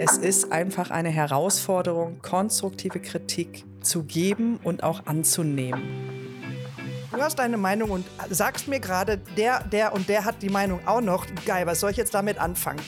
Es 0.00 0.16
ist 0.16 0.52
einfach 0.52 0.92
eine 0.92 1.08
Herausforderung, 1.08 2.20
konstruktive 2.22 3.00
Kritik 3.00 3.64
zu 3.80 4.04
geben 4.04 4.60
und 4.62 4.84
auch 4.84 5.06
anzunehmen. 5.06 5.82
Du 7.10 7.20
hast 7.20 7.40
deine 7.40 7.56
Meinung 7.56 7.90
und 7.90 8.06
sagst 8.30 8.68
mir 8.68 8.78
gerade, 8.78 9.18
der, 9.36 9.64
der 9.64 9.92
und 9.92 10.08
der 10.08 10.24
hat 10.24 10.40
die 10.40 10.50
Meinung 10.50 10.86
auch 10.86 11.00
noch. 11.00 11.26
Geil, 11.44 11.66
was 11.66 11.80
soll 11.80 11.90
ich 11.90 11.96
jetzt 11.96 12.14
damit 12.14 12.38
anfangen? 12.38 12.80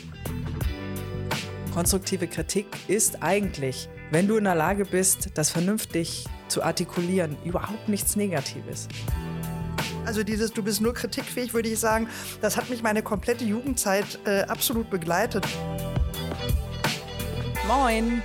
Konstruktive 1.74 2.28
Kritik 2.28 2.66
ist 2.86 3.24
eigentlich, 3.24 3.88
wenn 4.12 4.28
du 4.28 4.36
in 4.36 4.44
der 4.44 4.54
Lage 4.54 4.84
bist, 4.84 5.30
das 5.34 5.50
vernünftig 5.50 6.26
zu 6.46 6.62
artikulieren, 6.62 7.36
überhaupt 7.44 7.88
nichts 7.88 8.14
Negatives. 8.14 8.86
Also 10.06 10.22
dieses 10.22 10.52
Du 10.52 10.62
bist 10.62 10.80
nur 10.80 10.94
kritikfähig, 10.94 11.54
würde 11.54 11.68
ich 11.68 11.80
sagen, 11.80 12.08
das 12.40 12.56
hat 12.56 12.70
mich 12.70 12.84
meine 12.84 13.02
komplette 13.02 13.44
Jugendzeit 13.44 14.20
äh, 14.26 14.42
absolut 14.42 14.90
begleitet. 14.90 15.44
Moin. 17.70 18.20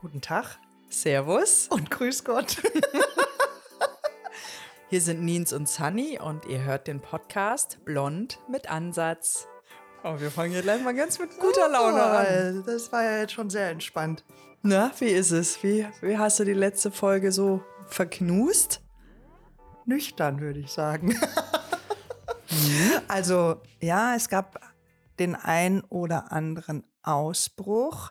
Guten 0.00 0.22
Tag. 0.22 0.58
Servus. 0.88 1.68
Und 1.68 1.90
grüß 1.90 2.24
Gott. 2.24 2.56
Hier 4.88 5.02
sind 5.02 5.22
Nins 5.22 5.52
und 5.52 5.68
Sunny 5.68 6.18
und 6.18 6.46
ihr 6.46 6.64
hört 6.64 6.86
den 6.86 7.00
Podcast 7.00 7.84
Blond 7.84 8.38
mit 8.50 8.70
Ansatz. 8.70 9.46
Oh, 10.04 10.18
wir 10.18 10.30
fangen 10.30 10.52
hier 10.52 10.62
gleich 10.62 10.82
mal 10.82 10.94
ganz 10.94 11.18
mit 11.18 11.38
guter 11.38 11.68
Laune 11.68 12.02
an. 12.02 12.64
Das 12.64 12.90
war 12.92 13.02
ja 13.02 13.18
jetzt 13.18 13.34
schon 13.34 13.50
sehr 13.50 13.68
entspannt. 13.68 14.24
Na, 14.62 14.90
wie 15.00 15.10
ist 15.10 15.32
es? 15.32 15.62
Wie, 15.62 15.86
wie 16.00 16.16
hast 16.16 16.40
du 16.40 16.44
die 16.44 16.54
letzte 16.54 16.90
Folge 16.90 17.32
so 17.32 17.62
verknust? 17.88 18.80
Nüchtern, 19.84 20.40
würde 20.40 20.60
ich 20.60 20.70
sagen. 20.70 21.08
Mhm. 21.08 21.18
Also, 23.08 23.60
ja, 23.80 24.14
es 24.16 24.30
gab 24.30 24.58
den 25.18 25.34
ein 25.34 25.82
oder 25.90 26.32
anderen 26.32 26.84
Ausbruch. 27.06 28.10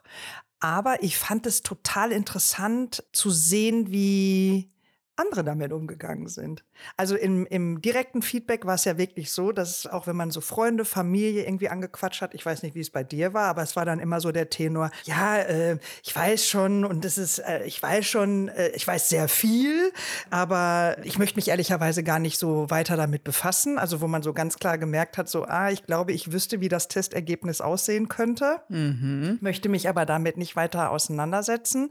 Aber 0.66 1.00
ich 1.04 1.16
fand 1.16 1.46
es 1.46 1.62
total 1.62 2.10
interessant 2.10 3.04
zu 3.12 3.30
sehen, 3.30 3.92
wie 3.92 4.68
andere 5.16 5.44
damit 5.44 5.72
umgegangen 5.72 6.28
sind. 6.28 6.62
Also 6.96 7.16
im, 7.16 7.46
im 7.46 7.80
direkten 7.80 8.20
Feedback 8.20 8.66
war 8.66 8.74
es 8.74 8.84
ja 8.84 8.98
wirklich 8.98 9.32
so, 9.32 9.50
dass 9.50 9.86
auch 9.86 10.06
wenn 10.06 10.16
man 10.16 10.30
so 10.30 10.42
Freunde, 10.42 10.84
Familie 10.84 11.44
irgendwie 11.44 11.70
angequatscht 11.70 12.20
hat, 12.20 12.34
ich 12.34 12.44
weiß 12.44 12.62
nicht, 12.62 12.74
wie 12.74 12.80
es 12.80 12.90
bei 12.90 13.02
dir 13.02 13.32
war, 13.32 13.48
aber 13.48 13.62
es 13.62 13.76
war 13.76 13.86
dann 13.86 13.98
immer 13.98 14.20
so 14.20 14.30
der 14.30 14.50
Tenor, 14.50 14.90
ja, 15.04 15.38
äh, 15.38 15.78
ich 16.04 16.14
weiß 16.14 16.46
schon 16.46 16.84
und 16.84 17.04
das 17.04 17.16
ist, 17.16 17.38
äh, 17.38 17.64
ich 17.64 17.82
weiß 17.82 18.06
schon, 18.06 18.48
äh, 18.48 18.68
ich 18.70 18.86
weiß 18.86 19.08
sehr 19.08 19.28
viel, 19.28 19.90
aber 20.28 20.98
ich 21.02 21.18
möchte 21.18 21.36
mich 21.36 21.48
ehrlicherweise 21.48 22.02
gar 22.02 22.18
nicht 22.18 22.38
so 22.38 22.68
weiter 22.68 22.96
damit 22.96 23.24
befassen. 23.24 23.78
Also 23.78 24.02
wo 24.02 24.06
man 24.06 24.22
so 24.22 24.34
ganz 24.34 24.56
klar 24.56 24.76
gemerkt 24.76 25.16
hat, 25.16 25.28
so, 25.30 25.44
ah, 25.44 25.70
ich 25.70 25.84
glaube, 25.86 26.12
ich 26.12 26.32
wüsste, 26.32 26.60
wie 26.60 26.68
das 26.68 26.88
Testergebnis 26.88 27.62
aussehen 27.62 28.08
könnte, 28.08 28.60
mhm. 28.68 29.38
möchte 29.40 29.70
mich 29.70 29.88
aber 29.88 30.04
damit 30.04 30.36
nicht 30.36 30.56
weiter 30.56 30.90
auseinandersetzen. 30.90 31.90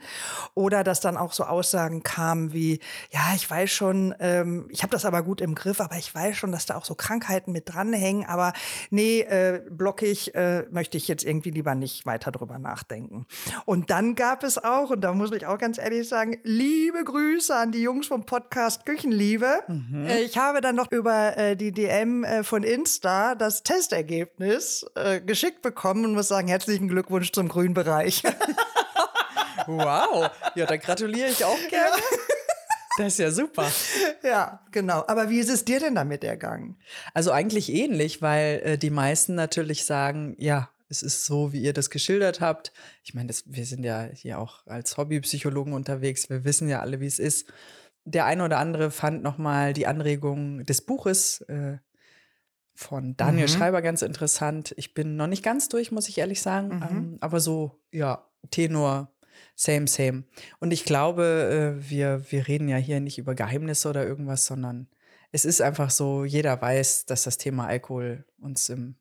Oder 0.53 0.83
dass 0.83 0.99
dann 0.99 1.17
auch 1.17 1.33
so 1.33 1.43
Aussagen 1.43 2.03
kamen 2.03 2.53
wie, 2.53 2.79
ja, 3.15 3.33
ich 3.33 3.49
weiß 3.49 3.71
schon, 3.71 4.13
ähm, 4.19 4.67
ich 4.69 4.83
habe 4.83 4.91
das 4.91 5.05
aber 5.05 5.23
gut 5.23 5.39
im 5.39 5.55
Griff, 5.55 5.79
aber 5.79 5.95
ich 5.95 6.13
weiß 6.13 6.35
schon, 6.35 6.51
dass 6.51 6.65
da 6.65 6.75
auch 6.75 6.83
so 6.83 6.95
Krankheiten 6.95 7.53
mit 7.53 7.73
dranhängen, 7.73 8.25
aber 8.25 8.51
nee, 8.89 9.21
äh, 9.21 9.61
blockig 9.69 10.35
äh, 10.35 10.63
möchte 10.69 10.97
ich 10.97 11.07
jetzt 11.07 11.23
irgendwie 11.23 11.51
lieber 11.51 11.75
nicht 11.75 12.05
weiter 12.05 12.33
drüber 12.33 12.59
nachdenken. 12.59 13.25
Und 13.63 13.89
dann 13.89 14.15
gab 14.15 14.43
es 14.43 14.61
auch, 14.61 14.89
und 14.89 14.99
da 14.99 15.13
muss 15.13 15.31
ich 15.31 15.45
auch 15.45 15.57
ganz 15.57 15.77
ehrlich 15.77 16.09
sagen, 16.09 16.39
liebe 16.43 17.05
Grüße 17.05 17.55
an 17.55 17.71
die 17.71 17.81
Jungs 17.81 18.07
vom 18.07 18.25
Podcast 18.25 18.85
Küchenliebe. 18.85 19.63
Mhm. 19.69 20.07
Äh, 20.07 20.23
ich 20.23 20.37
habe 20.37 20.59
dann 20.59 20.75
noch 20.75 20.91
über 20.91 21.37
äh, 21.37 21.55
die 21.55 21.71
DM 21.71 22.25
äh, 22.25 22.43
von 22.43 22.63
Insta 22.63 23.35
das 23.35 23.63
Testergebnis 23.63 24.85
äh, 24.95 25.21
geschickt 25.21 25.61
bekommen 25.61 26.03
und 26.03 26.15
muss 26.15 26.27
sagen, 26.27 26.49
herzlichen 26.49 26.89
Glückwunsch 26.89 27.31
zum 27.31 27.47
grünen 27.47 27.75
Bereich. 27.75 28.23
wow, 29.67 30.29
ja, 30.55 30.65
da 30.65 30.75
gratuliere 30.75 31.29
ich 31.29 31.45
auch 31.45 31.69
gerne. 31.69 31.95
Ja. 31.95 32.34
Das 32.97 33.07
ist 33.07 33.19
ja 33.19 33.31
super. 33.31 33.71
Ja, 34.23 34.65
genau. 34.71 35.03
Aber 35.05 35.29
wie 35.29 35.37
ist 35.37 35.51
es 35.51 35.65
dir 35.65 35.79
denn 35.79 35.93
damit 35.93 36.23
ergangen? 36.23 36.77
Also 37.13 37.31
eigentlich 37.31 37.71
ähnlich, 37.71 38.23
weil 38.23 38.61
äh, 38.63 38.77
die 38.79 38.89
meisten 38.89 39.35
natürlich 39.35 39.85
sagen, 39.85 40.35
ja, 40.39 40.71
es 40.89 41.03
ist 41.03 41.25
so, 41.25 41.53
wie 41.53 41.61
ihr 41.61 41.73
das 41.73 41.91
geschildert 41.91 42.41
habt. 42.41 42.73
Ich 43.03 43.13
meine, 43.13 43.31
wir 43.45 43.65
sind 43.65 43.83
ja 43.83 44.09
hier 44.11 44.39
auch 44.39 44.65
als 44.65 44.97
Hobbypsychologen 44.97 45.73
unterwegs. 45.73 46.27
Wir 46.29 46.43
wissen 46.43 46.67
ja 46.69 46.79
alle, 46.79 46.99
wie 47.01 47.05
es 47.05 47.19
ist. 47.19 47.53
Der 48.03 48.25
eine 48.25 48.43
oder 48.43 48.57
andere 48.57 48.89
fand 48.89 49.21
nochmal 49.21 49.73
die 49.73 49.85
Anregung 49.85 50.63
des 50.63 50.81
Buches 50.81 51.41
äh, 51.41 51.77
von 52.73 53.15
Daniel 53.15 53.47
mhm. 53.47 53.51
Schreiber 53.51 53.81
ganz 53.81 54.01
interessant. 54.01 54.73
Ich 54.77 54.95
bin 54.95 55.15
noch 55.15 55.27
nicht 55.27 55.43
ganz 55.43 55.69
durch, 55.69 55.91
muss 55.91 56.09
ich 56.09 56.17
ehrlich 56.17 56.41
sagen. 56.41 56.77
Mhm. 56.77 56.83
Ähm, 56.89 57.17
aber 57.21 57.39
so, 57.39 57.79
ja, 57.91 58.27
Tenor 58.51 59.14
Same, 59.55 59.87
same. 59.87 60.23
Und 60.59 60.71
ich 60.71 60.83
glaube, 60.85 61.77
äh, 61.79 61.89
wir, 61.89 62.29
wir 62.29 62.47
reden 62.47 62.67
ja 62.67 62.77
hier 62.77 62.99
nicht 62.99 63.17
über 63.17 63.35
Geheimnisse 63.35 63.89
oder 63.89 64.05
irgendwas, 64.05 64.45
sondern 64.45 64.87
es 65.31 65.45
ist 65.45 65.61
einfach 65.61 65.89
so, 65.89 66.25
jeder 66.25 66.61
weiß, 66.61 67.05
dass 67.05 67.23
das 67.23 67.37
Thema 67.37 67.67
Alkohol 67.67 68.25
uns 68.39 68.69
im 68.69 68.95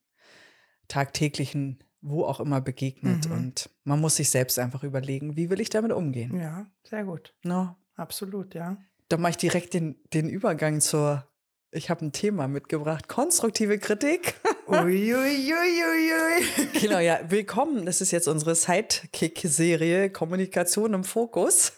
tagtäglichen, 0.89 1.83
wo 2.01 2.25
auch 2.25 2.41
immer 2.41 2.61
begegnet. 2.61 3.29
Mhm. 3.29 3.35
Und 3.35 3.71
man 3.85 4.01
muss 4.01 4.17
sich 4.17 4.31
selbst 4.31 4.59
einfach 4.59 4.85
überlegen, 4.85 5.37
wie 5.37 5.51
will 5.51 5.61
ich 5.61 5.71
damit 5.71 5.93
umgehen. 5.93 6.39
Ja, 6.39 6.67
sehr 6.83 7.05
gut. 7.05 7.35
No. 7.43 7.77
Absolut, 7.97 8.55
ja. 8.55 8.77
Da 9.09 9.17
mache 9.17 9.31
ich 9.31 9.37
direkt 9.37 9.75
den, 9.75 9.97
den 10.13 10.29
Übergang 10.29 10.81
zur 10.81 11.29
ich 11.75 11.91
habe 11.91 12.05
ein 12.05 12.13
Thema 12.13 12.49
mitgebracht. 12.49 13.09
Konstruktive 13.09 13.79
Kritik. 13.79 14.35
Uiuiuiui. 14.67 16.43
genau, 16.81 16.99
ja. 16.99 17.21
Willkommen. 17.29 17.85
Das 17.85 18.01
ist 18.01 18.13
jetzt 18.13 18.27
unsere 18.29 18.55
Sidekick-Serie 18.55 20.09
Kommunikation 20.11 20.95
im 20.95 21.05
Fokus. 21.05 21.75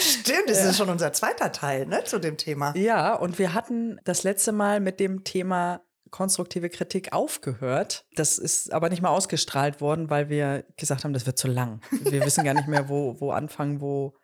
Stimmt, 0.00 0.48
das 0.48 0.64
ist 0.64 0.76
schon 0.76 0.90
unser 0.90 1.14
zweiter 1.14 1.50
Teil 1.50 1.86
ne, 1.86 2.04
zu 2.04 2.18
dem 2.18 2.36
Thema. 2.36 2.76
Ja, 2.76 3.14
und 3.14 3.38
wir 3.38 3.54
hatten 3.54 3.98
das 4.04 4.22
letzte 4.22 4.52
Mal 4.52 4.80
mit 4.80 5.00
dem 5.00 5.24
Thema 5.24 5.80
konstruktive 6.10 6.68
Kritik 6.68 7.14
aufgehört. 7.14 8.04
Das 8.16 8.36
ist 8.36 8.72
aber 8.72 8.90
nicht 8.90 9.00
mal 9.00 9.10
ausgestrahlt 9.10 9.80
worden, 9.80 10.10
weil 10.10 10.28
wir 10.28 10.64
gesagt 10.76 11.04
haben, 11.04 11.14
das 11.14 11.24
wird 11.24 11.38
zu 11.38 11.48
lang. 11.48 11.80
Wir 12.02 12.24
wissen 12.24 12.44
gar 12.44 12.54
nicht 12.54 12.68
mehr, 12.68 12.90
wo, 12.90 13.18
wo 13.20 13.30
anfangen, 13.30 13.80
wo, 13.80 14.14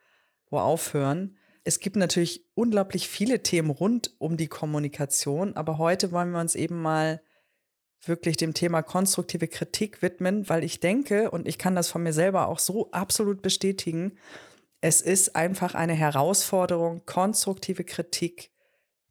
wo 0.51 0.59
aufhören. 0.59 1.39
Es 1.65 1.81
gibt 1.81 1.97
natürlich 1.97 2.45
unglaublich 2.55 3.09
viele 3.09 3.43
Themen 3.43 3.71
rund 3.71 4.15
um 4.19 4.37
die 4.37 4.49
Kommunikation, 4.49 5.57
aber 5.57 5.79
heute 5.79 6.13
wollen 6.13 6.31
wir 6.31 6.41
uns 6.41 6.55
eben 6.55 6.83
mal 6.83 7.23
wirklich 8.03 8.37
dem 8.37 8.55
Thema 8.55 8.83
konstruktive 8.83 9.49
Kritik 9.49 10.03
widmen, 10.03 10.49
weil 10.49 10.65
ich 10.65 10.81
denke, 10.81 11.31
und 11.31 11.49
ich 11.49 11.59
kann 11.59 11.75
das 11.75 11.89
von 11.89 12.03
mir 12.03 12.13
selber 12.13 12.49
auch 12.49 12.59
so 12.59 12.91
absolut 12.91 13.43
bestätigen, 13.43 14.13
es 14.81 15.01
ist 15.01 15.35
einfach 15.35 15.75
eine 15.75 15.95
Herausforderung, 15.95 17.03
konstruktive 17.07 17.85
Kritik 17.85 18.51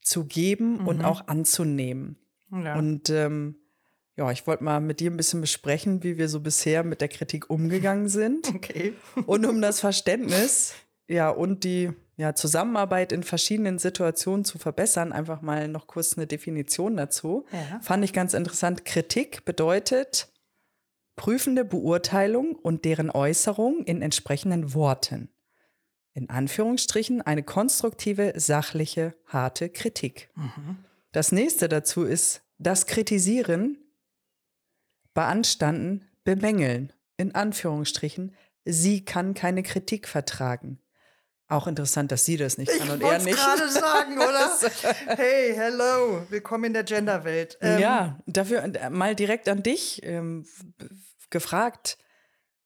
zu 0.02 0.26
geben 0.26 0.80
mhm. 0.80 0.88
und 0.88 1.04
auch 1.04 1.28
anzunehmen. 1.28 2.18
Ja. 2.52 2.78
Und 2.78 3.10
ähm, 3.10 3.56
ja, 4.16 4.32
ich 4.32 4.48
wollte 4.48 4.64
mal 4.64 4.80
mit 4.80 5.00
dir 5.00 5.12
ein 5.12 5.18
bisschen 5.18 5.42
besprechen, 5.42 6.04
wie 6.04 6.18
wir 6.18 6.30
so 6.30 6.40
bisher 6.40 6.84
mit 6.84 7.02
der 7.02 7.10
Kritik 7.10 7.50
umgegangen 7.50 8.08
sind. 8.08 8.48
Okay. 8.56 8.94
Und 9.26 9.46
um 9.46 9.62
das 9.62 9.80
Verständnis, 9.80 10.74
ja, 11.08 11.30
und 11.30 11.64
die 11.64 11.92
ja, 12.18 12.34
Zusammenarbeit 12.34 13.12
in 13.12 13.24
verschiedenen 13.24 13.78
Situationen 13.78 14.46
zu 14.46 14.58
verbessern. 14.58 15.12
Einfach 15.12 15.42
mal 15.42 15.68
noch 15.68 15.88
kurz 15.88 16.18
eine 16.18 16.28
Definition 16.28 16.96
dazu. 16.96 17.46
Ja. 17.52 17.80
Fand 17.82 18.04
ich 18.06 18.14
ganz 18.14 18.34
interessant. 18.34 18.86
Kritik 18.86 19.44
bedeutet 19.46 20.30
prüfende 21.16 21.66
Beurteilung 21.66 22.56
und 22.56 22.86
deren 22.86 23.10
Äußerung 23.10 23.84
in 23.84 24.02
entsprechenden 24.02 24.74
Worten. 24.74 25.30
In 26.14 26.30
Anführungsstrichen 26.30 27.22
eine 27.22 27.44
konstruktive, 27.44 28.34
sachliche, 28.38 29.16
harte 29.28 29.70
Kritik. 29.70 30.30
Mhm. 30.36 30.78
Das 31.12 31.32
nächste 31.32 31.68
dazu 31.68 32.04
ist 32.04 32.42
das 32.58 32.86
Kritisieren, 32.86 33.78
beanstanden, 35.14 36.06
bemängeln. 36.24 36.94
In 37.18 37.36
Anführungsstrichen, 37.36 38.34
sie 38.64 39.04
kann 39.04 39.34
keine 39.34 39.64
Kritik 39.64 40.08
vertragen. 40.08 40.80
Auch 41.48 41.68
interessant, 41.68 42.12
dass 42.12 42.26
sie 42.26 42.38
das 42.38 42.58
nicht 42.58 42.72
ich 42.72 42.80
kann 42.80 42.90
und 42.90 43.04
er 43.04 43.20
nicht. 43.20 43.28
Ich 43.28 43.36
gerade 43.36 43.70
sagen, 43.70 44.18
oder? 44.18 44.52
hey, 45.16 45.54
hello, 45.56 46.26
willkommen 46.30 46.66
in 46.66 46.74
der 46.74 46.84
Genderwelt. 46.84 47.58
Ähm, 47.62 47.80
ja, 47.80 48.20
dafür 48.26 48.64
äh, 48.64 48.90
mal 48.90 49.14
direkt 49.14 49.48
an 49.48 49.62
dich 49.62 50.02
ähm, 50.04 50.48
gefragt. 51.30 52.00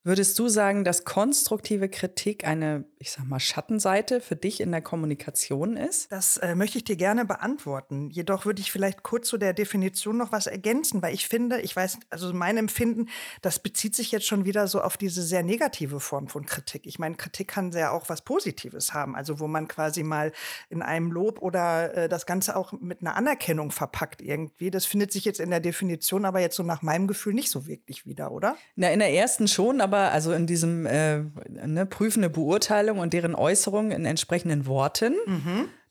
Würdest 0.09 0.39
du 0.39 0.47
sagen, 0.47 0.83
dass 0.83 1.03
konstruktive 1.03 1.87
Kritik 1.87 2.43
eine, 2.43 2.83
ich 2.97 3.11
sag 3.11 3.27
mal, 3.27 3.39
Schattenseite 3.39 4.21
für 4.21 4.35
dich 4.35 4.59
in 4.59 4.71
der 4.71 4.81
Kommunikation 4.81 5.77
ist? 5.77 6.11
Das 6.11 6.37
äh, 6.37 6.55
möchte 6.55 6.79
ich 6.79 6.83
dir 6.83 6.95
gerne 6.95 7.25
beantworten. 7.25 8.09
Jedoch 8.09 8.43
würde 8.43 8.59
ich 8.59 8.71
vielleicht 8.71 9.03
kurz 9.03 9.27
zu 9.27 9.37
der 9.37 9.53
Definition 9.53 10.17
noch 10.17 10.31
was 10.31 10.47
ergänzen, 10.47 11.03
weil 11.03 11.13
ich 11.13 11.27
finde, 11.27 11.61
ich 11.61 11.75
weiß, 11.75 11.99
also 12.09 12.33
mein 12.33 12.57
Empfinden, 12.57 13.07
das 13.43 13.59
bezieht 13.59 13.95
sich 13.95 14.11
jetzt 14.11 14.25
schon 14.25 14.45
wieder 14.45 14.67
so 14.67 14.81
auf 14.81 14.97
diese 14.97 15.21
sehr 15.21 15.43
negative 15.43 15.99
Form 15.99 16.27
von 16.27 16.43
Kritik. 16.43 16.87
Ich 16.87 16.97
meine, 16.97 17.13
Kritik 17.13 17.47
kann 17.47 17.71
sehr 17.71 17.93
auch 17.93 18.09
was 18.09 18.23
Positives 18.23 18.95
haben, 18.95 19.15
also 19.15 19.39
wo 19.39 19.47
man 19.47 19.67
quasi 19.67 20.01
mal 20.01 20.31
in 20.71 20.81
einem 20.81 21.11
Lob 21.11 21.39
oder 21.39 21.93
äh, 21.95 22.09
das 22.09 22.25
Ganze 22.25 22.55
auch 22.55 22.71
mit 22.71 23.01
einer 23.01 23.15
Anerkennung 23.15 23.69
verpackt 23.69 24.23
irgendwie. 24.23 24.71
Das 24.71 24.87
findet 24.87 25.11
sich 25.11 25.23
jetzt 25.23 25.39
in 25.39 25.51
der 25.51 25.59
Definition 25.59 26.25
aber 26.25 26.39
jetzt 26.39 26.55
so 26.55 26.63
nach 26.63 26.81
meinem 26.81 27.05
Gefühl 27.05 27.35
nicht 27.35 27.51
so 27.51 27.67
wirklich 27.67 28.07
wieder, 28.07 28.31
oder? 28.31 28.57
Na, 28.75 28.89
in 28.89 28.97
der 28.97 29.13
ersten 29.13 29.47
schon, 29.47 29.81
aber 29.81 29.98
aber 29.99 30.11
also 30.13 30.31
in 30.31 30.47
diesem 30.47 30.85
äh, 30.85 31.23
ne, 31.49 31.85
prüfende 31.85 32.29
Beurteilung 32.29 32.99
und 32.99 33.13
deren 33.13 33.35
Äußerung 33.35 33.91
in 33.91 34.05
entsprechenden 34.05 34.65
Worten. 34.65 35.15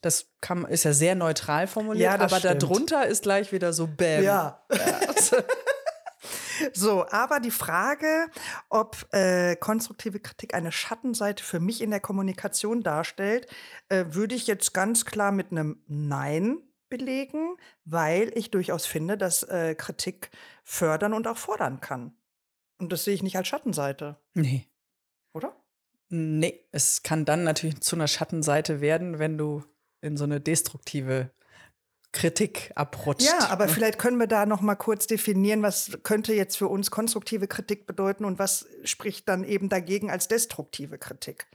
Das 0.01 0.27
kann, 0.41 0.65
ist 0.65 0.85
ja 0.85 0.93
sehr 0.93 1.15
neutral 1.15 1.67
formuliert, 1.67 2.05
Ja, 2.05 2.15
aber 2.15 2.39
stimmt. 2.39 2.63
darunter 2.63 3.07
ist 3.07 3.25
gleich 3.25 3.53
wieder 3.53 3.73
so 3.73 3.87
Bäm. 3.87 4.23
Ja. 4.25 4.63
So, 6.75 7.07
aber 7.09 7.39
die 7.39 7.53
Frage, 7.53 8.27
ob 8.69 9.07
äh, 9.13 9.55
konstruktive 9.55 10.19
Kritik 10.19 10.55
eine 10.55 10.73
Schattenseite 10.73 11.45
für 11.45 11.61
mich 11.61 11.81
in 11.81 11.91
der 11.91 12.01
Kommunikation 12.01 12.83
darstellt, 12.83 13.47
äh, 13.89 14.07
würde 14.09 14.35
ich 14.35 14.49
jetzt 14.49 14.75
ganz 14.75 15.05
klar 15.05 15.31
mit 15.31 15.53
einem 15.53 15.81
Nein 15.87 16.59
belegen, 16.89 17.57
weil 17.85 18.33
ich 18.35 18.51
durchaus 18.51 18.87
finde, 18.87 19.17
dass 19.17 19.45
äh, 19.45 19.77
Kritik 19.77 20.31
fördern 20.65 21.15
und 21.15 21.29
auch 21.29 21.37
fordern 21.37 21.81
kann. 21.81 22.18
Und 22.79 22.93
das 22.93 23.05
sehe 23.05 23.15
ich 23.15 23.23
nicht 23.23 23.37
als 23.37 23.49
Schattenseite, 23.49 24.17
Nee. 24.35 24.67
oder? 25.33 25.55
Nee, 26.11 26.65
es 26.73 27.03
kann 27.03 27.25
dann 27.25 27.45
natürlich 27.45 27.81
zu 27.81 27.97
einer 27.97 28.09
Schattenseite 28.09 28.81
werden, 28.81 29.19
wenn 29.19 29.37
du 29.37 29.65
in 30.01 30.17
so 30.17 30.25
eine 30.25 30.41
destruktive 30.41 31.31
Kritik 32.13 32.73
abrutscht. 32.75 33.27
Ja, 33.27 33.51
aber 33.51 33.69
vielleicht 33.69 33.99
können 33.99 34.17
wir 34.19 34.27
da 34.27 34.47
noch 34.47 34.63
mal 34.63 34.77
kurz 34.77 35.07
definieren, 35.07 35.63
was 35.63 35.99
könnte 36.05 36.33
jetzt 36.33 36.57
für 36.57 36.69
uns 36.69 36.91
konstruktive 36.91 37.47
Kritik 37.49 37.87
bedeuten 37.87 38.25
und 38.25 38.39
was 38.39 38.67
spricht 38.85 39.29
dann 39.29 39.45
eben 39.45 39.69
dagegen 39.69 40.11
als 40.11 40.27
destruktive 40.29 40.97
Kritik? 40.97 41.47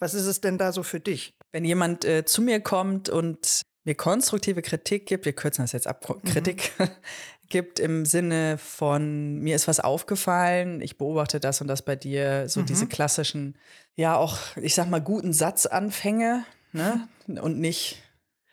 Was 0.00 0.14
ist 0.14 0.26
es 0.26 0.40
denn 0.40 0.58
da 0.58 0.72
so 0.72 0.82
für 0.82 0.98
dich? 0.98 1.36
Wenn 1.52 1.64
jemand 1.64 2.04
äh, 2.04 2.24
zu 2.24 2.42
mir 2.42 2.60
kommt 2.60 3.08
und 3.08 3.60
mir 3.84 3.94
konstruktive 3.94 4.62
Kritik 4.62 5.06
gibt, 5.06 5.26
wir 5.26 5.32
kürzen 5.34 5.62
das 5.62 5.72
jetzt 5.72 5.86
ab, 5.86 6.04
Mhm. 6.24 6.56
Gibt 7.50 7.78
im 7.78 8.06
Sinne 8.06 8.56
von, 8.58 9.40
mir 9.40 9.54
ist 9.56 9.68
was 9.68 9.80
aufgefallen, 9.80 10.80
ich 10.80 10.96
beobachte 10.96 11.38
das 11.40 11.60
und 11.60 11.66
das 11.68 11.82
bei 11.82 11.96
dir, 11.96 12.48
so 12.48 12.62
diese 12.62 12.86
Mhm. 12.86 12.88
klassischen, 12.88 13.58
ja 13.96 14.16
auch, 14.16 14.38
ich 14.56 14.74
sag 14.74 14.88
mal, 14.88 15.00
guten 15.00 15.32
Satzanfänge, 15.34 16.44
ne? 16.72 17.06
Und 17.26 17.58
nicht, 17.60 18.02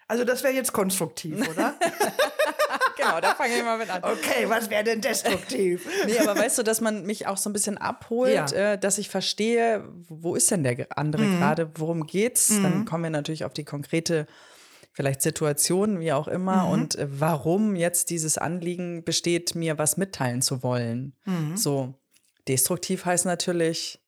Also 0.07 0.23
das 0.23 0.43
wäre 0.43 0.53
jetzt 0.53 0.73
konstruktiv, 0.73 1.47
oder? 1.47 1.75
genau, 2.97 3.19
da 3.21 3.33
fange 3.35 3.57
ich 3.57 3.63
mal 3.63 3.77
mit 3.77 3.89
an. 3.89 4.03
okay, 4.03 4.47
was 4.47 4.69
wäre 4.69 4.83
denn 4.83 5.01
destruktiv? 5.01 5.87
Nee, 6.05 6.19
aber 6.19 6.35
weißt 6.37 6.57
du, 6.57 6.63
dass 6.63 6.81
man 6.81 7.05
mich 7.05 7.27
auch 7.27 7.37
so 7.37 7.49
ein 7.49 7.53
bisschen 7.53 7.77
abholt, 7.77 8.33
Ja. 8.33 8.73
äh, 8.73 8.77
dass 8.79 8.97
ich 8.97 9.09
verstehe, 9.09 9.83
wo 10.07 10.35
ist 10.35 10.49
denn 10.51 10.63
der 10.63 10.87
andere 10.97 11.23
Mhm. 11.23 11.29
gerade, 11.39 11.71
worum 11.75 12.05
geht's? 12.07 12.59
Dann 12.61 12.85
kommen 12.85 13.03
wir 13.03 13.09
natürlich 13.11 13.45
auf 13.45 13.53
die 13.53 13.63
konkrete 13.65 14.25
vielleicht 14.97 15.21
Situation, 15.21 15.99
wie 15.99 16.11
auch 16.11 16.27
immer, 16.27 16.65
Mhm. 16.65 16.71
und 16.71 16.95
äh, 16.95 17.07
warum 17.07 17.75
jetzt 17.75 18.09
dieses 18.09 18.39
Anliegen 18.39 19.03
besteht, 19.03 19.53
mir 19.53 19.77
was 19.77 19.95
mitteilen 19.95 20.41
zu 20.41 20.63
wollen. 20.63 21.13
Mhm. 21.25 21.55
So, 21.55 21.93
destruktiv 22.47 23.05
heißt 23.05 23.25
natürlich 23.27 23.99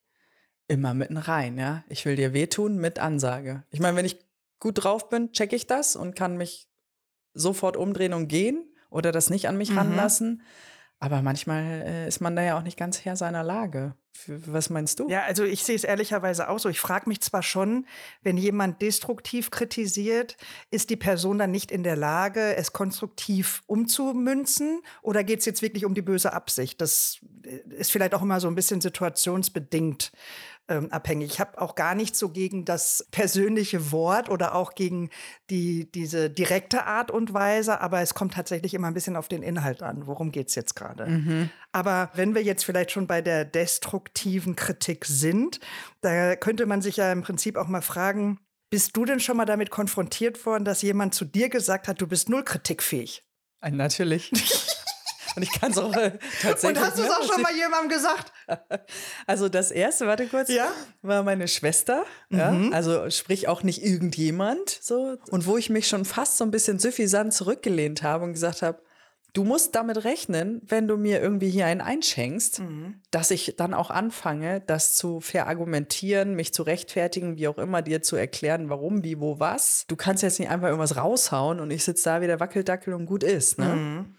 immer 0.68 0.96
mitten 0.96 1.18
rein, 1.18 1.60
ja. 1.60 1.84
Ich 1.90 2.06
will 2.06 2.16
dir 2.16 2.34
wehtun 2.34 2.78
mit 2.78 2.98
Ansage. 2.98 3.64
Ich 3.70 3.80
meine, 3.80 3.96
wenn 3.98 4.06
ich 4.06 4.18
gut 4.60 4.84
drauf 4.84 5.10
bin, 5.10 5.32
checke 5.32 5.56
ich 5.56 5.68
das 5.68 5.96
und 5.96 6.16
kann 6.16 6.38
mich 6.38 6.68
sofort 7.36 7.78
umdrehen 7.78 8.14
und 8.16 8.28
gehen 8.28 8.66
oder 8.90 9.12
das 9.12 9.30
nicht 9.30 9.48
an 9.48 9.60
mich 9.60 9.70
Mhm. 9.70 9.78
ranlassen. 9.78 10.42
Aber 11.00 11.22
manchmal 11.22 11.64
äh, 11.64 12.08
ist 12.08 12.20
man 12.20 12.36
da 12.36 12.42
ja 12.42 12.58
auch 12.58 12.64
nicht 12.64 12.78
ganz 12.78 13.06
Herr 13.06 13.16
seiner 13.16 13.44
Lage. 13.44 13.96
Was 14.28 14.70
meinst 14.70 15.00
du? 15.00 15.08
Ja, 15.08 15.24
also 15.24 15.46
ich 15.46 15.64
sehe 15.64 15.76
es 15.76 15.86
ehrlicherweise 15.86 16.50
auch 16.50 16.60
so. 16.60 16.68
Ich 16.68 16.82
frage 16.82 17.08
mich 17.08 17.22
zwar 17.22 17.42
schon, 17.42 17.86
wenn 18.22 18.38
jemand 18.38 18.82
destruktiv 18.82 19.50
kritisiert, 19.50 20.36
ist 20.72 20.90
die 20.90 20.98
Person 20.98 21.38
dann 21.38 21.52
nicht 21.52 21.72
in 21.72 21.84
der 21.84 21.96
Lage, 21.96 22.56
es 22.58 22.74
konstruktiv 22.74 23.62
umzumünzen? 23.66 24.82
Oder 25.02 25.24
geht 25.24 25.40
es 25.40 25.46
jetzt 25.46 25.62
wirklich 25.62 25.86
um 25.86 25.94
die 25.94 26.02
böse 26.02 26.34
Absicht? 26.34 26.82
Das 26.82 27.20
äh, 27.46 27.60
ist 27.76 27.92
vielleicht 27.92 28.14
auch 28.14 28.22
immer 28.22 28.42
so 28.42 28.50
ein 28.50 28.56
bisschen 28.56 28.82
situationsbedingt 28.82 30.12
ähm, 30.70 30.92
abhängig. 30.92 31.32
Ich 31.34 31.40
habe 31.40 31.60
auch 31.60 31.76
gar 31.76 31.96
nichts 31.96 32.20
so 32.20 32.30
gegen 32.30 32.64
das 32.64 33.08
persönliche 33.12 33.92
Wort 33.92 34.30
oder 34.30 34.56
auch 34.56 34.76
gegen 34.76 35.10
die, 35.50 35.92
diese 35.92 36.30
direkte 36.30 36.86
Art 36.86 37.12
und 37.12 37.34
Weise, 37.34 37.82
aber 37.82 38.02
es 38.02 38.14
kommt 38.14 38.34
tatsächlich 38.34 38.74
immer 38.74 38.88
ein 38.88 38.94
bisschen 38.94 39.16
auf 39.16 39.28
den 39.28 39.44
Inhalt 39.44 39.84
an. 39.84 40.08
Worum 40.08 40.32
geht 40.32 40.50
es 40.50 40.56
jetzt 40.56 40.76
gerade? 40.76 41.50
Aber 41.72 42.10
wenn 42.14 42.36
wir 42.36 42.44
jetzt 42.44 42.64
vielleicht 42.64 42.92
schon 42.92 43.08
bei 43.08 43.22
der 43.22 43.46
destruktiven 43.46 44.56
Kritik 44.56 45.06
sind, 45.06 45.60
da 46.02 46.36
könnte 46.36 46.66
man 46.66 46.82
sich 46.82 46.98
ja 46.98 47.12
im 47.12 47.22
Prinzip 47.22 47.58
auch 47.58 47.68
mal 47.68 47.82
fragen, 47.82 48.40
bist 48.70 48.96
du 48.96 49.06
denn 49.06 49.20
schon 49.20 49.38
mal 49.38 49.46
damit 49.46 49.72
konfrontiert 49.72 50.46
worden, 50.46 50.64
dass 50.64 50.82
jemand 50.82 51.16
zu 51.16 51.26
dir 51.26 51.50
gesagt 51.50 51.88
hat, 51.88 52.02
du 52.02 52.08
bist 52.08 52.30
null 52.30 52.44
kritikfähig? 52.44 53.24
Äh, 53.62 53.72
Natürlich. 53.72 54.32
und 55.36 55.44
ich 55.44 55.52
kann 55.52 55.72
es 55.72 55.78
auch 55.78 55.94
äh, 55.96 56.12
tatsächlich. 56.42 56.78
Und 56.82 56.86
hast 56.86 56.98
du 56.98 57.04
es 57.04 57.10
auch 57.10 57.24
schon 57.34 57.42
mal 57.42 57.54
jemandem 57.56 57.90
gesagt? 57.90 58.32
Also 59.28 59.48
das 59.50 59.72
erste, 59.72 60.08
warte 60.08 60.26
kurz, 60.28 60.50
Ja? 60.50 60.68
war 61.02 61.24
meine 61.24 61.48
Schwester. 61.48 62.04
Ja? 62.30 62.52
Mhm. 62.52 62.74
Also 62.74 63.10
sprich 63.10 63.48
auch 63.48 63.64
nicht 63.64 63.84
irgendjemand. 63.84 64.70
So. 64.82 65.18
Und 65.30 65.46
wo 65.46 65.58
ich 65.58 65.70
mich 65.70 65.88
schon 65.88 66.06
fast 66.06 66.38
so 66.38 66.44
ein 66.44 66.52
bisschen 66.52 66.80
suffisant 66.80 67.34
zurückgelehnt 67.34 68.02
habe 68.04 68.24
und 68.26 68.34
gesagt 68.34 68.62
habe, 68.62 68.80
du 69.34 69.44
musst 69.44 69.76
damit 69.76 70.04
rechnen, 70.06 70.60
wenn 70.66 70.88
du 70.88 70.98
mir 70.98 71.22
irgendwie 71.22 71.50
hier 71.52 71.68
einen 71.68 71.82
einschenkst, 71.82 72.60
Mhm. 72.60 72.96
dass 73.12 73.30
ich 73.30 73.54
dann 73.58 73.76
auch 73.76 73.92
anfange, 73.92 74.62
das 74.62 74.96
zu 74.96 75.20
verargumentieren, 75.20 76.34
mich 76.36 76.52
zu 76.54 76.64
rechtfertigen, 76.64 77.38
wie 77.38 77.48
auch 77.48 77.58
immer, 77.60 77.82
dir 77.84 78.02
zu 78.02 78.16
erklären, 78.16 78.70
warum, 78.70 79.04
wie, 79.04 79.20
wo, 79.20 79.40
was. 79.40 79.86
Du 79.88 79.96
kannst 79.96 80.24
jetzt 80.24 80.40
nicht 80.40 80.50
einfach 80.50 80.68
irgendwas 80.68 80.98
raushauen 80.98 81.60
und 81.60 81.70
ich 81.70 81.84
sitze 81.84 82.06
da 82.06 82.22
wie 82.22 82.28
der 82.28 82.40
Wackeldackel 82.40 82.94
und 82.96 83.06
gut 83.06 83.24
ist. 83.24 83.60
Ne? 83.60 83.66
Mhm. 83.76 84.16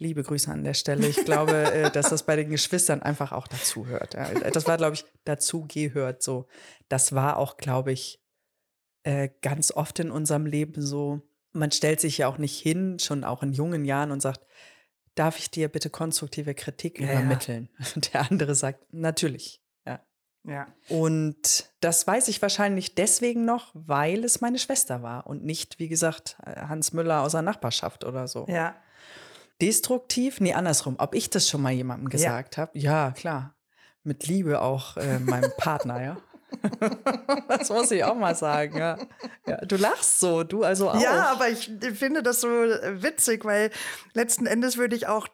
Liebe 0.00 0.22
Grüße 0.22 0.50
an 0.50 0.64
der 0.64 0.72
Stelle. 0.72 1.06
Ich 1.06 1.24
glaube, 1.26 1.52
äh, 1.72 1.90
dass 1.90 2.08
das 2.08 2.24
bei 2.24 2.34
den 2.34 2.48
Geschwistern 2.48 3.02
einfach 3.02 3.32
auch 3.32 3.46
dazu 3.46 3.86
hört. 3.86 4.14
Ja. 4.14 4.32
Das 4.50 4.66
war, 4.66 4.78
glaube 4.78 4.94
ich, 4.94 5.04
dazu 5.24 5.66
gehört. 5.68 6.22
So, 6.22 6.46
das 6.88 7.14
war 7.14 7.36
auch, 7.36 7.58
glaube 7.58 7.92
ich, 7.92 8.18
äh, 9.02 9.28
ganz 9.42 9.70
oft 9.70 9.98
in 9.98 10.10
unserem 10.10 10.46
Leben 10.46 10.80
so. 10.80 11.20
Man 11.52 11.70
stellt 11.70 12.00
sich 12.00 12.16
ja 12.18 12.28
auch 12.28 12.38
nicht 12.38 12.58
hin, 12.58 12.98
schon 12.98 13.24
auch 13.24 13.42
in 13.42 13.52
jungen 13.52 13.84
Jahren 13.84 14.10
und 14.10 14.22
sagt, 14.22 14.40
darf 15.16 15.38
ich 15.38 15.50
dir 15.50 15.68
bitte 15.68 15.90
konstruktive 15.90 16.54
Kritik 16.54 16.98
Ja, 16.98 17.06
ja. 17.06 17.12
übermitteln? 17.12 17.68
Und 17.94 18.14
der 18.14 18.30
andere 18.30 18.54
sagt, 18.54 18.94
natürlich. 18.94 19.60
Ja. 19.84 20.00
Ja. 20.44 20.66
Und 20.88 21.70
das 21.80 22.06
weiß 22.06 22.28
ich 22.28 22.40
wahrscheinlich 22.40 22.94
deswegen 22.94 23.44
noch, 23.44 23.70
weil 23.74 24.24
es 24.24 24.40
meine 24.40 24.58
Schwester 24.58 25.02
war 25.02 25.26
und 25.26 25.44
nicht, 25.44 25.78
wie 25.78 25.88
gesagt, 25.88 26.38
Hans 26.42 26.94
Müller 26.94 27.20
aus 27.20 27.32
der 27.32 27.42
Nachbarschaft 27.42 28.04
oder 28.04 28.26
so. 28.28 28.46
Ja. 28.48 28.76
Destruktiv? 29.60 30.40
Nee, 30.40 30.54
andersrum. 30.54 30.96
Ob 30.98 31.14
ich 31.14 31.30
das 31.30 31.48
schon 31.48 31.62
mal 31.62 31.72
jemandem 31.72 32.08
gesagt 32.08 32.56
habe? 32.58 32.78
Ja, 32.78 33.12
klar. 33.12 33.54
Mit 34.02 34.26
Liebe 34.26 34.62
auch 34.62 34.96
äh, 34.96 35.18
meinem 35.18 35.52
Partner, 35.58 36.02
ja. 36.02 36.16
das 37.48 37.68
muss 37.68 37.90
ich 37.90 38.02
auch 38.04 38.16
mal 38.16 38.34
sagen, 38.34 38.76
ja. 38.76 38.98
ja. 39.46 39.56
Du 39.58 39.76
lachst 39.76 40.20
so, 40.20 40.42
du 40.42 40.64
also 40.64 40.90
auch. 40.90 41.00
Ja, 41.00 41.30
aber 41.30 41.48
ich 41.48 41.70
finde 41.94 42.22
das 42.22 42.40
so 42.40 42.48
witzig, 42.48 43.44
weil 43.44 43.70
letzten 44.14 44.46
Endes 44.46 44.76
würde 44.76 44.96
ich 44.96 45.06
auch 45.06 45.28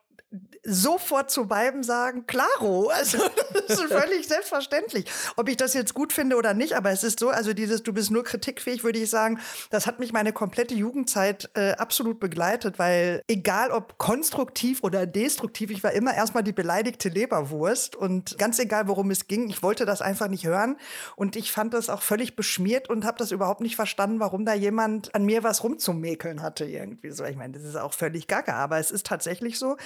sofort 0.64 1.30
zu 1.30 1.46
beiden 1.46 1.84
sagen, 1.84 2.26
klaro, 2.26 2.88
also 2.88 3.18
das 3.52 3.78
ist 3.78 3.82
völlig 3.92 4.26
selbstverständlich. 4.26 5.06
Ob 5.36 5.48
ich 5.48 5.56
das 5.56 5.74
jetzt 5.74 5.94
gut 5.94 6.12
finde 6.12 6.36
oder 6.36 6.54
nicht, 6.54 6.74
aber 6.74 6.90
es 6.90 7.04
ist 7.04 7.20
so, 7.20 7.28
also 7.28 7.52
dieses 7.52 7.84
du 7.84 7.92
bist 7.92 8.10
nur 8.10 8.24
kritikfähig, 8.24 8.82
würde 8.82 8.98
ich 8.98 9.08
sagen, 9.08 9.38
das 9.70 9.86
hat 9.86 10.00
mich 10.00 10.12
meine 10.12 10.32
komplette 10.32 10.74
Jugendzeit 10.74 11.50
äh, 11.54 11.72
absolut 11.72 12.18
begleitet, 12.18 12.80
weil 12.80 13.22
egal 13.28 13.70
ob 13.70 13.98
konstruktiv 13.98 14.82
oder 14.82 15.06
destruktiv, 15.06 15.70
ich 15.70 15.84
war 15.84 15.92
immer 15.92 16.14
erstmal 16.14 16.42
die 16.42 16.52
beleidigte 16.52 17.08
Leberwurst 17.08 17.94
und 17.94 18.36
ganz 18.38 18.58
egal, 18.58 18.88
worum 18.88 19.12
es 19.12 19.28
ging, 19.28 19.48
ich 19.48 19.62
wollte 19.62 19.86
das 19.86 20.02
einfach 20.02 20.28
nicht 20.28 20.44
hören 20.44 20.76
und 21.14 21.36
ich 21.36 21.52
fand 21.52 21.72
das 21.74 21.88
auch 21.88 22.02
völlig 22.02 22.34
beschmiert 22.34 22.90
und 22.90 23.04
habe 23.04 23.18
das 23.18 23.30
überhaupt 23.30 23.60
nicht 23.60 23.76
verstanden, 23.76 24.18
warum 24.18 24.44
da 24.44 24.54
jemand 24.54 25.14
an 25.14 25.24
mir 25.24 25.44
was 25.44 25.62
rumzumäkeln 25.62 26.42
hatte 26.42 26.64
irgendwie 26.64 27.12
so. 27.12 27.24
Ich 27.24 27.36
meine, 27.36 27.52
das 27.52 27.62
ist 27.62 27.76
auch 27.76 27.94
völlig 27.94 28.26
gaga, 28.26 28.54
aber 28.54 28.78
es 28.78 28.90
ist 28.90 29.06
tatsächlich 29.06 29.60
so 29.60 29.76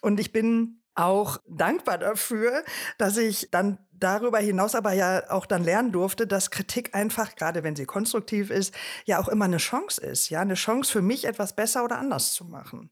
und 0.00 0.20
ich 0.20 0.32
bin 0.32 0.82
auch 0.94 1.38
dankbar 1.46 1.98
dafür, 1.98 2.64
dass 2.98 3.16
ich 3.16 3.50
dann 3.50 3.78
darüber 3.92 4.38
hinaus 4.38 4.74
aber 4.74 4.92
ja 4.92 5.30
auch 5.30 5.46
dann 5.46 5.64
lernen 5.64 5.92
durfte, 5.92 6.26
dass 6.26 6.50
Kritik 6.50 6.94
einfach, 6.94 7.34
gerade 7.36 7.62
wenn 7.62 7.76
sie 7.76 7.86
konstruktiv 7.86 8.50
ist, 8.50 8.74
ja 9.04 9.18
auch 9.20 9.28
immer 9.28 9.44
eine 9.44 9.58
Chance 9.58 10.00
ist. 10.00 10.30
Ja, 10.30 10.40
eine 10.40 10.54
Chance 10.54 10.90
für 10.90 11.02
mich, 11.02 11.26
etwas 11.26 11.54
besser 11.54 11.84
oder 11.84 11.98
anders 11.98 12.32
zu 12.32 12.44
machen. 12.44 12.90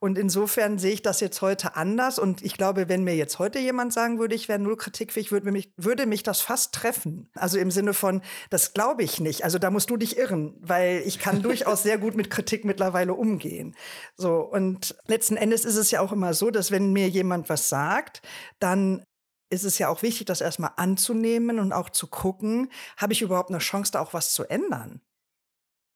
Und 0.00 0.18
insofern 0.18 0.78
sehe 0.78 0.92
ich 0.92 1.02
das 1.02 1.20
jetzt 1.20 1.40
heute 1.42 1.76
anders. 1.76 2.18
Und 2.18 2.42
ich 2.42 2.54
glaube, 2.54 2.88
wenn 2.88 3.04
mir 3.04 3.14
jetzt 3.14 3.38
heute 3.38 3.58
jemand 3.58 3.92
sagen 3.92 4.18
würde, 4.18 4.34
ich 4.34 4.48
wäre 4.48 4.58
null 4.58 4.76
kritikfähig, 4.76 5.32
würde 5.32 5.50
mich, 5.52 5.72
würde 5.76 6.06
mich 6.06 6.22
das 6.22 6.40
fast 6.40 6.74
treffen. 6.74 7.30
Also 7.34 7.58
im 7.58 7.70
Sinne 7.70 7.94
von, 7.94 8.22
das 8.50 8.74
glaube 8.74 9.02
ich 9.02 9.20
nicht. 9.20 9.44
Also 9.44 9.58
da 9.58 9.70
musst 9.70 9.90
du 9.90 9.96
dich 9.96 10.18
irren, 10.18 10.54
weil 10.60 11.02
ich 11.06 11.18
kann 11.18 11.42
durchaus 11.42 11.82
sehr 11.82 11.98
gut 11.98 12.14
mit 12.14 12.30
Kritik 12.30 12.64
mittlerweile 12.64 13.14
umgehen. 13.14 13.74
So. 14.16 14.40
Und 14.40 14.96
letzten 15.06 15.36
Endes 15.36 15.64
ist 15.64 15.76
es 15.76 15.90
ja 15.90 16.00
auch 16.00 16.12
immer 16.12 16.34
so, 16.34 16.50
dass 16.50 16.70
wenn 16.70 16.92
mir 16.92 17.08
jemand 17.08 17.48
was 17.48 17.68
sagt, 17.68 18.22
dann 18.58 19.04
ist 19.50 19.64
es 19.64 19.78
ja 19.78 19.88
auch 19.88 20.02
wichtig, 20.02 20.26
das 20.26 20.40
erstmal 20.40 20.72
anzunehmen 20.76 21.58
und 21.58 21.72
auch 21.72 21.90
zu 21.90 22.06
gucken, 22.06 22.70
habe 22.96 23.12
ich 23.12 23.22
überhaupt 23.22 23.50
eine 23.50 23.58
Chance, 23.58 23.92
da 23.92 24.00
auch 24.00 24.14
was 24.14 24.32
zu 24.32 24.44
ändern? 24.44 25.02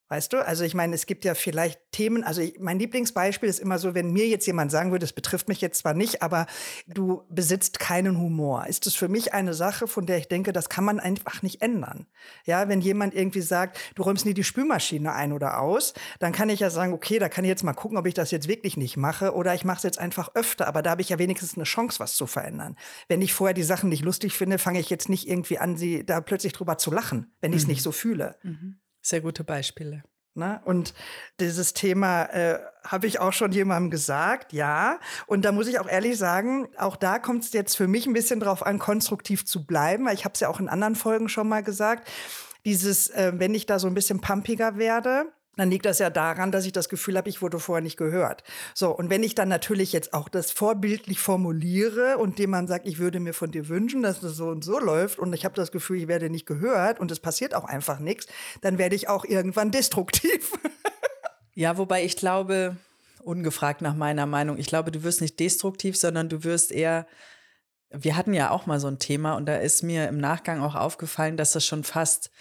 Weißt 0.09 0.31
du? 0.31 0.45
Also 0.45 0.63
ich 0.63 0.73
meine, 0.73 0.95
es 0.95 1.05
gibt 1.05 1.25
ja 1.25 1.35
vielleicht 1.35 1.81
Themen, 1.91 2.23
also 2.23 2.41
ich, 2.41 2.59
mein 2.59 2.79
Lieblingsbeispiel 2.79 3.49
ist 3.49 3.59
immer 3.59 3.77
so, 3.77 3.93
wenn 3.93 4.11
mir 4.11 4.25
jetzt 4.27 4.47
jemand 4.47 4.71
sagen 4.71 4.91
würde, 4.91 5.03
es 5.03 5.11
betrifft 5.11 5.49
mich 5.49 5.59
jetzt 5.59 5.79
zwar 5.79 5.93
nicht, 5.93 6.21
aber 6.21 6.45
du 6.87 7.23
besitzt 7.29 7.79
keinen 7.79 8.17
Humor. 8.17 8.67
Ist 8.67 8.87
es 8.87 8.95
für 8.95 9.09
mich 9.09 9.33
eine 9.33 9.53
Sache, 9.53 9.85
von 9.85 10.05
der 10.05 10.17
ich 10.17 10.29
denke, 10.29 10.53
das 10.53 10.69
kann 10.69 10.85
man 10.85 11.01
einfach 11.01 11.41
nicht 11.41 11.61
ändern. 11.61 12.07
Ja, 12.45 12.69
wenn 12.69 12.79
jemand 12.79 13.15
irgendwie 13.15 13.41
sagt, 13.41 13.79
du 13.95 14.03
räumst 14.03 14.25
nie 14.25 14.33
die 14.33 14.45
Spülmaschine 14.45 15.11
ein 15.11 15.33
oder 15.33 15.59
aus, 15.59 15.93
dann 16.19 16.31
kann 16.31 16.49
ich 16.49 16.61
ja 16.61 16.69
sagen, 16.69 16.93
okay, 16.93 17.19
da 17.19 17.27
kann 17.27 17.43
ich 17.43 17.49
jetzt 17.49 17.63
mal 17.63 17.73
gucken, 17.73 17.97
ob 17.97 18.05
ich 18.05 18.13
das 18.13 18.31
jetzt 18.31 18.47
wirklich 18.47 18.77
nicht 18.77 18.95
mache 18.95 19.33
oder 19.33 19.53
ich 19.55 19.65
mache 19.65 19.77
es 19.77 19.83
jetzt 19.83 19.99
einfach 19.99 20.33
öfter, 20.35 20.67
aber 20.67 20.81
da 20.81 20.91
habe 20.91 21.01
ich 21.01 21.09
ja 21.09 21.19
wenigstens 21.19 21.55
eine 21.55 21.65
Chance, 21.65 21.99
was 21.99 22.13
zu 22.13 22.27
verändern. 22.27 22.77
Wenn 23.09 23.21
ich 23.21 23.33
vorher 23.33 23.53
die 23.53 23.63
Sachen 23.63 23.89
nicht 23.89 24.05
lustig 24.05 24.37
finde, 24.37 24.57
fange 24.57 24.79
ich 24.79 24.89
jetzt 24.89 25.09
nicht 25.09 25.27
irgendwie 25.27 25.57
an, 25.57 25.75
sie 25.75 26.05
da 26.05 26.21
plötzlich 26.21 26.53
drüber 26.53 26.77
zu 26.77 26.91
lachen, 26.91 27.33
wenn 27.41 27.51
ich 27.51 27.59
es 27.59 27.63
mhm. 27.63 27.71
nicht 27.71 27.83
so 27.83 27.91
fühle. 27.91 28.37
Mhm. 28.43 28.79
Sehr 29.07 29.21
gute 29.21 29.45
Beispiele. 29.45 30.03
Ne? 30.33 30.59
Und 30.65 30.93
dieses 31.39 31.73
Thema 31.73 32.23
äh, 32.23 32.59
habe 32.83 33.07
ich 33.07 33.21
auch 33.21 33.31
schon 33.31 33.53
jemandem 33.53 33.89
gesagt, 33.89 34.51
ja. 34.51 34.99
Und 35.27 35.45
da 35.45 35.53
muss 35.53 35.69
ich 35.69 35.79
auch 35.79 35.87
ehrlich 35.87 36.17
sagen, 36.17 36.67
auch 36.77 36.97
da 36.97 37.17
kommt 37.17 37.45
es 37.45 37.53
jetzt 37.53 37.77
für 37.77 37.87
mich 37.87 38.05
ein 38.05 38.11
bisschen 38.11 38.41
drauf 38.41 38.65
an, 38.65 38.79
konstruktiv 38.79 39.45
zu 39.45 39.65
bleiben, 39.65 40.05
weil 40.05 40.13
ich 40.13 40.25
habe 40.25 40.33
es 40.33 40.41
ja 40.41 40.49
auch 40.49 40.59
in 40.59 40.67
anderen 40.67 40.95
Folgen 40.95 41.29
schon 41.29 41.47
mal 41.47 41.63
gesagt. 41.63 42.11
Dieses, 42.65 43.07
äh, 43.11 43.31
wenn 43.37 43.55
ich 43.55 43.65
da 43.65 43.79
so 43.79 43.87
ein 43.87 43.93
bisschen 43.93 44.19
pumpiger 44.19 44.75
werde, 44.75 45.31
dann 45.57 45.69
liegt 45.69 45.85
das 45.85 45.99
ja 45.99 46.09
daran, 46.09 46.51
dass 46.51 46.65
ich 46.65 46.71
das 46.71 46.87
Gefühl 46.89 47.17
habe, 47.17 47.29
ich 47.29 47.41
wurde 47.41 47.59
vorher 47.59 47.81
nicht 47.81 47.97
gehört. 47.97 48.43
So, 48.73 48.91
und 48.91 49.09
wenn 49.09 49.23
ich 49.23 49.35
dann 49.35 49.49
natürlich 49.49 49.91
jetzt 49.91 50.13
auch 50.13 50.29
das 50.29 50.51
vorbildlich 50.51 51.19
formuliere 51.19 52.17
und 52.17 52.39
dem 52.39 52.51
man 52.51 52.67
sagt, 52.67 52.87
ich 52.87 52.99
würde 52.99 53.19
mir 53.19 53.33
von 53.33 53.51
dir 53.51 53.67
wünschen, 53.67 54.03
dass 54.03 54.19
das 54.19 54.35
so 54.35 54.47
und 54.47 54.63
so 54.63 54.79
läuft 54.79 55.19
und 55.19 55.33
ich 55.33 55.45
habe 55.45 55.55
das 55.55 55.71
Gefühl, 55.71 55.97
ich 55.97 56.07
werde 56.07 56.29
nicht 56.29 56.45
gehört 56.45 56.99
und 56.99 57.11
es 57.11 57.19
passiert 57.19 57.53
auch 57.55 57.65
einfach 57.65 57.99
nichts, 57.99 58.27
dann 58.61 58.77
werde 58.77 58.95
ich 58.95 59.09
auch 59.09 59.25
irgendwann 59.25 59.71
destruktiv. 59.77 60.53
ja, 61.53 61.77
wobei 61.77 62.03
ich 62.05 62.15
glaube, 62.15 62.77
ungefragt 63.23 63.81
nach 63.81 63.95
meiner 63.95 64.25
Meinung, 64.25 64.57
ich 64.57 64.67
glaube, 64.67 64.91
du 64.91 65.03
wirst 65.03 65.21
nicht 65.21 65.39
destruktiv, 65.39 65.97
sondern 65.97 66.29
du 66.29 66.43
wirst 66.43 66.71
eher 66.71 67.07
wir 67.89 68.17
hatten 68.17 68.33
ja 68.33 68.51
auch 68.51 68.65
mal 68.65 68.79
so 68.79 68.87
ein 68.87 68.99
Thema 68.99 69.35
und 69.35 69.45
da 69.45 69.55
ist 69.55 69.83
mir 69.83 70.07
im 70.09 70.17
Nachgang 70.17 70.61
auch 70.61 70.75
aufgefallen, 70.75 71.37
dass 71.37 71.53
das 71.53 71.65
schon 71.65 71.83
fast 71.83 72.31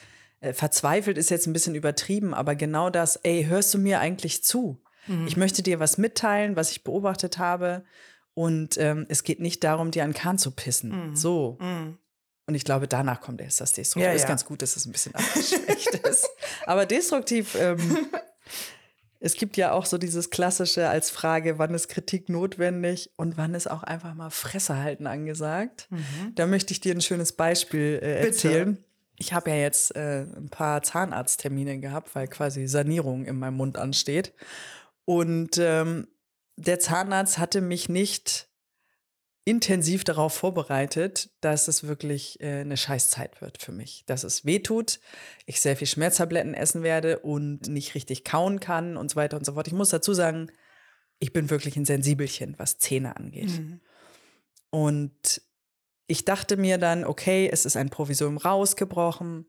äh, 0.41 0.53
verzweifelt 0.53 1.19
ist 1.19 1.31
jetzt 1.31 1.47
ein 1.47 1.53
bisschen 1.53 1.75
übertrieben, 1.75 2.35
aber 2.35 2.55
genau 2.55 2.91
das, 2.91 3.17
ey, 3.17 3.45
hörst 3.45 3.73
du 3.75 3.79
mir 3.79 4.01
eigentlich 4.01 4.45
zu? 4.45 4.83
Mhm. 5.07 5.27
Ich 5.27 5.37
möchte 5.37 5.63
dir 5.63 5.81
was 5.81 5.99
mitteilen, 5.99 6.57
was 6.57 6.71
ich 6.71 6.85
beobachtet 6.85 7.39
habe. 7.39 7.85
Und 8.35 8.77
ähm, 8.77 9.07
es 9.09 9.23
geht 9.23 9.41
nicht 9.41 9.65
darum, 9.65 9.91
dir 9.91 10.05
an 10.05 10.13
Kahn 10.13 10.39
zu 10.39 10.51
pissen. 10.51 11.11
Mhm. 11.11 11.17
So. 11.17 11.57
Mhm. 11.61 11.99
Und 12.47 12.55
ich 12.55 12.65
glaube, 12.65 12.87
danach 12.87 13.21
kommt 13.21 13.41
erst 13.41 13.61
das 13.61 13.73
Destruktiv. 13.73 14.07
Ja, 14.07 14.13
ist 14.13 14.23
ja. 14.23 14.29
ganz 14.29 14.45
gut, 14.45 14.63
dass 14.63 14.77
es 14.77 14.85
ein 14.85 14.93
bisschen 14.93 15.15
abgeschwächt 15.15 15.95
ist. 16.09 16.29
Aber 16.67 16.87
destruktiv, 16.87 17.57
ähm, 17.59 18.09
es 19.21 19.35
gibt 19.35 19.57
ja 19.57 19.73
auch 19.73 19.87
so 19.87 19.99
dieses 19.99 20.31
klassische 20.31 20.89
als 20.89 21.11
Frage, 21.11 21.59
wann 21.59 21.75
ist 21.75 21.89
Kritik 21.89 22.29
notwendig 22.29 23.11
und 23.17 23.37
wann 23.37 23.55
ist 23.55 23.69
auch 23.69 23.83
einfach 23.83 24.15
mal 24.15 24.31
Fresse 24.31 24.77
halten 24.77 25.07
angesagt. 25.07 25.89
Mhm. 25.91 26.35
Da 26.35 26.47
möchte 26.47 26.73
ich 26.73 26.81
dir 26.81 26.95
ein 26.95 27.01
schönes 27.01 27.33
Beispiel 27.33 27.99
äh, 28.03 28.27
erzählen. 28.27 28.85
Ich 29.19 29.33
habe 29.33 29.51
ja 29.51 29.57
jetzt 29.57 29.97
äh, 29.97 30.27
ein 30.37 30.49
paar 30.51 30.83
Zahnarzttermine 30.83 31.81
gehabt, 31.81 32.15
weil 32.15 32.29
quasi 32.29 32.67
Sanierung 32.67 33.25
in 33.25 33.39
meinem 33.39 33.57
Mund 33.57 33.79
ansteht. 33.79 34.35
Und 35.05 35.59
ähm, 35.59 36.09
der 36.57 36.81
Zahnarzt 36.81 37.39
hatte 37.39 37.61
mich 37.61 37.89
nicht 37.89 38.49
intensiv 39.47 40.03
darauf 40.03 40.35
vorbereitet, 40.35 41.31
dass 41.41 41.69
es 41.69 41.87
wirklich 41.87 42.41
äh, 42.41 42.61
eine 42.61 42.77
Scheißzeit 42.77 43.41
wird 43.41 43.63
für 43.63 43.71
mich. 43.71 44.05
Dass 44.07 44.25
es 44.25 44.45
wehtut, 44.45 44.99
ich 45.47 45.61
sehr 45.61 45.77
viel 45.77 45.87
Schmerztabletten 45.87 46.53
essen 46.53 46.83
werde 46.83 47.21
und 47.21 47.69
nicht 47.69 47.95
richtig 47.95 48.25
kauen 48.25 48.59
kann 48.59 48.97
und 48.97 49.11
so 49.11 49.17
weiter 49.17 49.37
und 49.37 49.47
so 49.47 49.55
fort. 49.55 49.69
Ich 49.69 49.73
muss 49.73 49.91
dazu 49.91 50.15
sagen, 50.15 50.51
ich 51.21 51.33
bin 51.33 51.49
wirklich 51.49 51.77
ein 51.77 51.85
Sensibelchen, 51.85 52.59
was 52.59 52.79
Zähne 52.79 53.17
angeht. 53.17 53.51
Mhm. 53.51 53.81
Und 54.71 55.41
ich 56.07 56.25
dachte 56.25 56.57
mir 56.57 56.79
dann, 56.79 57.05
okay, 57.05 57.49
es 57.53 57.65
ist 57.65 57.77
ein 57.77 57.91
Provisorium 57.91 58.37
rausgebrochen, 58.37 59.47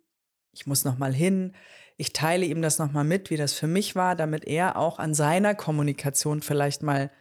ich 0.51 0.65
muss 0.65 0.85
noch 0.85 0.97
mal 0.97 1.13
hin. 1.13 1.53
Ich 1.97 2.13
teile 2.13 2.45
ihm 2.45 2.61
das 2.61 2.79
noch 2.79 2.91
mal 2.91 3.03
mit, 3.03 3.29
wie 3.29 3.37
das 3.37 3.53
für 3.53 3.67
mich 3.67 3.95
war, 3.95 4.15
damit 4.15 4.45
er 4.45 4.75
auch 4.75 4.99
an 4.99 5.13
seiner 5.13 5.55
Kommunikation 5.55 6.41
vielleicht 6.41 6.83
mal 6.83 7.11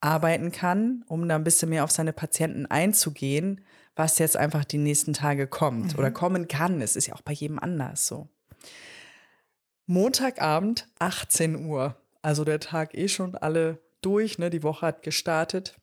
arbeiten 0.00 0.50
kann, 0.50 1.04
um 1.08 1.28
da 1.28 1.36
ein 1.36 1.44
bisschen 1.44 1.68
mehr 1.68 1.84
auf 1.84 1.90
seine 1.90 2.12
Patienten 2.12 2.66
einzugehen, 2.66 3.62
was 3.96 4.18
jetzt 4.18 4.36
einfach 4.36 4.64
die 4.64 4.78
nächsten 4.78 5.12
Tage 5.12 5.46
kommt 5.46 5.92
mhm. 5.92 5.98
oder 5.98 6.10
kommen 6.10 6.48
kann. 6.48 6.80
Es 6.80 6.96
ist 6.96 7.06
ja 7.06 7.14
auch 7.14 7.22
bei 7.22 7.32
jedem 7.32 7.58
anders 7.58 8.06
so. 8.06 8.28
Montagabend, 9.86 10.88
18 10.98 11.66
Uhr. 11.66 11.96
Also 12.22 12.44
der 12.44 12.60
Tag 12.60 12.94
eh 12.94 13.08
schon 13.08 13.34
alle 13.34 13.78
durch, 14.00 14.38
ne? 14.38 14.48
Die 14.48 14.62
Woche 14.62 14.86
hat 14.86 15.02
gestartet. 15.02 15.78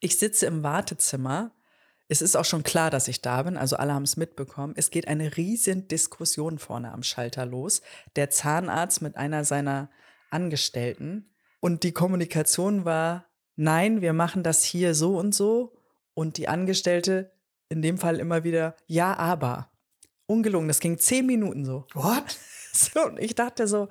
Ich 0.00 0.18
sitze 0.18 0.46
im 0.46 0.62
Wartezimmer 0.62 1.52
es 2.08 2.22
ist 2.22 2.36
auch 2.36 2.44
schon 2.44 2.62
klar, 2.62 2.90
dass 2.90 3.08
ich 3.08 3.20
da 3.20 3.42
bin, 3.42 3.56
also 3.56 3.76
alle 3.76 3.92
haben 3.92 4.04
es 4.04 4.16
mitbekommen. 4.16 4.74
Es 4.76 4.90
geht 4.90 5.08
eine 5.08 5.36
riesen 5.36 5.88
Diskussion 5.88 6.58
vorne 6.58 6.92
am 6.92 7.02
Schalter 7.02 7.46
los. 7.46 7.82
Der 8.14 8.30
Zahnarzt 8.30 9.02
mit 9.02 9.16
einer 9.16 9.44
seiner 9.44 9.90
Angestellten. 10.30 11.30
Und 11.58 11.82
die 11.82 11.92
Kommunikation 11.92 12.84
war, 12.84 13.26
nein, 13.56 14.02
wir 14.02 14.12
machen 14.12 14.44
das 14.44 14.62
hier 14.62 14.94
so 14.94 15.18
und 15.18 15.34
so. 15.34 15.74
Und 16.14 16.36
die 16.36 16.48
Angestellte 16.48 17.32
in 17.68 17.82
dem 17.82 17.98
Fall 17.98 18.20
immer 18.20 18.44
wieder, 18.44 18.76
ja, 18.86 19.16
aber. 19.16 19.70
Ungelungen, 20.26 20.68
das 20.68 20.80
ging 20.80 20.98
zehn 20.98 21.26
Minuten 21.26 21.64
so. 21.64 21.86
What? 21.94 22.24
So, 22.76 23.06
und 23.06 23.18
ich 23.18 23.34
dachte 23.34 23.66
so, 23.68 23.88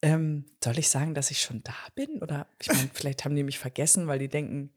ähm, 0.00 0.44
soll 0.62 0.78
ich 0.78 0.88
sagen, 0.88 1.12
dass 1.14 1.32
ich 1.32 1.40
schon 1.40 1.64
da 1.64 1.74
bin? 1.96 2.22
Oder 2.22 2.46
ich 2.60 2.68
meine, 2.68 2.88
vielleicht 2.94 3.24
haben 3.24 3.34
die 3.34 3.42
mich 3.42 3.58
vergessen, 3.58 4.06
weil 4.06 4.20
die 4.20 4.28
denken, 4.28 4.72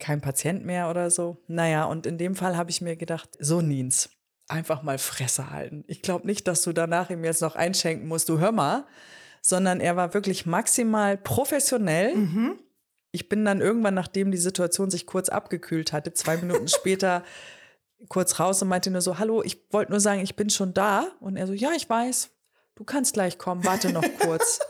kein 0.00 0.20
Patient 0.20 0.64
mehr 0.64 0.90
oder 0.90 1.10
so. 1.10 1.38
Naja, 1.46 1.84
und 1.84 2.06
in 2.06 2.18
dem 2.18 2.34
Fall 2.34 2.56
habe 2.56 2.70
ich 2.70 2.80
mir 2.80 2.96
gedacht, 2.96 3.28
so 3.38 3.60
Nins, 3.60 4.10
einfach 4.48 4.82
mal 4.82 4.98
Fresse 4.98 5.50
halten. 5.50 5.84
Ich 5.86 6.02
glaube 6.02 6.26
nicht, 6.26 6.48
dass 6.48 6.62
du 6.62 6.72
danach 6.72 7.10
ihm 7.10 7.24
jetzt 7.24 7.42
noch 7.42 7.54
einschenken 7.54 8.08
musst, 8.08 8.28
du 8.28 8.38
hör 8.38 8.52
mal, 8.52 8.86
sondern 9.42 9.80
er 9.80 9.96
war 9.96 10.12
wirklich 10.14 10.46
maximal 10.46 11.16
professionell. 11.16 12.16
Mhm. 12.16 12.58
Ich 13.12 13.28
bin 13.28 13.44
dann 13.44 13.60
irgendwann, 13.60 13.94
nachdem 13.94 14.30
die 14.30 14.38
Situation 14.38 14.90
sich 14.90 15.06
kurz 15.06 15.28
abgekühlt 15.28 15.92
hatte, 15.92 16.12
zwei 16.12 16.36
Minuten 16.36 16.68
später 16.68 17.24
kurz 18.08 18.40
raus 18.40 18.62
und 18.62 18.68
meinte 18.68 18.90
nur 18.90 19.02
so, 19.02 19.18
hallo, 19.18 19.42
ich 19.42 19.66
wollte 19.70 19.92
nur 19.92 20.00
sagen, 20.00 20.20
ich 20.20 20.36
bin 20.36 20.50
schon 20.50 20.74
da. 20.74 21.08
Und 21.20 21.36
er 21.36 21.46
so, 21.46 21.52
ja, 21.52 21.70
ich 21.76 21.88
weiß, 21.88 22.30
du 22.74 22.84
kannst 22.84 23.14
gleich 23.14 23.38
kommen, 23.38 23.64
warte 23.64 23.92
noch 23.92 24.04
kurz. 24.20 24.60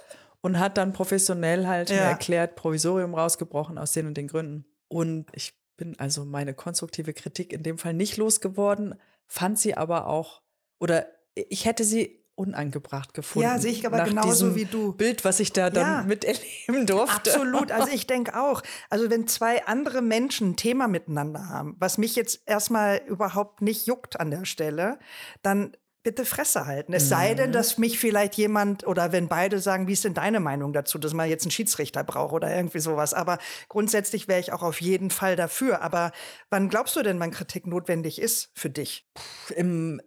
und 0.42 0.58
hat 0.58 0.78
dann 0.78 0.92
professionell 0.92 1.66
halt 1.66 1.90
ja. 1.90 1.96
erklärt, 1.96 2.56
Provisorium 2.56 3.14
rausgebrochen 3.14 3.78
aus 3.78 3.92
den 3.92 4.06
und 4.06 4.16
den 4.16 4.26
Gründen. 4.26 4.64
Und 4.90 5.26
ich 5.32 5.54
bin 5.76 5.98
also 5.98 6.24
meine 6.24 6.52
konstruktive 6.52 7.14
Kritik 7.14 7.52
in 7.52 7.62
dem 7.62 7.78
Fall 7.78 7.94
nicht 7.94 8.16
losgeworden, 8.16 8.96
fand 9.26 9.58
sie 9.58 9.76
aber 9.76 10.08
auch, 10.08 10.42
oder 10.80 11.06
ich 11.34 11.64
hätte 11.64 11.84
sie 11.84 12.20
unangebracht 12.34 13.14
gefunden. 13.14 13.48
Ja, 13.48 13.58
sehe 13.58 13.70
ich 13.70 13.86
aber 13.86 14.02
genauso 14.02 14.56
wie 14.56 14.64
du. 14.64 14.92
Bild, 14.92 15.24
was 15.24 15.40
ich 15.40 15.52
da 15.52 15.70
dann 15.70 15.86
ja, 15.86 16.02
miterleben 16.02 16.86
durfte. 16.86 17.30
Absolut. 17.30 17.70
Also 17.70 17.88
ich 17.92 18.06
denke 18.06 18.40
auch, 18.40 18.62
also 18.88 19.10
wenn 19.10 19.28
zwei 19.28 19.64
andere 19.66 20.02
Menschen 20.02 20.50
ein 20.50 20.56
Thema 20.56 20.88
miteinander 20.88 21.48
haben, 21.48 21.76
was 21.78 21.98
mich 21.98 22.16
jetzt 22.16 22.40
erstmal 22.46 23.02
überhaupt 23.06 23.60
nicht 23.62 23.86
juckt 23.86 24.18
an 24.18 24.30
der 24.30 24.46
Stelle, 24.46 24.98
dann 25.42 25.76
bitte 26.02 26.24
Fresse 26.24 26.66
halten. 26.66 26.92
Es 26.92 27.04
mhm. 27.04 27.08
sei 27.08 27.34
denn, 27.34 27.50
mhm. 27.50 27.54
dass 27.54 27.78
mich 27.78 27.98
vielleicht 27.98 28.34
jemand 28.34 28.86
oder 28.86 29.12
wenn 29.12 29.28
beide 29.28 29.58
sagen, 29.58 29.86
wie 29.86 29.92
ist 29.92 30.04
denn 30.04 30.14
deine 30.14 30.40
Meinung 30.40 30.72
dazu, 30.72 30.98
dass 30.98 31.12
man 31.12 31.28
jetzt 31.28 31.44
einen 31.44 31.50
Schiedsrichter 31.50 32.04
braucht 32.04 32.32
oder 32.32 32.54
irgendwie 32.54 32.78
sowas. 32.78 33.12
Aber 33.12 33.38
grundsätzlich 33.68 34.26
wäre 34.26 34.40
ich 34.40 34.52
auch 34.52 34.62
auf 34.62 34.80
jeden 34.80 35.10
Fall 35.10 35.36
dafür. 35.36 35.82
Aber 35.82 36.12
wann 36.48 36.68
glaubst 36.68 36.96
du 36.96 37.02
denn, 37.02 37.20
wann 37.20 37.30
Kritik 37.30 37.66
notwendig 37.66 38.20
ist 38.20 38.50
für 38.54 38.70
dich? 38.70 39.06
Im, 39.54 40.00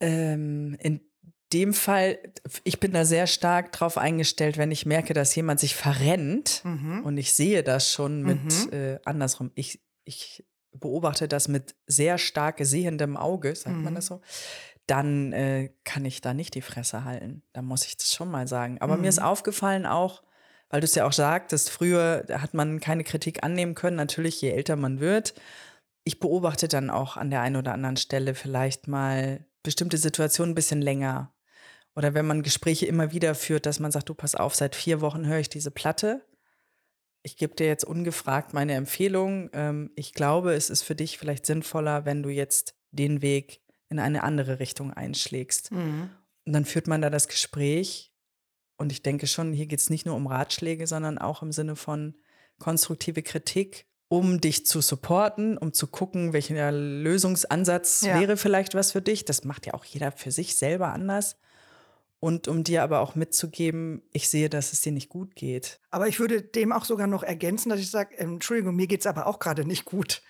ähm, 0.00 0.76
in 0.80 1.00
dem 1.52 1.74
Fall, 1.74 2.18
ich 2.64 2.80
bin 2.80 2.92
da 2.92 3.04
sehr 3.04 3.26
stark 3.26 3.72
drauf 3.72 3.98
eingestellt, 3.98 4.58
wenn 4.58 4.70
ich 4.70 4.86
merke, 4.86 5.14
dass 5.14 5.34
jemand 5.34 5.60
sich 5.60 5.74
verrennt 5.74 6.62
mhm. 6.64 7.02
und 7.04 7.16
ich 7.16 7.32
sehe 7.32 7.62
das 7.62 7.90
schon 7.90 8.22
mit 8.22 8.42
mhm. 8.42 8.72
äh, 8.72 8.98
andersrum. 9.04 9.50
Ich, 9.54 9.82
ich 10.04 10.44
beobachte 10.72 11.28
das 11.28 11.48
mit 11.48 11.74
sehr 11.86 12.16
stark 12.16 12.56
sehendem 12.60 13.16
Auge, 13.16 13.54
sagt 13.54 13.76
man 13.76 13.92
mhm. 13.92 13.96
das 13.96 14.06
so 14.06 14.22
dann 14.86 15.32
äh, 15.32 15.70
kann 15.84 16.04
ich 16.04 16.20
da 16.20 16.34
nicht 16.34 16.54
die 16.54 16.62
Fresse 16.62 17.04
halten. 17.04 17.42
Da 17.52 17.62
muss 17.62 17.84
ich 17.86 17.96
das 17.96 18.12
schon 18.12 18.30
mal 18.30 18.48
sagen. 18.48 18.80
Aber 18.80 18.96
mhm. 18.96 19.02
mir 19.02 19.08
ist 19.08 19.20
mhm. 19.20 19.26
aufgefallen 19.26 19.86
auch, 19.86 20.22
weil 20.70 20.80
du 20.80 20.84
es 20.86 20.94
ja 20.94 21.06
auch 21.06 21.12
sagtest, 21.12 21.70
früher 21.70 22.24
hat 22.30 22.54
man 22.54 22.80
keine 22.80 23.04
Kritik 23.04 23.44
annehmen 23.44 23.74
können, 23.74 23.96
natürlich 23.96 24.40
je 24.40 24.50
älter 24.50 24.76
man 24.76 25.00
wird. 25.00 25.34
Ich 26.04 26.18
beobachte 26.18 26.66
dann 26.66 26.90
auch 26.90 27.16
an 27.16 27.30
der 27.30 27.42
einen 27.42 27.56
oder 27.56 27.72
anderen 27.74 27.96
Stelle 27.96 28.34
vielleicht 28.34 28.88
mal 28.88 29.44
bestimmte 29.62 29.98
Situationen 29.98 30.52
ein 30.52 30.56
bisschen 30.56 30.82
länger. 30.82 31.32
Oder 31.94 32.14
wenn 32.14 32.26
man 32.26 32.42
Gespräche 32.42 32.86
immer 32.86 33.12
wieder 33.12 33.34
führt, 33.34 33.66
dass 33.66 33.80
man 33.80 33.92
sagt, 33.92 34.08
du 34.08 34.14
pass 34.14 34.34
auf, 34.34 34.54
seit 34.54 34.74
vier 34.74 35.00
Wochen 35.00 35.26
höre 35.26 35.38
ich 35.38 35.50
diese 35.50 35.70
Platte. 35.70 36.26
Ich 37.22 37.36
gebe 37.36 37.54
dir 37.54 37.66
jetzt 37.66 37.84
ungefragt 37.84 38.52
meine 38.52 38.74
Empfehlung. 38.74 39.50
Ähm, 39.52 39.90
ich 39.94 40.12
glaube, 40.12 40.54
es 40.54 40.70
ist 40.70 40.82
für 40.82 40.96
dich 40.96 41.18
vielleicht 41.18 41.46
sinnvoller, 41.46 42.04
wenn 42.04 42.22
du 42.22 42.30
jetzt 42.30 42.74
den 42.90 43.22
Weg 43.22 43.61
in 43.92 44.00
eine 44.00 44.24
andere 44.24 44.58
Richtung 44.58 44.92
einschlägst. 44.92 45.70
Mhm. 45.70 46.10
Und 46.44 46.52
dann 46.52 46.64
führt 46.64 46.88
man 46.88 47.00
da 47.02 47.10
das 47.10 47.28
Gespräch. 47.28 48.12
Und 48.76 48.90
ich 48.90 49.02
denke 49.02 49.28
schon, 49.28 49.52
hier 49.52 49.66
geht 49.66 49.78
es 49.78 49.90
nicht 49.90 50.06
nur 50.06 50.16
um 50.16 50.26
Ratschläge, 50.26 50.86
sondern 50.88 51.18
auch 51.18 51.42
im 51.42 51.52
Sinne 51.52 51.76
von 51.76 52.14
konstruktive 52.58 53.22
Kritik, 53.22 53.86
um 54.08 54.40
dich 54.40 54.66
zu 54.66 54.80
supporten, 54.80 55.56
um 55.56 55.72
zu 55.72 55.86
gucken, 55.86 56.32
welcher 56.32 56.72
Lösungsansatz 56.72 58.02
Ja. 58.02 58.18
wäre 58.20 58.36
vielleicht 58.36 58.74
was 58.74 58.92
für 58.92 59.02
dich. 59.02 59.24
Das 59.24 59.44
macht 59.44 59.66
ja 59.66 59.74
auch 59.74 59.84
jeder 59.84 60.10
für 60.10 60.30
sich 60.32 60.56
selber 60.56 60.92
anders. 60.92 61.36
Und 62.18 62.46
um 62.48 62.62
dir 62.64 62.82
aber 62.82 63.00
auch 63.00 63.14
mitzugeben, 63.14 64.02
ich 64.12 64.28
sehe, 64.28 64.48
dass 64.48 64.72
es 64.72 64.80
dir 64.80 64.92
nicht 64.92 65.08
gut 65.08 65.34
geht. 65.34 65.80
Aber 65.90 66.08
ich 66.08 66.20
würde 66.20 66.40
dem 66.40 66.72
auch 66.72 66.84
sogar 66.84 67.08
noch 67.08 67.22
ergänzen, 67.24 67.68
dass 67.68 67.80
ich 67.80 67.90
sage, 67.90 68.16
Entschuldigung, 68.16 68.76
mir 68.76 68.86
geht's 68.86 69.06
aber 69.06 69.26
auch 69.26 69.38
gerade 69.38 69.64
nicht 69.64 69.84
gut. 69.84 70.22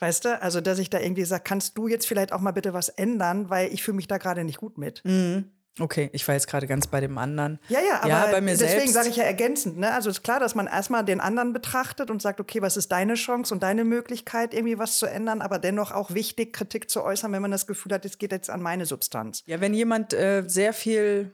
Weißt 0.00 0.24
du? 0.24 0.40
Also, 0.42 0.60
dass 0.60 0.78
ich 0.78 0.90
da 0.90 0.98
irgendwie 0.98 1.24
sage, 1.24 1.42
kannst 1.44 1.76
du 1.78 1.86
jetzt 1.86 2.06
vielleicht 2.06 2.32
auch 2.32 2.40
mal 2.40 2.52
bitte 2.52 2.72
was 2.72 2.88
ändern, 2.88 3.50
weil 3.50 3.72
ich 3.72 3.82
fühle 3.82 3.96
mich 3.96 4.08
da 4.08 4.18
gerade 4.18 4.44
nicht 4.44 4.58
gut 4.58 4.78
mit. 4.78 5.02
Mhm. 5.04 5.50
Okay, 5.78 6.10
ich 6.12 6.26
war 6.26 6.34
jetzt 6.34 6.48
gerade 6.48 6.66
ganz 6.66 6.88
bei 6.88 7.00
dem 7.00 7.16
anderen. 7.16 7.58
Ja, 7.68 7.78
ja, 7.80 8.00
aber 8.00 8.08
Ja, 8.08 8.26
bei 8.30 8.40
mir 8.40 8.56
deswegen 8.56 8.92
sage 8.92 9.08
ich 9.08 9.16
ja 9.16 9.24
ergänzend. 9.24 9.78
Ne? 9.78 9.92
Also 9.92 10.10
ist 10.10 10.22
klar, 10.22 10.40
dass 10.40 10.54
man 10.54 10.66
erstmal 10.66 11.04
den 11.04 11.20
anderen 11.20 11.52
betrachtet 11.52 12.10
und 12.10 12.20
sagt, 12.20 12.40
okay, 12.40 12.60
was 12.60 12.76
ist 12.76 12.90
deine 12.90 13.14
Chance 13.14 13.54
und 13.54 13.62
deine 13.62 13.84
Möglichkeit, 13.84 14.52
irgendwie 14.52 14.78
was 14.78 14.98
zu 14.98 15.06
ändern, 15.06 15.40
aber 15.40 15.58
dennoch 15.58 15.92
auch 15.92 16.12
wichtig, 16.12 16.52
Kritik 16.52 16.90
zu 16.90 17.02
äußern, 17.02 17.32
wenn 17.32 17.42
man 17.42 17.52
das 17.52 17.66
Gefühl 17.66 17.92
hat, 17.92 18.04
es 18.04 18.18
geht 18.18 18.32
jetzt 18.32 18.50
an 18.50 18.60
meine 18.60 18.84
Substanz. 18.84 19.42
Ja, 19.46 19.60
wenn 19.60 19.72
jemand 19.72 20.12
äh, 20.12 20.42
sehr 20.46 20.72
viel 20.72 21.32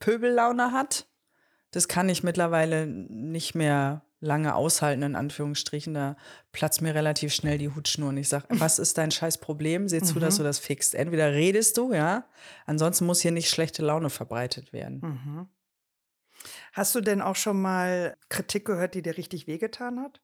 Pöbellaune 0.00 0.72
hat, 0.72 1.06
das 1.70 1.86
kann 1.86 2.08
ich 2.08 2.22
mittlerweile 2.22 2.86
nicht 2.86 3.54
mehr 3.54 4.02
lange 4.20 4.54
aushalten, 4.54 5.02
in 5.02 5.16
Anführungsstrichen. 5.16 5.94
Da 5.94 6.16
platzt 6.52 6.82
mir 6.82 6.94
relativ 6.94 7.32
schnell 7.32 7.58
die 7.58 7.68
Hutschnur 7.68 8.08
und 8.08 8.16
ich 8.16 8.28
sage, 8.28 8.46
was 8.50 8.78
ist 8.78 8.98
dein 8.98 9.10
scheiß 9.10 9.38
Problem? 9.38 9.88
Seh 9.88 10.02
zu, 10.02 10.18
dass 10.18 10.36
du 10.36 10.42
das 10.42 10.58
fixst. 10.58 10.94
Entweder 10.94 11.32
redest 11.32 11.76
du, 11.76 11.92
ja, 11.92 12.24
ansonsten 12.66 13.06
muss 13.06 13.20
hier 13.20 13.32
nicht 13.32 13.50
schlechte 13.50 13.82
Laune 13.82 14.10
verbreitet 14.10 14.72
werden. 14.72 15.00
Mhm. 15.02 15.48
Hast 16.72 16.94
du 16.94 17.00
denn 17.00 17.22
auch 17.22 17.36
schon 17.36 17.60
mal 17.60 18.16
Kritik 18.28 18.64
gehört, 18.64 18.94
die 18.94 19.02
dir 19.02 19.16
richtig 19.16 19.46
wehgetan 19.46 20.00
hat? 20.00 20.20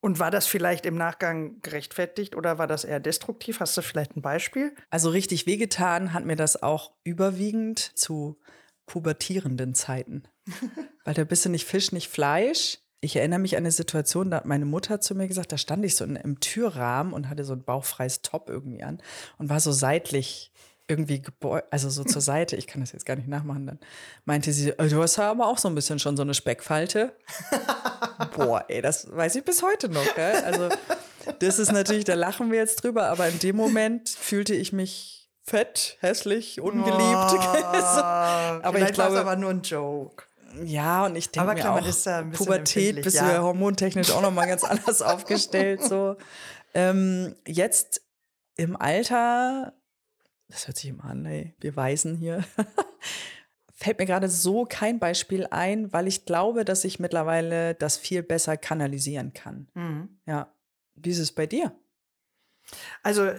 Und 0.00 0.20
war 0.20 0.30
das 0.30 0.46
vielleicht 0.46 0.86
im 0.86 0.96
Nachgang 0.96 1.60
gerechtfertigt 1.60 2.36
oder 2.36 2.58
war 2.58 2.68
das 2.68 2.84
eher 2.84 3.00
destruktiv? 3.00 3.58
Hast 3.58 3.76
du 3.76 3.82
vielleicht 3.82 4.16
ein 4.16 4.22
Beispiel? 4.22 4.74
Also 4.90 5.10
richtig 5.10 5.46
wehgetan 5.46 6.12
hat 6.12 6.24
mir 6.24 6.36
das 6.36 6.62
auch 6.62 6.92
überwiegend 7.02 7.78
zu 7.78 8.40
pubertierenden 8.86 9.74
Zeiten. 9.74 10.22
Weil 11.04 11.14
da 11.14 11.24
bist 11.24 11.44
du 11.44 11.48
nicht 11.48 11.66
Fisch, 11.66 11.90
nicht 11.90 12.08
Fleisch. 12.08 12.78
Ich 13.00 13.14
erinnere 13.16 13.38
mich 13.38 13.56
an 13.56 13.62
eine 13.62 13.70
Situation, 13.70 14.30
da 14.30 14.38
hat 14.38 14.44
meine 14.46 14.64
Mutter 14.64 15.00
zu 15.00 15.14
mir 15.14 15.28
gesagt, 15.28 15.52
da 15.52 15.58
stand 15.58 15.84
ich 15.84 15.94
so 15.94 16.04
in, 16.04 16.16
im 16.16 16.40
Türrahmen 16.40 17.12
und 17.12 17.28
hatte 17.28 17.44
so 17.44 17.52
ein 17.52 17.62
bauchfreies 17.62 18.22
Top 18.22 18.48
irgendwie 18.50 18.82
an 18.82 18.98
und 19.38 19.48
war 19.48 19.60
so 19.60 19.70
seitlich 19.70 20.50
irgendwie 20.88 21.20
gebeugt, 21.22 21.68
also 21.70 21.90
so 21.90 22.02
zur 22.02 22.22
Seite. 22.22 22.56
Ich 22.56 22.66
kann 22.66 22.80
das 22.80 22.92
jetzt 22.92 23.06
gar 23.06 23.14
nicht 23.14 23.28
nachmachen. 23.28 23.66
Dann 23.66 23.78
meinte 24.24 24.52
sie, 24.52 24.70
"Äh, 24.70 24.88
du 24.88 25.00
hast 25.02 25.16
ja 25.16 25.30
aber 25.30 25.46
auch 25.46 25.58
so 25.58 25.68
ein 25.68 25.74
bisschen 25.74 25.98
schon 25.98 26.16
so 26.16 26.22
eine 26.22 26.34
Speckfalte. 26.34 27.14
Boah, 28.36 28.64
ey, 28.68 28.82
das 28.82 29.06
weiß 29.14 29.36
ich 29.36 29.44
bis 29.44 29.62
heute 29.62 29.88
noch. 29.88 30.14
Gell? 30.14 30.42
Also 30.44 30.68
das 31.38 31.58
ist 31.58 31.70
natürlich, 31.72 32.04
da 32.04 32.14
lachen 32.14 32.50
wir 32.50 32.58
jetzt 32.58 32.82
drüber, 32.82 33.08
aber 33.10 33.28
in 33.28 33.38
dem 33.38 33.54
Moment 33.56 34.08
fühlte 34.08 34.54
ich 34.54 34.72
mich 34.72 35.28
fett, 35.44 35.98
hässlich, 36.00 36.60
ungeliebt. 36.60 37.30
So. 37.30 37.36
aber 37.42 38.78
ich 38.80 38.86
glaube, 38.92 38.92
glaube- 38.92 39.20
aber 39.20 39.36
nur 39.36 39.50
ein 39.50 39.62
Joke. 39.62 40.24
Ja, 40.64 41.06
und 41.06 41.16
ich 41.16 41.30
denke 41.30 41.54
mir 41.54 41.72
auch, 41.72 42.32
Pubertät 42.32 43.02
bist 43.02 43.16
ja. 43.16 43.26
du 43.26 43.32
ja 43.32 43.42
hormontechnisch 43.42 44.10
auch 44.10 44.22
noch 44.22 44.32
mal 44.32 44.46
ganz 44.46 44.64
anders 44.64 45.02
aufgestellt. 45.02 45.82
So. 45.82 46.16
Ähm, 46.74 47.34
jetzt 47.46 48.02
im 48.56 48.76
Alter, 48.76 49.74
das 50.48 50.66
hört 50.66 50.76
sich 50.76 50.90
immer 50.90 51.04
an, 51.04 51.24
ey, 51.26 51.54
wir 51.60 51.76
Weisen 51.76 52.16
hier, 52.16 52.44
fällt 53.72 53.98
mir 53.98 54.06
gerade 54.06 54.28
so 54.28 54.64
kein 54.64 54.98
Beispiel 54.98 55.46
ein, 55.50 55.92
weil 55.92 56.08
ich 56.08 56.26
glaube, 56.26 56.64
dass 56.64 56.84
ich 56.84 56.98
mittlerweile 56.98 57.74
das 57.74 57.96
viel 57.96 58.22
besser 58.22 58.56
kanalisieren 58.56 59.32
kann. 59.32 59.68
Mhm. 59.74 60.20
Ja. 60.26 60.52
Wie 60.94 61.10
ist 61.10 61.20
es 61.20 61.32
bei 61.32 61.46
dir? 61.46 61.72
Also, 63.02 63.30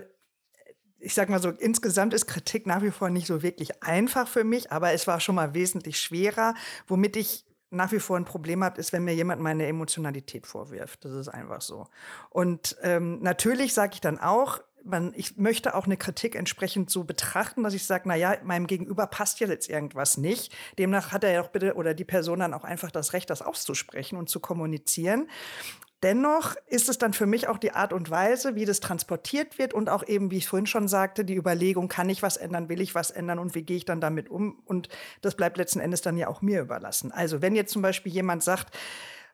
ich 0.99 1.13
sag 1.13 1.29
mal 1.29 1.41
so, 1.41 1.49
insgesamt 1.49 2.13
ist 2.13 2.27
Kritik 2.27 2.67
nach 2.67 2.81
wie 2.81 2.91
vor 2.91 3.09
nicht 3.09 3.27
so 3.27 3.41
wirklich 3.41 3.83
einfach 3.83 4.27
für 4.27 4.43
mich, 4.43 4.71
aber 4.71 4.91
es 4.93 5.07
war 5.07 5.19
schon 5.19 5.35
mal 5.35 5.53
wesentlich 5.53 5.99
schwerer. 5.99 6.55
Womit 6.87 7.15
ich 7.15 7.45
nach 7.71 7.91
wie 7.91 7.99
vor 7.99 8.17
ein 8.17 8.25
Problem 8.25 8.63
habe, 8.63 8.79
ist, 8.79 8.93
wenn 8.93 9.03
mir 9.03 9.13
jemand 9.13 9.41
meine 9.41 9.67
Emotionalität 9.67 10.47
vorwirft. 10.47 11.05
Das 11.05 11.13
ist 11.13 11.27
einfach 11.27 11.61
so. 11.61 11.87
Und 12.29 12.75
ähm, 12.81 13.19
natürlich 13.21 13.73
sage 13.73 13.93
ich 13.93 14.01
dann 14.01 14.19
auch, 14.19 14.59
man, 14.83 15.13
ich 15.15 15.37
möchte 15.37 15.75
auch 15.75 15.85
eine 15.85 15.97
Kritik 15.97 16.35
entsprechend 16.35 16.89
so 16.89 17.03
betrachten, 17.03 17.63
dass 17.63 17.73
ich 17.73 17.85
sage, 17.85 18.05
na 18.07 18.15
ja, 18.15 18.37
meinem 18.43 18.65
Gegenüber 18.65 19.07
passt 19.07 19.39
ja 19.39 19.47
jetzt 19.47 19.69
irgendwas 19.69 20.17
nicht. 20.17 20.55
Demnach 20.77 21.11
hat 21.11 21.23
er 21.23 21.31
ja 21.31 21.41
auch 21.41 21.49
bitte 21.49 21.75
oder 21.75 21.93
die 21.93 22.05
Person 22.05 22.39
dann 22.39 22.53
auch 22.53 22.63
einfach 22.63 22.89
das 22.89 23.13
Recht, 23.13 23.29
das 23.29 23.41
auszusprechen 23.41 24.17
und 24.17 24.29
zu 24.29 24.39
kommunizieren. 24.39 25.29
Dennoch 26.01 26.55
ist 26.67 26.87
es 26.87 26.97
dann 26.97 27.13
für 27.13 27.25
mich 27.25 27.49
auch 27.49 27.57
die 27.57 27.73
Art 27.73 27.91
und 27.91 28.09
Weise, 28.09 28.55
wie 28.55 28.63
das 28.63 28.79
transportiert 28.79 29.57
wird 29.57 29.73
und 29.73 29.89
auch 29.89 30.07
eben, 30.07 30.31
wie 30.31 30.37
ich 30.37 30.47
vorhin 30.47 30.65
schon 30.65 30.87
sagte, 30.87 31.25
die 31.25 31.35
Überlegung, 31.35 31.89
kann 31.89 32.09
ich 32.09 32.23
was 32.23 32.37
ändern, 32.37 32.69
will 32.69 32.79
ich 32.79 32.95
was 32.95 33.11
ändern 33.11 33.37
und 33.37 33.53
wie 33.53 33.63
gehe 33.63 33.77
ich 33.77 33.85
dann 33.85 33.99
damit 33.99 34.29
um? 34.29 34.61
Und 34.65 34.87
das 35.21 35.35
bleibt 35.35 35.57
letzten 35.57 35.81
Endes 35.81 36.01
dann 36.01 36.15
ja 36.15 36.29
auch 36.29 36.41
mir 36.41 36.61
überlassen. 36.61 37.11
Also 37.11 37.41
wenn 37.41 37.53
jetzt 37.53 37.73
zum 37.73 37.81
Beispiel 37.81 38.13
jemand 38.13 38.43
sagt, 38.43 38.73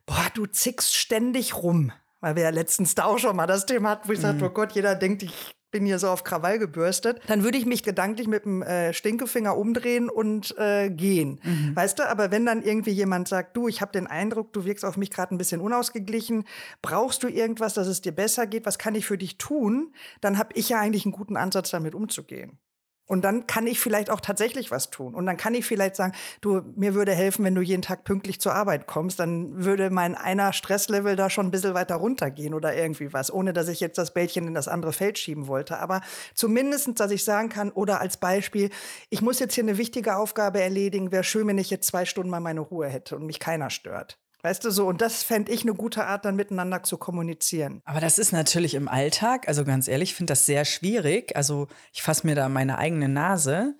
boah, 0.06 0.26
du 0.34 0.46
zickst 0.46 0.96
ständig 0.96 1.56
rum, 1.56 1.92
weil 2.20 2.34
wir 2.34 2.42
ja 2.42 2.50
letztens 2.50 2.96
da 2.96 3.04
auch 3.04 3.18
schon 3.18 3.36
mal 3.36 3.46
das 3.46 3.66
Thema 3.66 3.90
hatten, 3.90 4.08
wo 4.08 4.12
ich 4.12 4.20
sagte, 4.20 4.44
oh 4.44 4.50
Gott, 4.50 4.72
jeder 4.72 4.96
denkt, 4.96 5.22
ich 5.22 5.56
bin 5.76 5.84
hier 5.84 5.98
so 5.98 6.08
auf 6.08 6.24
Krawall 6.24 6.58
gebürstet, 6.58 7.20
dann 7.26 7.44
würde 7.44 7.58
ich 7.58 7.66
mich 7.66 7.82
gedanklich 7.82 8.28
mit 8.28 8.46
dem 8.46 8.62
äh, 8.62 8.94
Stinkefinger 8.94 9.58
umdrehen 9.58 10.08
und 10.08 10.56
äh, 10.56 10.88
gehen. 10.88 11.38
Weißt 11.74 11.98
du, 11.98 12.08
aber 12.08 12.30
wenn 12.30 12.46
dann 12.46 12.62
irgendwie 12.62 12.92
jemand 12.92 13.28
sagt, 13.28 13.54
du, 13.54 13.68
ich 13.68 13.82
habe 13.82 13.92
den 13.92 14.06
Eindruck, 14.06 14.54
du 14.54 14.64
wirkst 14.64 14.86
auf 14.86 14.96
mich 14.96 15.10
gerade 15.10 15.34
ein 15.34 15.38
bisschen 15.38 15.60
unausgeglichen, 15.60 16.44
brauchst 16.80 17.22
du 17.22 17.28
irgendwas, 17.28 17.74
dass 17.74 17.88
es 17.88 18.00
dir 18.00 18.12
besser 18.12 18.46
geht, 18.46 18.64
was 18.64 18.78
kann 18.78 18.94
ich 18.94 19.04
für 19.04 19.18
dich 19.18 19.36
tun, 19.36 19.92
dann 20.22 20.38
habe 20.38 20.54
ich 20.54 20.70
ja 20.70 20.80
eigentlich 20.80 21.04
einen 21.04 21.12
guten 21.12 21.36
Ansatz, 21.36 21.70
damit 21.70 21.94
umzugehen. 21.94 22.58
Und 23.06 23.22
dann 23.22 23.46
kann 23.46 23.66
ich 23.66 23.78
vielleicht 23.78 24.10
auch 24.10 24.20
tatsächlich 24.20 24.70
was 24.70 24.90
tun. 24.90 25.14
Und 25.14 25.26
dann 25.26 25.36
kann 25.36 25.54
ich 25.54 25.64
vielleicht 25.64 25.94
sagen, 25.96 26.12
du, 26.40 26.62
mir 26.74 26.94
würde 26.94 27.12
helfen, 27.12 27.44
wenn 27.44 27.54
du 27.54 27.62
jeden 27.62 27.82
Tag 27.82 28.04
pünktlich 28.04 28.40
zur 28.40 28.54
Arbeit 28.54 28.86
kommst. 28.86 29.20
Dann 29.20 29.64
würde 29.64 29.90
mein 29.90 30.16
einer 30.16 30.52
Stresslevel 30.52 31.14
da 31.14 31.30
schon 31.30 31.46
ein 31.46 31.50
bisschen 31.50 31.74
weiter 31.74 31.96
runtergehen 31.96 32.52
oder 32.52 32.74
irgendwie 32.74 33.12
was, 33.12 33.32
ohne 33.32 33.52
dass 33.52 33.68
ich 33.68 33.80
jetzt 33.80 33.98
das 33.98 34.12
Bällchen 34.12 34.48
in 34.48 34.54
das 34.54 34.66
andere 34.66 34.92
Feld 34.92 35.18
schieben 35.18 35.46
wollte. 35.46 35.78
Aber 35.78 36.00
zumindestens, 36.34 36.96
dass 36.96 37.12
ich 37.12 37.22
sagen 37.22 37.48
kann, 37.48 37.70
oder 37.70 38.00
als 38.00 38.16
Beispiel, 38.16 38.70
ich 39.08 39.22
muss 39.22 39.38
jetzt 39.38 39.54
hier 39.54 39.64
eine 39.64 39.78
wichtige 39.78 40.16
Aufgabe 40.16 40.60
erledigen. 40.60 41.12
Wäre 41.12 41.24
schön, 41.24 41.46
wenn 41.46 41.58
ich 41.58 41.70
jetzt 41.70 41.86
zwei 41.86 42.04
Stunden 42.04 42.30
mal 42.30 42.40
meine 42.40 42.60
Ruhe 42.60 42.88
hätte 42.88 43.16
und 43.16 43.26
mich 43.26 43.38
keiner 43.38 43.70
stört. 43.70 44.18
Weißt 44.46 44.64
du 44.64 44.70
so? 44.70 44.86
Und 44.86 45.00
das 45.00 45.24
fände 45.24 45.50
ich 45.50 45.62
eine 45.62 45.74
gute 45.74 46.06
Art, 46.06 46.24
dann 46.24 46.36
miteinander 46.36 46.84
zu 46.84 46.98
kommunizieren. 46.98 47.82
Aber 47.84 47.98
das 47.98 48.20
ist 48.20 48.30
natürlich 48.30 48.74
im 48.74 48.86
Alltag, 48.86 49.48
also 49.48 49.64
ganz 49.64 49.88
ehrlich, 49.88 50.10
ich 50.10 50.14
finde 50.14 50.30
das 50.30 50.46
sehr 50.46 50.64
schwierig. 50.64 51.34
Also 51.34 51.66
ich 51.92 52.00
fasse 52.00 52.24
mir 52.24 52.36
da 52.36 52.48
meine 52.48 52.78
eigene 52.78 53.08
Nase. 53.08 53.74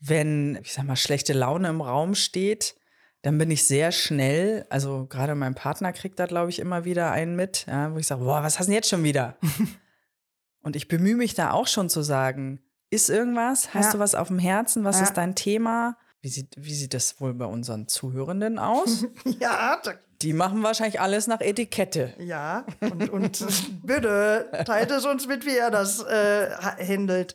Wenn, 0.00 0.58
ich 0.62 0.74
sag 0.74 0.84
mal, 0.84 0.96
schlechte 0.96 1.32
Laune 1.32 1.68
im 1.68 1.80
Raum 1.80 2.14
steht, 2.14 2.74
dann 3.22 3.38
bin 3.38 3.50
ich 3.50 3.66
sehr 3.66 3.90
schnell, 3.90 4.66
also 4.68 5.06
gerade 5.06 5.34
mein 5.34 5.54
Partner 5.54 5.94
kriegt 5.94 6.18
da, 6.18 6.26
glaube 6.26 6.50
ich, 6.50 6.58
immer 6.58 6.84
wieder 6.84 7.10
einen 7.12 7.34
mit, 7.34 7.64
ja, 7.66 7.94
wo 7.94 7.96
ich 7.96 8.06
sage, 8.06 8.22
boah, 8.22 8.42
was 8.42 8.58
hast 8.58 8.66
du 8.66 8.72
denn 8.72 8.74
jetzt 8.74 8.90
schon 8.90 9.04
wieder? 9.04 9.38
Und 10.62 10.76
ich 10.76 10.88
bemühe 10.88 11.16
mich 11.16 11.32
da 11.32 11.52
auch 11.52 11.68
schon 11.68 11.88
zu 11.88 12.02
sagen, 12.02 12.60
ist 12.90 13.08
irgendwas? 13.08 13.72
Hast 13.72 13.86
Ja. 13.86 13.92
du 13.92 13.98
was 13.98 14.14
auf 14.14 14.28
dem 14.28 14.38
Herzen? 14.38 14.84
Was 14.84 14.98
Ja. 14.98 15.04
ist 15.04 15.14
dein 15.14 15.34
Thema? 15.34 15.96
Wie 16.22 16.28
sieht, 16.28 16.54
wie 16.56 16.72
sieht 16.74 16.94
das 16.94 17.20
wohl 17.20 17.34
bei 17.34 17.46
unseren 17.46 17.88
Zuhörenden 17.88 18.58
aus? 18.58 19.04
Ja, 19.40 19.80
da 19.82 19.94
Die 20.22 20.32
machen 20.32 20.62
wahrscheinlich 20.62 21.00
alles 21.00 21.26
nach 21.26 21.40
Etikette. 21.40 22.14
Ja, 22.18 22.64
und, 22.80 23.10
und 23.10 23.44
bitte 23.82 24.48
teilt 24.64 24.90
es 24.92 25.04
uns 25.04 25.26
mit, 25.26 25.44
wie 25.44 25.56
er 25.56 25.70
das 25.72 26.00
äh, 26.04 26.50
ha- 26.50 26.76
handelt. 26.78 27.34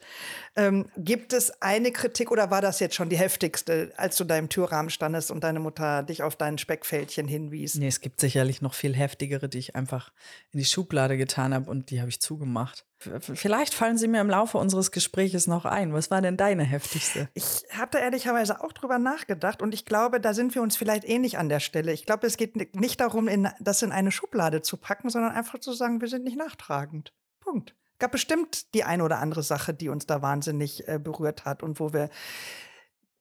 Ähm, 0.59 0.89
gibt 0.97 1.33
es 1.33 1.61
eine 1.61 1.91
Kritik 1.91 2.31
oder 2.31 2.49
war 2.49 2.61
das 2.61 2.79
jetzt 2.79 2.95
schon 2.95 3.09
die 3.09 3.17
heftigste, 3.17 3.93
als 3.95 4.17
du 4.17 4.23
da 4.23 4.37
im 4.37 4.49
Türrahmen 4.49 4.89
standest 4.89 5.29
und 5.29 5.43
deine 5.43 5.59
Mutter 5.59 6.01
dich 6.01 6.23
auf 6.23 6.35
dein 6.35 6.57
Speckfältchen 6.57 7.27
hinwies? 7.27 7.75
Nee, 7.75 7.87
es 7.87 8.01
gibt 8.01 8.19
sicherlich 8.19 8.63
noch 8.63 8.73
viel 8.73 8.95
heftigere, 8.95 9.49
die 9.49 9.59
ich 9.59 9.75
einfach 9.75 10.11
in 10.51 10.57
die 10.59 10.65
Schublade 10.65 11.15
getan 11.15 11.53
habe 11.53 11.69
und 11.69 11.91
die 11.91 11.99
habe 12.01 12.09
ich 12.09 12.19
zugemacht. 12.19 12.85
Vielleicht 13.19 13.75
fallen 13.75 13.99
sie 13.99 14.07
mir 14.07 14.19
im 14.19 14.29
Laufe 14.31 14.57
unseres 14.57 14.89
Gespräches 14.91 15.45
noch 15.45 15.65
ein. 15.65 15.93
Was 15.93 16.09
war 16.09 16.19
denn 16.23 16.35
deine 16.35 16.63
heftigste? 16.63 17.29
Ich 17.35 17.63
habe 17.77 17.91
da 17.91 17.99
ehrlicherweise 17.99 18.63
auch 18.63 18.73
drüber 18.73 18.97
nachgedacht 18.97 19.61
und 19.61 19.75
ich 19.75 19.85
glaube, 19.85 20.19
da 20.19 20.33
sind 20.33 20.55
wir 20.55 20.63
uns 20.63 20.75
vielleicht 20.75 21.03
ähnlich 21.07 21.37
an 21.37 21.49
der 21.49 21.59
Stelle. 21.59 21.93
Ich 21.93 22.07
glaube, 22.07 22.25
es 22.25 22.37
geht 22.37 22.55
ni- 22.55 22.67
nicht 22.73 22.99
darum, 22.99 23.27
in, 23.27 23.47
das 23.59 23.83
in 23.83 23.91
eine 23.91 24.11
Schublade 24.11 24.63
zu 24.63 24.77
packen, 24.77 25.11
sondern 25.11 25.33
einfach 25.33 25.59
zu 25.59 25.73
sagen, 25.73 26.01
wir 26.01 26.07
sind 26.07 26.23
nicht 26.23 26.37
nachtragend. 26.37 27.13
Punkt. 27.39 27.75
Gab 27.99 28.11
bestimmt 28.11 28.73
die 28.73 28.83
eine 28.83 29.03
oder 29.03 29.19
andere 29.19 29.43
Sache, 29.43 29.73
die 29.73 29.89
uns 29.89 30.05
da 30.05 30.21
wahnsinnig 30.21 30.87
äh, 30.87 30.99
berührt 30.99 31.45
hat 31.45 31.63
und 31.63 31.79
wo 31.79 31.93
wir 31.93 32.09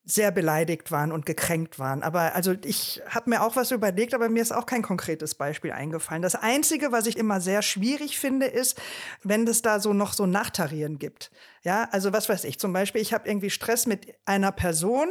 sehr 0.08 0.30
beleidigt 0.30 0.92
waren 0.92 1.10
und 1.10 1.26
gekränkt 1.26 1.80
waren. 1.80 2.04
Aber 2.04 2.36
also 2.36 2.54
ich 2.64 3.02
habe 3.08 3.28
mir 3.28 3.42
auch 3.42 3.56
was 3.56 3.72
überlegt, 3.72 4.14
aber 4.14 4.28
mir 4.28 4.40
ist 4.40 4.52
auch 4.52 4.64
kein 4.64 4.82
konkretes 4.82 5.34
Beispiel 5.34 5.72
eingefallen. 5.72 6.22
Das 6.22 6.36
Einzige, 6.36 6.92
was 6.92 7.06
ich 7.06 7.18
immer 7.18 7.40
sehr 7.40 7.60
schwierig 7.60 8.16
finde, 8.16 8.46
ist, 8.46 8.80
wenn 9.24 9.46
es 9.48 9.62
da 9.62 9.80
so 9.80 9.92
noch 9.92 10.12
so 10.12 10.24
Nachtarieren 10.24 11.00
gibt. 11.00 11.32
Ja, 11.62 11.88
also 11.90 12.12
was 12.12 12.28
weiß 12.28 12.44
ich, 12.44 12.60
zum 12.60 12.72
Beispiel, 12.72 13.00
ich 13.00 13.12
habe 13.12 13.28
irgendwie 13.28 13.50
Stress 13.50 13.86
mit 13.86 14.14
einer 14.24 14.52
Person 14.52 15.08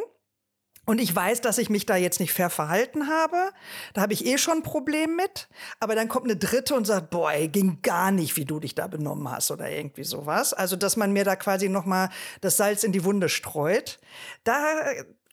und 0.86 1.02
ich 1.02 1.16
weiß, 1.16 1.42
dass 1.42 1.58
ich 1.58 1.70
mich 1.70 1.86
da 1.86 1.96
jetzt 1.96 2.20
nicht 2.20 2.32
fair 2.32 2.50
verhalten 2.50 3.08
habe. 3.08 3.52
Da 3.94 4.02
habe 4.02 4.14
ich 4.14 4.26
eh 4.26 4.38
schon 4.38 4.60
ein 4.60 4.64
Problem 4.64 5.16
mit. 5.16 5.48
Aber 5.80 5.96
dann 5.96 6.08
kommt 6.08 6.26
eine 6.26 6.36
dritte 6.36 6.76
und 6.76 6.86
sagt, 6.86 7.10
boah, 7.10 7.32
ging 7.48 7.80
gar 7.82 8.12
nicht, 8.12 8.38
wie 8.38 8.46
du 8.46 8.60
dich 8.60 8.76
da 8.76 8.88
benommen 8.88 9.30
hast 9.32 9.50
oder 9.52 9.70
irgendwie 9.70 10.04
sowas. 10.04 10.54
Also, 10.54 10.76
dass 10.76 10.96
man 10.96 11.12
mir 11.12 11.24
da 11.24 11.36
quasi 11.36 11.70
noch 11.70 11.86
mal 11.86 12.10
das 12.42 12.58
Salz 12.58 12.84
in 12.84 12.92
die 12.92 13.04
Wunde 13.04 13.30
streut. 13.30 14.00
Da 14.44 14.64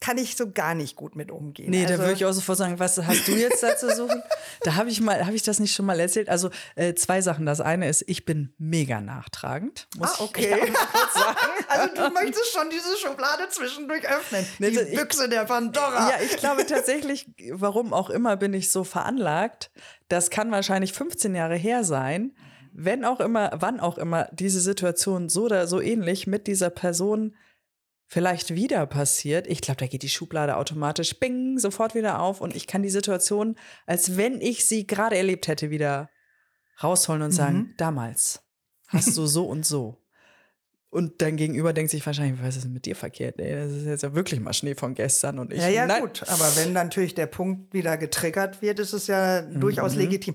kann 0.02 0.18
ich 0.18 0.34
so 0.36 0.50
gar 0.50 0.74
nicht 0.74 0.96
gut 0.96 1.14
mit 1.14 1.30
umgehen. 1.30 1.70
Nee, 1.70 1.84
also, 1.84 1.94
da 1.94 2.00
würde 2.00 2.14
ich 2.14 2.24
auch 2.24 2.32
sofort 2.32 2.58
sagen, 2.58 2.80
was 2.80 2.98
hast 2.98 3.28
du 3.28 3.32
jetzt 3.32 3.62
da 3.62 3.76
zu 3.76 3.94
suchen? 3.94 4.20
da 4.62 4.74
habe 4.74 4.90
ich 4.90 5.00
mal, 5.00 5.24
habe 5.24 5.36
ich 5.36 5.44
das 5.44 5.60
nicht 5.60 5.72
schon 5.72 5.86
mal 5.86 5.98
erzählt? 6.00 6.28
Also 6.28 6.50
äh, 6.74 6.94
zwei 6.94 7.22
Sachen. 7.22 7.46
Das 7.46 7.60
eine 7.60 7.88
ist, 7.88 8.02
ich 8.08 8.24
bin 8.24 8.52
mega 8.58 9.00
nachtragend. 9.00 9.86
Muss 9.96 10.18
ah, 10.18 10.24
okay. 10.24 10.58
Ich 10.66 10.74
sagen. 11.14 11.36
also 11.68 11.94
du 11.94 12.10
möchtest 12.10 12.52
schon 12.52 12.68
diese 12.68 12.96
Schublade 12.96 13.48
zwischendurch 13.48 14.04
öffnen. 14.08 14.44
Die 14.58 14.64
ich, 14.66 14.96
Büchse 14.96 15.28
der 15.28 15.44
Pandora. 15.44 16.10
Ja, 16.10 16.16
ich 16.20 16.36
glaube 16.36 16.66
tatsächlich, 16.66 17.30
warum 17.52 17.92
auch 17.92 18.10
immer 18.10 18.36
bin 18.36 18.54
ich 18.54 18.70
so 18.70 18.82
veranlagt. 18.82 19.70
Das 20.08 20.30
kann 20.30 20.50
wahrscheinlich 20.50 20.92
15 20.92 21.32
Jahre 21.36 21.54
her 21.54 21.84
sein. 21.84 22.34
Wenn 22.72 23.04
auch 23.04 23.20
immer, 23.20 23.52
wann 23.54 23.78
auch 23.78 23.98
immer 23.98 24.28
diese 24.32 24.60
Situation 24.60 25.28
so 25.28 25.44
oder 25.44 25.68
so 25.68 25.80
ähnlich 25.80 26.26
mit 26.26 26.48
dieser 26.48 26.70
Person 26.70 27.36
vielleicht 28.12 28.54
wieder 28.54 28.84
passiert, 28.84 29.46
ich 29.46 29.62
glaube, 29.62 29.78
da 29.78 29.86
geht 29.86 30.02
die 30.02 30.10
Schublade 30.10 30.58
automatisch 30.58 31.18
bing, 31.18 31.58
sofort 31.58 31.94
wieder 31.94 32.20
auf 32.20 32.42
und 32.42 32.54
ich 32.54 32.66
kann 32.66 32.82
die 32.82 32.90
Situation, 32.90 33.56
als 33.86 34.18
wenn 34.18 34.42
ich 34.42 34.66
sie 34.68 34.86
gerade 34.86 35.16
erlebt 35.16 35.48
hätte, 35.48 35.70
wieder 35.70 36.10
rausholen 36.82 37.22
und 37.22 37.30
mhm. 37.30 37.36
sagen, 37.36 37.74
damals 37.78 38.42
hast 38.88 39.16
du 39.16 39.24
so 39.24 39.46
und 39.46 39.64
so. 39.64 39.98
Und 40.90 41.22
dein 41.22 41.38
Gegenüber 41.38 41.72
denkt 41.72 41.90
sich 41.90 42.04
wahrscheinlich, 42.04 42.42
was 42.42 42.54
ist 42.54 42.68
mit 42.68 42.84
dir 42.84 42.94
verkehrt? 42.94 43.40
Ey, 43.40 43.54
das 43.54 43.72
ist 43.72 43.86
jetzt 43.86 44.02
ja 44.02 44.14
wirklich 44.14 44.40
mal 44.40 44.52
Schnee 44.52 44.74
von 44.74 44.94
gestern 44.94 45.38
und 45.38 45.50
ich. 45.50 45.58
Ja, 45.58 45.68
ja, 45.68 45.86
nein. 45.86 46.02
gut. 46.02 46.22
Aber 46.28 46.54
wenn 46.56 46.74
natürlich 46.74 47.14
der 47.14 47.24
Punkt 47.24 47.72
wieder 47.72 47.96
getriggert 47.96 48.60
wird, 48.60 48.78
ist 48.78 48.92
es 48.92 49.06
ja 49.06 49.40
mhm. 49.40 49.58
durchaus 49.58 49.94
legitim 49.94 50.34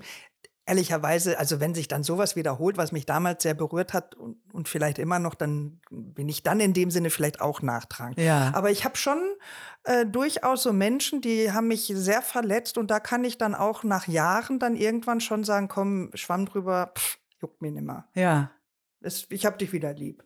ehrlicherweise, 0.68 1.38
also 1.38 1.60
wenn 1.60 1.74
sich 1.74 1.88
dann 1.88 2.02
sowas 2.02 2.36
wiederholt, 2.36 2.76
was 2.76 2.92
mich 2.92 3.06
damals 3.06 3.42
sehr 3.42 3.54
berührt 3.54 3.94
hat 3.94 4.14
und, 4.14 4.36
und 4.52 4.68
vielleicht 4.68 4.98
immer 4.98 5.18
noch, 5.18 5.34
dann 5.34 5.80
bin 5.90 6.28
ich 6.28 6.42
dann 6.42 6.60
in 6.60 6.74
dem 6.74 6.90
Sinne 6.90 7.10
vielleicht 7.10 7.40
auch 7.40 7.62
nachtragend. 7.62 8.18
Ja. 8.18 8.52
Aber 8.54 8.70
ich 8.70 8.84
habe 8.84 8.96
schon 8.96 9.18
äh, 9.84 10.04
durchaus 10.04 10.62
so 10.62 10.72
Menschen, 10.72 11.20
die 11.20 11.52
haben 11.52 11.68
mich 11.68 11.90
sehr 11.94 12.22
verletzt 12.22 12.76
und 12.76 12.90
da 12.90 13.00
kann 13.00 13.24
ich 13.24 13.38
dann 13.38 13.54
auch 13.54 13.82
nach 13.82 14.06
Jahren 14.06 14.58
dann 14.58 14.76
irgendwann 14.76 15.20
schon 15.20 15.42
sagen, 15.42 15.68
komm, 15.68 16.10
schwamm 16.14 16.46
drüber, 16.46 16.92
pff, 16.94 17.18
juckt 17.40 17.62
mir 17.62 17.72
nimmer. 17.72 18.06
Ja. 18.14 18.50
Es, 19.00 19.26
ich 19.30 19.46
hab 19.46 19.58
dich 19.58 19.72
wieder 19.72 19.94
lieb. 19.94 20.24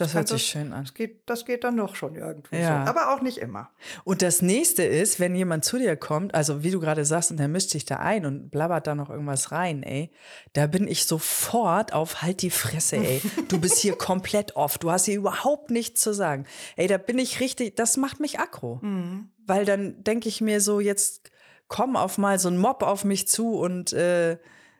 Das 0.00 0.14
hört 0.14 0.28
sich 0.28 0.46
schön 0.46 0.72
an. 0.72 0.84
Das 0.84 0.94
geht, 0.94 1.22
das 1.26 1.44
geht 1.44 1.64
dann 1.64 1.76
doch 1.76 1.94
schon 1.94 2.14
irgendwie 2.14 2.56
ja. 2.56 2.84
so. 2.84 2.90
Aber 2.90 3.14
auch 3.14 3.20
nicht 3.20 3.38
immer. 3.38 3.70
Und 4.04 4.22
das 4.22 4.42
nächste 4.42 4.84
ist, 4.84 5.20
wenn 5.20 5.34
jemand 5.34 5.64
zu 5.64 5.78
dir 5.78 5.96
kommt, 5.96 6.34
also 6.34 6.62
wie 6.62 6.70
du 6.70 6.80
gerade 6.80 7.04
sagst, 7.04 7.30
und 7.30 7.36
der 7.38 7.48
mischt 7.48 7.70
sich 7.70 7.84
da 7.84 7.96
ein 7.96 8.24
und 8.24 8.50
blabbert 8.50 8.86
da 8.86 8.94
noch 8.94 9.10
irgendwas 9.10 9.52
rein, 9.52 9.82
ey, 9.82 10.10
da 10.52 10.66
bin 10.66 10.88
ich 10.88 11.04
sofort 11.04 11.92
auf 11.92 12.22
halt 12.22 12.42
die 12.42 12.50
Fresse, 12.50 12.96
ey. 12.96 13.20
Du 13.48 13.60
bist 13.60 13.78
hier 13.78 13.94
komplett 13.98 14.56
off. 14.56 14.78
Du 14.78 14.90
hast 14.90 15.04
hier 15.04 15.16
überhaupt 15.16 15.70
nichts 15.70 16.00
zu 16.00 16.14
sagen. 16.14 16.46
Ey, 16.76 16.86
da 16.86 16.96
bin 16.96 17.18
ich 17.18 17.40
richtig, 17.40 17.76
das 17.76 17.96
macht 17.96 18.20
mich 18.20 18.38
aggro. 18.38 18.78
Mhm. 18.82 19.30
Weil 19.46 19.64
dann 19.64 20.02
denke 20.04 20.28
ich 20.28 20.40
mir 20.40 20.60
so, 20.60 20.80
jetzt 20.80 21.30
komm 21.68 21.96
auf 21.96 22.18
mal 22.18 22.38
so 22.38 22.48
ein 22.48 22.58
Mob 22.58 22.82
auf 22.82 23.04
mich 23.04 23.28
zu 23.28 23.58
und 23.58 23.92
äh, 23.92 24.38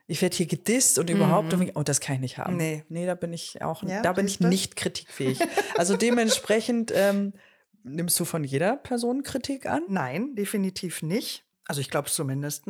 ich 0.09 0.23
werde 0.23 0.35
hier 0.35 0.47
gedisst 0.47 0.97
und 0.97 1.07
überhaupt, 1.09 1.55
mhm. 1.55 1.71
oh, 1.75 1.83
das 1.83 1.99
kann 1.99 2.15
ich 2.15 2.21
nicht 2.21 2.37
haben. 2.39 2.57
Nee. 2.57 2.83
Nee, 2.89 3.05
da 3.05 3.13
bin 3.13 3.31
ich 3.31 3.61
auch, 3.61 3.83
ja, 3.83 4.01
da 4.01 4.11
bin 4.13 4.25
ich 4.25 4.39
nicht 4.39 4.75
kritikfähig. 4.75 5.39
also 5.77 5.95
dementsprechend 5.95 6.91
ähm, 6.95 7.33
nimmst 7.83 8.19
du 8.19 8.25
von 8.25 8.43
jeder 8.43 8.75
Person 8.75 9.21
Kritik 9.21 9.67
an? 9.67 9.83
Nein, 9.87 10.33
definitiv 10.33 11.03
nicht. 11.03 11.45
Also 11.65 11.79
ich 11.79 11.91
glaube 11.91 12.07
es 12.07 12.15
zumindest. 12.15 12.65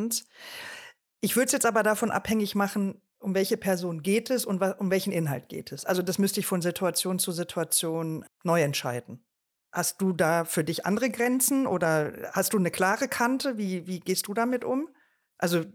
Ich 1.22 1.38
würde 1.38 1.46
es 1.46 1.54
jetzt 1.54 1.66
aber 1.66 1.82
davon 1.82 2.12
abhängig 2.12 2.56
machen, 2.56 3.02
um 3.20 3.34
welche 3.34 3.56
Person 3.56 4.04
geht 4.04 4.30
es 4.30 4.46
und 4.46 4.62
um 4.62 4.92
welchen 4.92 5.14
Inhalt 5.14 5.48
geht 5.48 5.72
es. 5.72 5.86
Also 5.86 6.02
das 6.02 6.20
müsste 6.20 6.42
ich 6.42 6.46
von 6.46 6.62
Situation 6.62 7.20
zu 7.20 7.32
Situation 7.32 8.26
neu 8.44 8.62
entscheiden. 8.62 9.24
Hast 9.72 10.02
du 10.02 10.12
da 10.12 10.44
für 10.44 10.66
dich 10.66 10.86
andere 10.86 11.10
Grenzen 11.10 11.68
oder 11.68 12.32
hast 12.34 12.52
du 12.52 12.58
eine 12.58 12.72
klare 12.72 13.08
Kante? 13.08 13.58
Wie, 13.58 13.88
wie 13.88 14.02
gehst 14.02 14.28
du 14.28 14.34
damit 14.34 14.66
um? 14.66 14.90
Also 15.40 15.66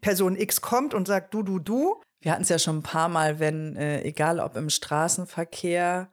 Person 0.00 0.36
X 0.36 0.60
kommt 0.60 0.94
und 0.94 1.08
sagt 1.08 1.34
du, 1.34 1.42
du, 1.42 1.58
du. 1.58 2.00
Wir 2.20 2.32
hatten 2.32 2.42
es 2.42 2.48
ja 2.48 2.58
schon 2.58 2.78
ein 2.78 2.82
paar 2.82 3.08
Mal, 3.08 3.40
wenn, 3.40 3.76
äh, 3.76 4.02
egal 4.02 4.40
ob 4.40 4.56
im 4.56 4.70
Straßenverkehr, 4.70 6.10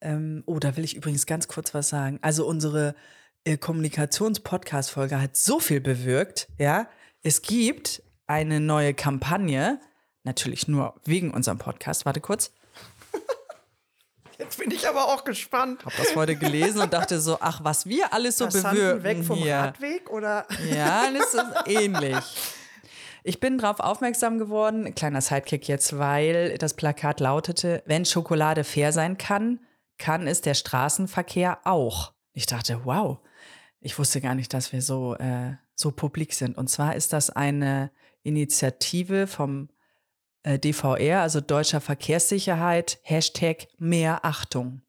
ähm, 0.00 0.42
oh, 0.46 0.58
da 0.58 0.76
will 0.76 0.84
ich 0.84 0.96
übrigens 0.96 1.26
ganz 1.26 1.48
kurz 1.48 1.74
was 1.74 1.88
sagen. 1.88 2.18
Also 2.22 2.46
unsere 2.46 2.94
äh, 3.44 3.56
Kommunikations-Podcast-Folge 3.56 5.20
hat 5.20 5.36
so 5.36 5.60
viel 5.60 5.80
bewirkt, 5.80 6.48
ja. 6.58 6.88
Es 7.22 7.42
gibt 7.42 8.02
eine 8.26 8.60
neue 8.60 8.94
Kampagne, 8.94 9.80
natürlich 10.22 10.68
nur 10.68 11.00
wegen 11.04 11.32
unserem 11.32 11.58
Podcast. 11.58 12.06
Warte 12.06 12.20
kurz. 12.20 12.52
Jetzt 14.38 14.58
bin 14.58 14.70
ich 14.70 14.88
aber 14.88 15.06
auch 15.06 15.24
gespannt. 15.24 15.84
Hab 15.84 15.96
das 15.96 16.14
heute 16.14 16.36
gelesen 16.36 16.80
und 16.80 16.92
dachte 16.92 17.20
so, 17.20 17.38
ach, 17.40 17.64
was 17.64 17.86
wir 17.86 18.12
alles 18.12 18.38
so 18.38 18.44
Passanten 18.44 18.76
bewirken 18.76 19.04
weg 19.04 19.24
vom 19.24 19.38
hier. 19.38 19.56
Radweg 19.56 20.10
oder? 20.10 20.46
Ja, 20.72 21.10
das 21.10 21.34
ist 21.34 21.44
ähnlich. 21.66 22.24
Ich 23.24 23.40
bin 23.40 23.58
darauf 23.58 23.80
aufmerksam 23.80 24.38
geworden, 24.38 24.94
kleiner 24.94 25.20
Sidekick 25.20 25.66
jetzt, 25.66 25.98
weil 25.98 26.56
das 26.56 26.74
Plakat 26.74 27.18
lautete, 27.18 27.82
wenn 27.84 28.04
Schokolade 28.04 28.62
fair 28.62 28.92
sein 28.92 29.18
kann, 29.18 29.60
kann 29.98 30.28
es 30.28 30.40
der 30.40 30.54
Straßenverkehr 30.54 31.58
auch. 31.64 32.12
Ich 32.32 32.46
dachte, 32.46 32.82
wow, 32.84 33.18
ich 33.80 33.98
wusste 33.98 34.20
gar 34.20 34.36
nicht, 34.36 34.54
dass 34.54 34.72
wir 34.72 34.82
so, 34.82 35.16
äh, 35.16 35.56
so 35.74 35.90
publik 35.90 36.32
sind. 36.32 36.56
Und 36.56 36.68
zwar 36.70 36.94
ist 36.94 37.12
das 37.12 37.30
eine 37.30 37.90
Initiative 38.22 39.26
vom 39.26 39.68
äh, 40.42 40.58
DVR, 40.58 41.22
also 41.22 41.40
Deutscher 41.40 41.80
Verkehrssicherheit, 41.80 42.98
Hashtag 43.02 43.68
mehr 43.78 44.24
Achtung. 44.24 44.82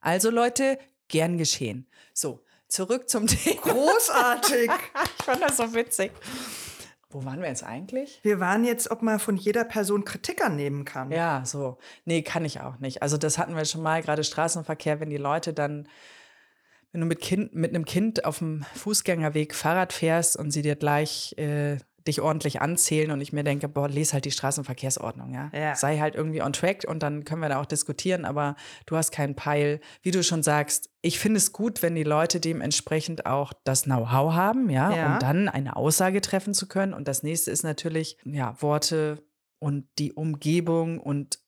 Also 0.00 0.30
Leute, 0.30 0.78
gern 1.08 1.38
geschehen. 1.38 1.86
So, 2.12 2.44
zurück 2.68 3.08
zum 3.08 3.26
Thema. 3.28 3.60
Großartig. 3.62 4.70
ich 5.18 5.24
fand 5.24 5.42
das 5.42 5.56
so 5.56 5.74
witzig. 5.74 6.12
Wo 7.14 7.24
waren 7.24 7.40
wir 7.40 7.48
jetzt 7.48 7.62
eigentlich? 7.62 8.18
Wir 8.24 8.40
waren 8.40 8.64
jetzt, 8.64 8.90
ob 8.90 9.00
man 9.00 9.20
von 9.20 9.36
jeder 9.36 9.64
Person 9.64 10.04
Kritik 10.04 10.44
annehmen 10.44 10.84
kann. 10.84 11.12
Ja, 11.12 11.44
so. 11.44 11.78
Nee, 12.04 12.22
kann 12.22 12.44
ich 12.44 12.60
auch 12.60 12.80
nicht. 12.80 13.02
Also 13.02 13.16
das 13.16 13.38
hatten 13.38 13.54
wir 13.54 13.64
schon 13.64 13.82
mal, 13.82 14.02
gerade 14.02 14.24
Straßenverkehr, 14.24 14.98
wenn 14.98 15.10
die 15.10 15.16
Leute 15.16 15.52
dann, 15.52 15.86
wenn 16.90 17.02
du 17.02 17.06
mit, 17.06 17.20
kind, 17.20 17.54
mit 17.54 17.72
einem 17.72 17.84
Kind 17.84 18.24
auf 18.24 18.38
dem 18.38 18.64
Fußgängerweg 18.74 19.54
Fahrrad 19.54 19.92
fährst 19.92 20.36
und 20.36 20.50
sie 20.50 20.62
dir 20.62 20.74
gleich 20.74 21.38
äh, 21.38 21.78
dich 22.06 22.20
ordentlich 22.20 22.60
anzählen 22.60 23.10
und 23.10 23.20
ich 23.20 23.32
mir 23.32 23.44
denke, 23.44 23.68
boah, 23.68 23.88
lese 23.88 24.12
halt 24.12 24.24
die 24.24 24.30
Straßenverkehrsordnung, 24.30 25.32
ja? 25.32 25.50
ja. 25.54 25.74
Sei 25.74 25.98
halt 25.98 26.14
irgendwie 26.14 26.42
on 26.42 26.52
track 26.52 26.84
und 26.86 27.02
dann 27.02 27.24
können 27.24 27.40
wir 27.40 27.48
da 27.48 27.60
auch 27.60 27.66
diskutieren, 27.66 28.24
aber 28.24 28.56
du 28.86 28.96
hast 28.96 29.10
keinen 29.10 29.34
Peil. 29.34 29.80
Wie 30.02 30.10
du 30.10 30.22
schon 30.22 30.42
sagst, 30.42 30.90
ich 31.00 31.18
finde 31.18 31.38
es 31.38 31.52
gut, 31.52 31.82
wenn 31.82 31.94
die 31.94 32.04
Leute 32.04 32.40
dementsprechend 32.40 33.26
auch 33.26 33.52
das 33.64 33.84
Know-how 33.84 34.34
haben, 34.34 34.68
ja, 34.68 34.94
ja, 34.94 35.14
um 35.14 35.18
dann 35.18 35.48
eine 35.48 35.76
Aussage 35.76 36.20
treffen 36.20 36.54
zu 36.54 36.68
können. 36.68 36.92
Und 36.92 37.08
das 37.08 37.22
nächste 37.22 37.50
ist 37.50 37.62
natürlich, 37.62 38.18
ja, 38.24 38.60
Worte 38.60 39.22
und 39.58 39.86
die 39.98 40.12
Umgebung 40.12 41.00
und 41.00 41.38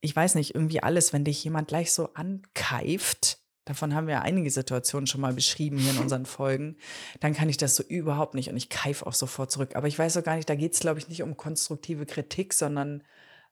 ich 0.00 0.14
weiß 0.14 0.34
nicht, 0.34 0.54
irgendwie 0.54 0.82
alles, 0.82 1.14
wenn 1.14 1.24
dich 1.24 1.42
jemand 1.44 1.68
gleich 1.68 1.92
so 1.92 2.12
ankeift, 2.12 3.38
Davon 3.64 3.94
haben 3.94 4.06
wir 4.06 4.20
einige 4.22 4.50
Situationen 4.50 5.06
schon 5.06 5.22
mal 5.22 5.32
beschrieben 5.32 5.78
hier 5.78 5.92
in 5.92 5.98
unseren 5.98 6.26
Folgen. 6.26 6.76
Dann 7.20 7.32
kann 7.32 7.48
ich 7.48 7.56
das 7.56 7.76
so 7.76 7.82
überhaupt 7.82 8.34
nicht 8.34 8.50
und 8.50 8.56
ich 8.56 8.68
keife 8.68 9.06
auch 9.06 9.14
sofort 9.14 9.50
zurück. 9.50 9.74
Aber 9.74 9.86
ich 9.86 9.98
weiß 9.98 10.16
auch 10.18 10.22
gar 10.22 10.36
nicht, 10.36 10.50
da 10.50 10.54
geht 10.54 10.74
es, 10.74 10.80
glaube 10.80 10.98
ich, 10.98 11.08
nicht 11.08 11.22
um 11.22 11.36
konstruktive 11.36 12.04
Kritik, 12.04 12.52
sondern 12.52 13.02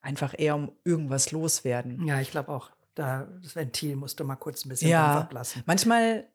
einfach 0.02 0.34
eher 0.36 0.54
um 0.54 0.72
irgendwas 0.84 1.30
loswerden. 1.32 2.06
Ja, 2.06 2.20
ich 2.20 2.30
glaube 2.30 2.50
auch. 2.50 2.70
Da, 2.94 3.26
das 3.42 3.56
Ventil 3.56 3.96
musste 3.96 4.22
mal 4.22 4.36
kurz 4.36 4.66
ein 4.66 4.68
bisschen 4.68 4.90
ja, 4.90 5.20
ablassen. 5.20 5.62
Manchmal. 5.64 6.28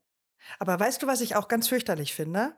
Aber 0.58 0.80
weißt 0.80 1.04
du, 1.04 1.08
was 1.08 1.22
ich 1.22 1.36
auch 1.36 1.48
ganz 1.48 1.68
fürchterlich 1.68 2.16
finde? 2.16 2.56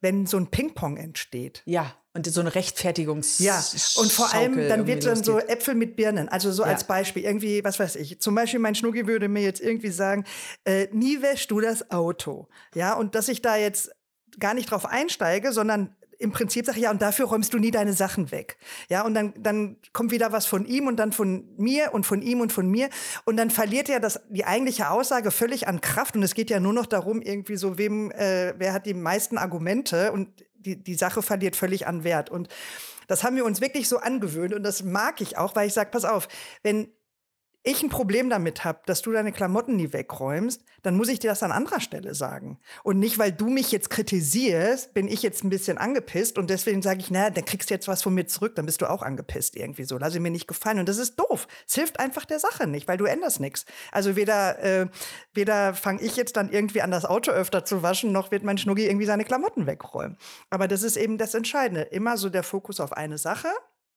Wenn 0.00 0.26
so 0.26 0.36
ein 0.36 0.48
Ping-Pong 0.48 0.96
entsteht. 0.96 1.62
Ja. 1.64 1.94
Und 2.14 2.26
so 2.26 2.40
eine 2.40 2.54
Rechtfertigungs 2.54 3.38
Ja, 3.38 3.62
und 3.96 4.10
vor 4.10 4.32
allem, 4.34 4.68
dann 4.68 4.86
wird 4.86 5.06
dann 5.06 5.22
so 5.22 5.38
Äpfel 5.38 5.74
mit 5.74 5.94
Birnen. 5.94 6.28
Also 6.28 6.50
so 6.50 6.64
ja. 6.64 6.70
als 6.70 6.84
Beispiel, 6.84 7.22
irgendwie, 7.22 7.62
was 7.62 7.78
weiß 7.78 7.96
ich. 7.96 8.20
Zum 8.20 8.34
Beispiel, 8.34 8.58
mein 8.58 8.74
Schnucki 8.74 9.06
würde 9.06 9.28
mir 9.28 9.42
jetzt 9.42 9.60
irgendwie 9.60 9.90
sagen, 9.90 10.24
äh, 10.64 10.88
nie 10.90 11.22
wäschst 11.22 11.50
du 11.50 11.60
das 11.60 11.90
Auto. 11.92 12.48
Ja, 12.74 12.94
und 12.94 13.14
dass 13.14 13.28
ich 13.28 13.40
da 13.40 13.56
jetzt 13.56 13.92
gar 14.40 14.54
nicht 14.54 14.70
drauf 14.70 14.86
einsteige, 14.86 15.52
sondern 15.52 15.94
im 16.18 16.32
Prinzip 16.32 16.66
sage, 16.66 16.80
ja, 16.80 16.90
und 16.90 17.00
dafür 17.00 17.26
räumst 17.26 17.54
du 17.54 17.58
nie 17.58 17.70
deine 17.70 17.92
Sachen 17.92 18.30
weg. 18.30 18.58
Ja, 18.88 19.02
und 19.02 19.14
dann, 19.14 19.32
dann 19.38 19.76
kommt 19.92 20.10
wieder 20.10 20.32
was 20.32 20.46
von 20.46 20.66
ihm 20.66 20.86
und 20.86 20.96
dann 20.96 21.12
von 21.12 21.48
mir 21.56 21.94
und 21.94 22.04
von 22.04 22.22
ihm 22.22 22.40
und 22.40 22.52
von 22.52 22.68
mir. 22.68 22.90
Und 23.24 23.36
dann 23.36 23.50
verliert 23.50 23.88
ja 23.88 24.00
das, 24.00 24.20
die 24.28 24.44
eigentliche 24.44 24.90
Aussage 24.90 25.30
völlig 25.30 25.68
an 25.68 25.80
Kraft. 25.80 26.16
Und 26.16 26.22
es 26.22 26.34
geht 26.34 26.50
ja 26.50 26.58
nur 26.58 26.72
noch 26.72 26.86
darum, 26.86 27.22
irgendwie 27.22 27.56
so, 27.56 27.78
wem, 27.78 28.10
äh, 28.10 28.54
wer 28.58 28.72
hat 28.72 28.86
die 28.86 28.94
meisten 28.94 29.38
Argumente 29.38 30.12
und 30.12 30.28
die, 30.56 30.82
die 30.82 30.94
Sache 30.94 31.22
verliert 31.22 31.54
völlig 31.54 31.86
an 31.86 32.02
Wert. 32.02 32.30
Und 32.30 32.48
das 33.06 33.24
haben 33.24 33.36
wir 33.36 33.44
uns 33.44 33.60
wirklich 33.60 33.88
so 33.88 33.98
angewöhnt 33.98 34.54
und 34.54 34.62
das 34.62 34.82
mag 34.82 35.20
ich 35.20 35.38
auch, 35.38 35.56
weil 35.56 35.66
ich 35.66 35.72
sage, 35.72 35.90
pass 35.90 36.04
auf, 36.04 36.28
wenn 36.62 36.92
ich 37.62 37.82
ein 37.82 37.88
Problem 37.88 38.30
damit 38.30 38.64
habe, 38.64 38.80
dass 38.86 39.02
du 39.02 39.12
deine 39.12 39.32
Klamotten 39.32 39.76
nie 39.76 39.92
wegräumst, 39.92 40.62
dann 40.82 40.96
muss 40.96 41.08
ich 41.08 41.18
dir 41.18 41.30
das 41.30 41.42
an 41.42 41.52
anderer 41.52 41.80
Stelle 41.80 42.14
sagen. 42.14 42.58
Und 42.82 42.98
nicht, 42.98 43.18
weil 43.18 43.32
du 43.32 43.48
mich 43.48 43.72
jetzt 43.72 43.90
kritisierst, 43.90 44.94
bin 44.94 45.08
ich 45.08 45.22
jetzt 45.22 45.44
ein 45.44 45.50
bisschen 45.50 45.76
angepisst 45.76 46.38
und 46.38 46.50
deswegen 46.50 46.82
sage 46.82 47.00
ich, 47.00 47.10
naja, 47.10 47.30
dann 47.30 47.44
kriegst 47.44 47.68
du 47.68 47.74
jetzt 47.74 47.88
was 47.88 48.02
von 48.02 48.14
mir 48.14 48.26
zurück, 48.26 48.54
dann 48.54 48.66
bist 48.66 48.80
du 48.80 48.88
auch 48.88 49.02
angepisst 49.02 49.56
irgendwie 49.56 49.84
so. 49.84 49.98
Lass 49.98 50.18
mir 50.18 50.30
nicht 50.30 50.48
gefallen. 50.48 50.78
Und 50.78 50.88
das 50.88 50.98
ist 50.98 51.16
doof. 51.16 51.46
Es 51.66 51.74
hilft 51.74 52.00
einfach 52.00 52.24
der 52.24 52.38
Sache 52.38 52.66
nicht, 52.66 52.88
weil 52.88 52.96
du 52.96 53.04
änderst 53.04 53.40
nichts. 53.40 53.66
Also 53.92 54.16
weder, 54.16 54.62
äh, 54.62 54.86
weder 55.34 55.74
fange 55.74 56.00
ich 56.02 56.16
jetzt 56.16 56.36
dann 56.36 56.50
irgendwie 56.50 56.82
an, 56.82 56.90
das 56.90 57.04
Auto 57.04 57.30
öfter 57.30 57.64
zu 57.64 57.82
waschen, 57.82 58.12
noch 58.12 58.30
wird 58.30 58.44
mein 58.44 58.58
Schnuggi 58.58 58.86
irgendwie 58.86 59.06
seine 59.06 59.24
Klamotten 59.24 59.66
wegräumen. 59.66 60.16
Aber 60.50 60.68
das 60.68 60.82
ist 60.82 60.96
eben 60.96 61.18
das 61.18 61.34
Entscheidende. 61.34 61.82
Immer 61.82 62.16
so 62.16 62.28
der 62.30 62.42
Fokus 62.42 62.80
auf 62.80 62.92
eine 62.92 63.18
Sache 63.18 63.48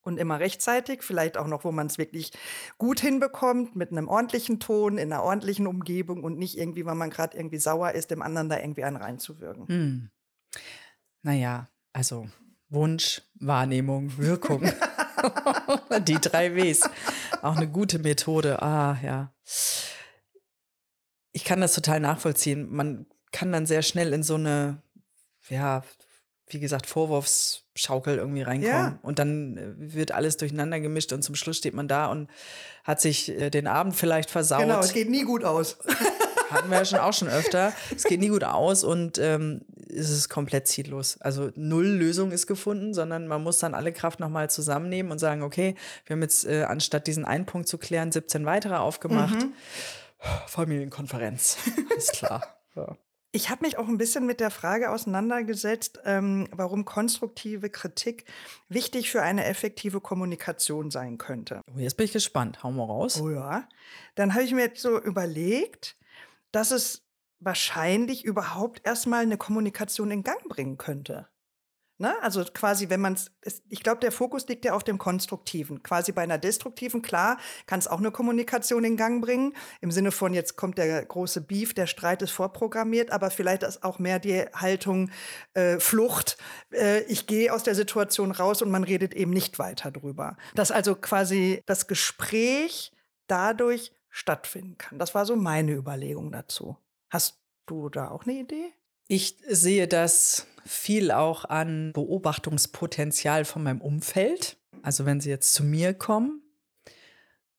und 0.01 0.17
immer 0.17 0.39
rechtzeitig, 0.39 1.03
vielleicht 1.03 1.37
auch 1.37 1.47
noch, 1.47 1.63
wo 1.63 1.71
man 1.71 1.87
es 1.87 1.97
wirklich 1.97 2.31
gut 2.77 2.99
hinbekommt, 2.99 3.75
mit 3.75 3.91
einem 3.91 4.07
ordentlichen 4.07 4.59
Ton, 4.59 4.97
in 4.97 5.11
einer 5.11 5.23
ordentlichen 5.23 5.67
Umgebung 5.67 6.23
und 6.23 6.37
nicht 6.37 6.57
irgendwie, 6.57 6.85
weil 6.85 6.95
man 6.95 7.09
gerade 7.09 7.37
irgendwie 7.37 7.59
sauer 7.59 7.91
ist, 7.91 8.11
dem 8.11 8.21
anderen 8.21 8.49
da 8.49 8.59
irgendwie 8.59 8.83
einen 8.83 8.97
reinzuwirken. 8.97 9.67
Hm. 9.67 10.09
Naja, 11.23 11.67
also 11.93 12.27
Wunsch, 12.69 13.21
Wahrnehmung, 13.35 14.17
Wirkung. 14.17 14.63
Die 16.07 16.19
drei 16.19 16.55
Ws. 16.55 16.89
Auch 17.41 17.57
eine 17.57 17.67
gute 17.67 17.99
Methode. 17.99 18.61
Ah, 18.61 18.97
ja. 19.03 19.33
Ich 21.31 21.43
kann 21.43 21.61
das 21.61 21.73
total 21.73 21.99
nachvollziehen. 21.99 22.73
Man 22.73 23.05
kann 23.31 23.51
dann 23.51 23.65
sehr 23.65 23.81
schnell 23.81 24.13
in 24.13 24.23
so 24.23 24.35
eine, 24.35 24.81
ja, 25.49 25.83
wie 26.53 26.59
gesagt, 26.59 26.85
Vorwurfsschaukel 26.85 28.17
irgendwie 28.17 28.41
reinkommen. 28.41 28.73
Ja. 28.73 28.99
Und 29.01 29.19
dann 29.19 29.57
äh, 29.57 29.73
wird 29.77 30.11
alles 30.11 30.37
durcheinander 30.37 30.79
gemischt 30.79 31.13
und 31.13 31.21
zum 31.23 31.35
Schluss 31.35 31.57
steht 31.57 31.73
man 31.73 31.87
da 31.87 32.07
und 32.07 32.29
hat 32.83 33.01
sich 33.01 33.29
äh, 33.29 33.49
den 33.49 33.67
Abend 33.67 33.95
vielleicht 33.95 34.29
versaut. 34.29 34.61
Genau, 34.61 34.79
es 34.79 34.93
geht 34.93 35.09
nie 35.09 35.23
gut 35.23 35.43
aus. 35.43 35.77
Hatten 36.49 36.69
wir 36.69 36.79
ja 36.79 36.85
schon 36.85 36.99
auch 36.99 37.13
schon 37.13 37.29
öfter. 37.29 37.71
Es 37.95 38.03
geht 38.03 38.19
nie 38.19 38.27
gut 38.27 38.43
aus 38.43 38.83
und 38.83 39.17
ähm, 39.17 39.61
es 39.89 40.09
ist 40.09 40.29
komplett 40.29 40.67
ziellos. 40.67 41.19
Also 41.21 41.49
null 41.55 41.87
Lösung 41.87 42.31
ist 42.31 42.45
gefunden, 42.47 42.93
sondern 42.93 43.27
man 43.27 43.41
muss 43.41 43.59
dann 43.59 43.73
alle 43.73 43.93
Kraft 43.93 44.19
nochmal 44.19 44.49
zusammennehmen 44.49 45.11
und 45.11 45.19
sagen, 45.19 45.43
okay, 45.43 45.75
wir 46.05 46.15
haben 46.15 46.21
jetzt 46.21 46.45
äh, 46.45 46.63
anstatt 46.63 47.07
diesen 47.07 47.25
einen 47.25 47.45
Punkt 47.45 47.67
zu 47.67 47.77
klären, 47.77 48.11
17 48.11 48.45
weitere 48.45 48.75
aufgemacht. 48.75 49.35
Mhm. 49.35 49.53
Familienkonferenz, 50.47 51.57
ist 51.95 52.13
klar. 52.13 52.57
Ja. 52.73 52.95
Ich 53.33 53.49
habe 53.49 53.63
mich 53.65 53.77
auch 53.77 53.87
ein 53.87 53.97
bisschen 53.97 54.25
mit 54.25 54.41
der 54.41 54.51
Frage 54.51 54.89
auseinandergesetzt, 54.89 56.01
ähm, 56.03 56.49
warum 56.51 56.83
konstruktive 56.83 57.69
Kritik 57.69 58.25
wichtig 58.67 59.09
für 59.09 59.21
eine 59.21 59.45
effektive 59.45 60.01
Kommunikation 60.01 60.91
sein 60.91 61.17
könnte. 61.17 61.61
Oh, 61.73 61.79
jetzt 61.79 61.95
bin 61.95 62.05
ich 62.05 62.11
gespannt. 62.11 62.61
Hau 62.61 62.71
mal 62.71 62.83
raus. 62.83 63.21
Oh 63.21 63.29
ja. 63.29 63.69
Dann 64.15 64.33
habe 64.33 64.43
ich 64.43 64.51
mir 64.51 64.65
jetzt 64.65 64.81
so 64.81 64.99
überlegt, 64.99 65.95
dass 66.51 66.71
es 66.71 67.03
wahrscheinlich 67.39 68.25
überhaupt 68.25 68.85
erstmal 68.85 69.21
eine 69.21 69.37
Kommunikation 69.37 70.11
in 70.11 70.23
Gang 70.23 70.47
bringen 70.49 70.77
könnte. 70.77 71.27
Ne? 72.01 72.15
Also 72.23 72.43
quasi, 72.43 72.89
wenn 72.89 72.99
man 72.99 73.13
es, 73.13 73.61
ich 73.69 73.83
glaube, 73.83 73.99
der 73.99 74.11
Fokus 74.11 74.47
liegt 74.47 74.65
ja 74.65 74.73
auf 74.73 74.83
dem 74.83 74.97
Konstruktiven. 74.97 75.83
Quasi 75.83 76.11
bei 76.11 76.23
einer 76.23 76.39
destruktiven, 76.39 77.03
klar, 77.03 77.37
kann 77.67 77.77
es 77.77 77.87
auch 77.87 77.99
eine 77.99 78.09
Kommunikation 78.09 78.83
in 78.83 78.97
Gang 78.97 79.23
bringen. 79.23 79.53
Im 79.81 79.91
Sinne 79.91 80.11
von, 80.11 80.33
jetzt 80.33 80.55
kommt 80.57 80.79
der 80.79 81.05
große 81.05 81.41
Beef, 81.41 81.75
der 81.75 81.85
Streit 81.85 82.23
ist 82.23 82.31
vorprogrammiert, 82.31 83.11
aber 83.11 83.29
vielleicht 83.29 83.61
ist 83.61 83.83
auch 83.83 83.99
mehr 83.99 84.17
die 84.17 84.45
Haltung 84.55 85.11
äh, 85.53 85.77
Flucht. 85.79 86.37
Äh, 86.71 87.01
ich 87.03 87.27
gehe 87.27 87.53
aus 87.53 87.61
der 87.61 87.75
Situation 87.75 88.31
raus 88.31 88.63
und 88.63 88.71
man 88.71 88.83
redet 88.83 89.13
eben 89.13 89.31
nicht 89.31 89.59
weiter 89.59 89.91
drüber. 89.91 90.37
Dass 90.55 90.71
also 90.71 90.95
quasi 90.95 91.61
das 91.67 91.85
Gespräch 91.85 92.91
dadurch 93.27 93.93
stattfinden 94.09 94.79
kann. 94.79 94.97
Das 94.97 95.13
war 95.13 95.27
so 95.27 95.35
meine 95.35 95.73
Überlegung 95.73 96.31
dazu. 96.31 96.77
Hast 97.11 97.43
du 97.67 97.89
da 97.89 98.09
auch 98.09 98.23
eine 98.23 98.39
Idee? 98.39 98.73
Ich 99.13 99.35
sehe 99.45 99.89
das 99.89 100.47
viel 100.65 101.11
auch 101.11 101.43
an 101.43 101.91
Beobachtungspotenzial 101.91 103.43
von 103.43 103.61
meinem 103.61 103.81
Umfeld. 103.81 104.55
Also 104.83 105.05
wenn 105.05 105.19
sie 105.19 105.29
jetzt 105.29 105.53
zu 105.53 105.65
mir 105.65 105.93
kommen 105.93 106.41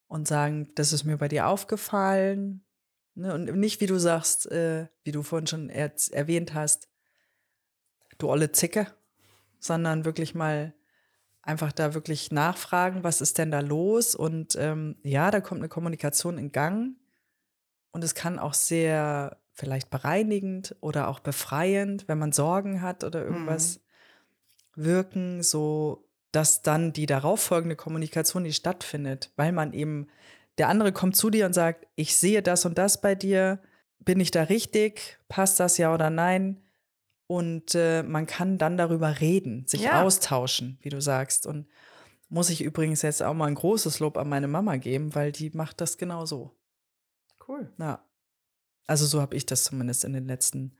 und 0.09 0.27
sagen, 0.27 0.71
das 0.77 0.95
ist 0.95 1.05
mir 1.05 1.19
bei 1.19 1.29
dir 1.29 1.49
aufgefallen. 1.49 2.65
Ne, 3.15 3.35
und 3.35 3.55
nicht, 3.59 3.83
wie 3.83 3.87
du 3.87 3.99
sagst, 3.99 4.51
äh, 4.51 4.87
wie 5.05 5.13
du 5.13 5.23
vorhin 5.23 5.47
schon 5.47 5.69
er 5.69 5.93
erwähnt 6.13 6.55
hast, 6.55 6.89
du 8.17 8.31
olle 8.31 8.53
Zicke, 8.53 8.87
sondern 9.59 10.07
wirklich 10.07 10.35
mal 10.35 10.73
einfach 11.43 11.73
da 11.73 11.93
wirklich 11.93 12.31
nachfragen, 12.31 13.05
was 13.05 13.21
ist 13.21 13.37
denn 13.37 13.51
da 13.51 13.61
los? 13.61 14.15
Und 14.15 14.57
ähm, 14.57 14.97
ja, 15.03 15.31
da 15.31 15.43
kommt 15.43 15.61
eine 15.61 15.69
Kommunikation 15.69 16.39
in 16.39 16.51
Gang. 16.51 16.97
Und 17.91 18.05
es 18.05 18.15
kann 18.15 18.39
auch 18.39 18.55
sehr 18.55 19.42
vielleicht 19.53 19.91
bereinigend 19.91 20.77
oder 20.81 21.09
auch 21.09 21.21
befreiend, 21.21 22.09
wenn 22.09 22.19
man 22.19 22.33
Sorgen 22.33 22.81
hat 22.83 23.05
oder 23.05 23.25
irgendwas 23.25 23.81
mhm. 24.75 24.85
wirken, 24.85 25.43
so 25.43 26.09
dass 26.33 26.63
dann 26.63 26.95
die 26.95 27.07
darauffolgende 27.07 27.77
Kommunikation, 27.77 28.45
die 28.45 28.55
stattfindet, 28.55 29.31
weil 29.37 29.53
man 29.53 29.75
eben, 29.75 30.09
der 30.57 30.69
andere 30.69 30.93
kommt 30.93 31.15
zu 31.15 31.29
dir 31.29 31.45
und 31.45 31.53
sagt, 31.53 31.87
ich 31.95 32.17
sehe 32.17 32.43
das 32.43 32.65
und 32.65 32.79
das 32.79 33.01
bei 33.01 33.15
dir, 33.15 33.61
bin 33.99 34.19
ich 34.19 34.31
da 34.31 34.45
richtig, 34.45 35.19
passt 35.29 35.61
das 35.61 35.77
ja 35.79 35.95
oder 35.95 36.11
nein? 36.11 36.63
Und 37.27 37.75
äh, 37.75 38.03
man 38.03 38.27
kann 38.27 38.59
dann 38.59 38.77
darüber 38.77 39.21
reden, 39.21 39.67
sich 39.67 39.83
ja. 39.83 40.03
austauschen, 40.03 40.79
wie 40.83 40.89
du 40.89 41.01
sagst. 41.01 41.47
Und 41.47 41.67
muss 42.29 42.51
ich 42.51 42.63
übrigens 42.63 43.03
jetzt 43.03 43.23
auch 43.23 43.35
mal 43.35 43.47
ein 43.47 43.55
großes 43.55 44.01
Lob 44.01 44.17
an 44.17 44.29
meine 44.29 44.49
Mama 44.49 44.77
geben, 44.77 45.15
weil 45.15 45.33
die 45.33 45.51
macht 45.51 45.81
das 45.81 45.99
genauso. 45.99 46.57
Cool. 47.47 47.73
Ja. 47.79 48.05
Also 48.87 49.07
so 49.07 49.21
habe 49.21 49.37
ich 49.37 49.47
das 49.47 49.65
zumindest 49.65 50.05
in 50.05 50.13
den 50.13 50.27
letzten 50.27 50.77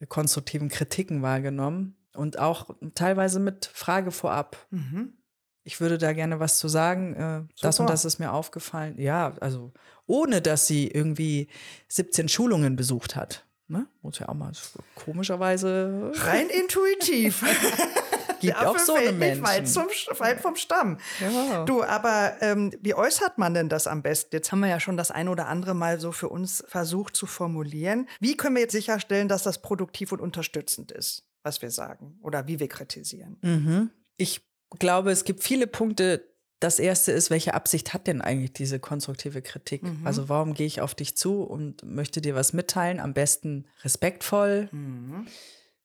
äh, 0.00 0.06
konstruktiven 0.06 0.68
Kritiken 0.68 1.22
wahrgenommen. 1.22 1.96
Und 2.14 2.38
auch 2.38 2.70
teilweise 2.94 3.38
mit 3.38 3.66
Frage 3.66 4.10
vorab. 4.10 4.66
Mhm. 4.70 5.14
Ich 5.62 5.80
würde 5.80 5.98
da 5.98 6.12
gerne 6.12 6.40
was 6.40 6.58
zu 6.58 6.68
sagen. 6.68 7.14
Äh, 7.14 7.42
das 7.60 7.78
und 7.78 7.88
das 7.88 8.04
ist 8.04 8.18
mir 8.18 8.32
aufgefallen. 8.32 8.98
Ja, 8.98 9.34
also 9.40 9.72
ohne 10.06 10.42
dass 10.42 10.66
sie 10.66 10.88
irgendwie 10.88 11.48
17 11.88 12.28
Schulungen 12.28 12.76
besucht 12.76 13.14
hat. 13.14 13.46
Ne? 13.68 13.86
Muss 14.02 14.18
ja 14.18 14.28
auch 14.28 14.34
mal 14.34 14.50
komischerweise. 14.96 16.10
Rein 16.14 16.48
intuitiv. 16.48 17.44
gibt 18.40 18.56
auch 18.56 18.78
so 18.78 18.94
eine 18.94 19.12
Menschen. 19.12 19.44
Weit, 19.44 19.68
zum, 19.68 19.86
weit 20.18 20.40
vom 20.40 20.56
Stamm. 20.56 20.98
Ja. 21.20 21.64
Du, 21.64 21.82
aber 21.82 22.34
ähm, 22.40 22.72
wie 22.80 22.94
äußert 22.94 23.38
man 23.38 23.54
denn 23.54 23.68
das 23.68 23.86
am 23.86 24.02
besten? 24.02 24.34
Jetzt 24.34 24.52
haben 24.52 24.60
wir 24.60 24.68
ja 24.68 24.80
schon 24.80 24.96
das 24.96 25.10
ein 25.10 25.28
oder 25.28 25.48
andere 25.48 25.74
Mal 25.74 26.00
so 26.00 26.12
für 26.12 26.28
uns 26.28 26.64
versucht 26.68 27.16
zu 27.16 27.26
formulieren. 27.26 28.08
Wie 28.20 28.36
können 28.36 28.56
wir 28.56 28.62
jetzt 28.62 28.72
sicherstellen, 28.72 29.28
dass 29.28 29.42
das 29.42 29.62
produktiv 29.62 30.12
und 30.12 30.20
unterstützend 30.20 30.92
ist, 30.92 31.28
was 31.42 31.62
wir 31.62 31.70
sagen 31.70 32.18
oder 32.22 32.46
wie 32.46 32.60
wir 32.60 32.68
kritisieren? 32.68 33.38
Mhm. 33.42 33.90
Ich 34.16 34.42
glaube, 34.78 35.10
es 35.10 35.24
gibt 35.24 35.42
viele 35.42 35.66
Punkte, 35.66 36.30
das 36.60 36.78
erste 36.78 37.10
ist, 37.12 37.30
welche 37.30 37.54
Absicht 37.54 37.94
hat 37.94 38.06
denn 38.06 38.20
eigentlich 38.20 38.52
diese 38.52 38.78
konstruktive 38.78 39.40
Kritik? 39.40 39.82
Mhm. 39.82 40.06
Also 40.06 40.28
warum 40.28 40.52
gehe 40.52 40.66
ich 40.66 40.82
auf 40.82 40.94
dich 40.94 41.16
zu 41.16 41.42
und 41.42 41.82
möchte 41.82 42.20
dir 42.20 42.34
was 42.34 42.52
mitteilen? 42.52 43.00
Am 43.00 43.14
besten 43.14 43.66
respektvoll, 43.82 44.68
mhm. 44.70 45.26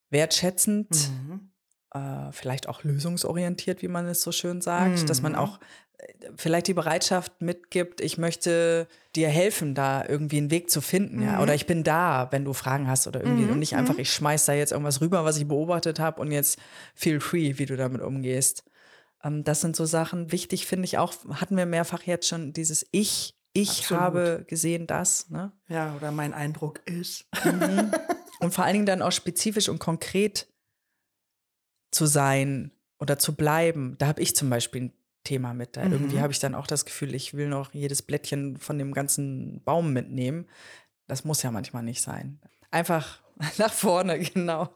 wertschätzend, 0.09 0.89
mhm 0.91 1.51
äh, 1.95 2.31
vielleicht 2.31 2.67
auch 2.67 2.83
lösungsorientiert, 2.83 3.81
wie 3.81 3.87
man 3.87 4.05
es 4.07 4.21
so 4.21 4.31
schön 4.31 4.61
sagt, 4.61 5.01
mhm. 5.01 5.05
dass 5.05 5.21
man 5.21 5.31
mhm. 5.31 5.37
auch 5.37 5.59
äh, 5.97 6.13
vielleicht 6.35 6.67
die 6.67 6.73
Bereitschaft 6.73 7.41
mitgibt, 7.41 8.01
ich 8.01 8.17
möchte 8.17 8.87
dir 9.15 9.29
helfen, 9.29 9.75
da 9.75 10.03
irgendwie 10.05 10.37
einen 10.37 10.51
Weg 10.51 10.69
zu 10.69 10.81
finden, 10.81 11.17
mhm. 11.17 11.23
ja, 11.23 11.41
oder 11.41 11.55
ich 11.55 11.67
bin 11.67 11.83
da, 11.83 12.27
wenn 12.31 12.43
du 12.43 12.53
Fragen 12.53 12.87
hast 12.87 13.07
oder 13.07 13.21
irgendwie 13.21 13.45
mhm. 13.45 13.51
und 13.51 13.59
nicht 13.59 13.75
einfach, 13.75 13.93
mhm. 13.93 14.01
ich 14.01 14.11
schmeiß 14.11 14.45
da 14.45 14.53
jetzt 14.53 14.71
irgendwas 14.71 14.99
rüber, 14.99 15.23
was 15.23 15.37
ich 15.37 15.47
beobachtet 15.47 15.99
habe 15.99 16.21
und 16.21 16.31
jetzt 16.31 16.59
feel 16.95 17.19
free, 17.19 17.57
wie 17.57 17.65
du 17.65 17.77
damit 17.77 18.01
umgehst. 18.01 18.65
Ähm, 19.23 19.43
das 19.43 19.61
sind 19.61 19.75
so 19.75 19.85
Sachen, 19.85 20.31
wichtig 20.31 20.65
finde 20.65 20.85
ich 20.85 20.97
auch, 20.97 21.13
hatten 21.31 21.55
wir 21.55 21.65
mehrfach 21.65 22.03
jetzt 22.03 22.27
schon 22.27 22.51
dieses 22.51 22.85
Ich, 22.91 23.35
ich 23.53 23.69
Absolut. 23.69 24.01
habe 24.01 24.45
gesehen 24.47 24.85
das, 24.85 25.29
ne? 25.29 25.53
Ja, 25.69 25.95
oder 25.95 26.11
mein 26.11 26.33
Eindruck 26.33 26.81
ist. 26.85 27.25
Mhm. 27.45 27.91
Und 28.41 28.53
vor 28.53 28.65
allen 28.65 28.73
Dingen 28.73 28.85
dann 28.85 29.01
auch 29.01 29.13
spezifisch 29.13 29.69
und 29.69 29.79
konkret 29.79 30.47
zu 31.91 32.05
sein 32.05 32.71
oder 32.99 33.17
zu 33.17 33.35
bleiben. 33.35 33.95
Da 33.97 34.07
habe 34.07 34.21
ich 34.21 34.35
zum 34.35 34.49
Beispiel 34.49 34.83
ein 34.83 34.93
Thema 35.23 35.53
mit. 35.53 35.77
Da 35.77 35.85
mhm. 35.85 35.93
irgendwie 35.93 36.19
habe 36.21 36.31
ich 36.31 36.39
dann 36.39 36.55
auch 36.55 36.67
das 36.67 36.85
Gefühl, 36.85 37.15
ich 37.15 37.33
will 37.33 37.47
noch 37.47 37.73
jedes 37.73 38.01
Blättchen 38.01 38.57
von 38.57 38.77
dem 38.77 38.93
ganzen 38.93 39.63
Baum 39.63 39.93
mitnehmen. 39.93 40.47
Das 41.07 41.23
muss 41.23 41.43
ja 41.43 41.51
manchmal 41.51 41.83
nicht 41.83 42.01
sein. 42.01 42.39
Einfach 42.71 43.21
nach 43.57 43.73
vorne, 43.73 44.19
genau. 44.33 44.69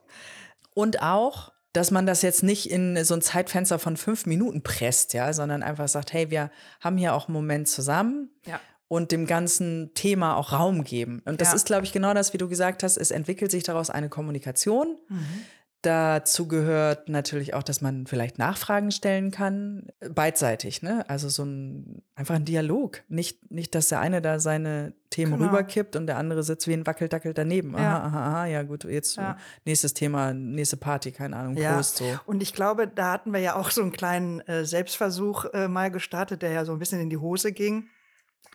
Und 0.74 1.02
auch 1.02 1.52
dass 1.74 1.92
man 1.92 2.06
das 2.06 2.22
jetzt 2.22 2.44
nicht 2.44 2.70
in 2.70 3.04
so 3.04 3.14
ein 3.14 3.22
Zeitfenster 3.22 3.78
von 3.78 3.96
fünf 3.96 4.26
Minuten 4.26 4.64
presst, 4.64 5.14
ja, 5.14 5.32
sondern 5.34 5.62
einfach 5.62 5.88
sagt, 5.88 6.14
hey, 6.14 6.32
wir 6.32 6.52
haben 6.82 6.98
hier 6.98 7.14
auch 7.14 7.28
einen 7.28 7.34
Moment 7.34 7.68
zusammen 7.68 8.30
Ja. 8.46 8.60
und 8.88 9.12
dem 9.12 9.28
ganzen 9.28 9.92
Thema 9.94 10.36
auch 10.36 10.52
Raum 10.52 10.84
geben. 10.84 11.22
Und 11.26 11.42
das 11.42 11.50
Ja. 11.50 11.56
ist, 11.56 11.68
glaube 11.68 11.86
ich, 11.86 11.92
genau 11.92 12.14
das, 12.14 12.34
wie 12.34 12.40
du 12.40 12.50
gesagt 12.50 12.82
hast, 12.82 12.98
es 12.98 13.12
entwickelt 13.12 13.52
sich 13.52 13.64
daraus 13.64 13.92
eine 13.92 14.10
Kommunikation. 14.10 14.98
Mhm. 15.10 15.28
Dazu 15.82 16.50
gehört 16.50 17.08
natürlich 17.08 17.54
auch, 17.54 17.64
dass 17.64 17.80
man 17.80 18.06
vielleicht 18.06 18.38
Nachfragen 18.38 18.92
stellen 18.92 19.32
kann, 19.32 19.88
beidseitig, 20.14 20.82
ne? 20.82 21.06
Also 21.10 21.30
so 21.30 21.44
ein 21.46 22.02
einfach 22.16 22.36
ein 22.36 22.44
Dialog. 22.44 23.02
Nicht, 23.08 23.50
nicht, 23.50 23.74
dass 23.76 23.88
der 23.88 24.02
eine 24.02 24.22
da 24.22 24.40
seine 24.40 24.94
Themen 25.10 25.34
Genau. 25.38 25.46
rüberkippt 25.46 25.96
und 25.96 26.08
der 26.08 26.18
andere 26.18 26.44
sitzt 26.44 26.68
wie 26.68 26.74
ein 26.74 26.86
Wackeldackel 26.86 27.34
daneben. 27.34 27.76
Aha, 27.76 27.82
Ja. 27.82 28.04
aha, 28.04 28.28
aha, 28.28 28.46
ja 28.48 28.64
gut, 28.64 28.84
jetzt 28.84 29.16
Ja. 29.16 29.38
nächstes 29.64 29.94
Thema, 29.94 30.34
nächste 30.34 30.76
Party, 30.76 31.14
keine 31.14 31.38
Ahnung, 31.38 31.56
Prost 31.56 31.96
so. 31.98 32.20
Und 32.26 32.44
ich 32.44 32.54
glaube, 32.54 32.86
da 32.90 33.14
hatten 33.14 33.32
wir 33.32 33.40
ja 33.40 33.56
auch 33.56 33.72
so 33.72 33.82
einen 33.82 33.94
kleinen 33.94 34.42
äh, 34.42 34.66
Selbstversuch 34.66 35.46
äh, 35.54 35.70
mal 35.70 35.92
gestartet, 35.92 36.42
der 36.42 36.52
ja 36.52 36.66
so 36.66 36.74
ein 36.74 36.80
bisschen 36.80 37.00
in 37.00 37.10
die 37.10 37.18
Hose 37.18 37.54
ging. 37.54 37.88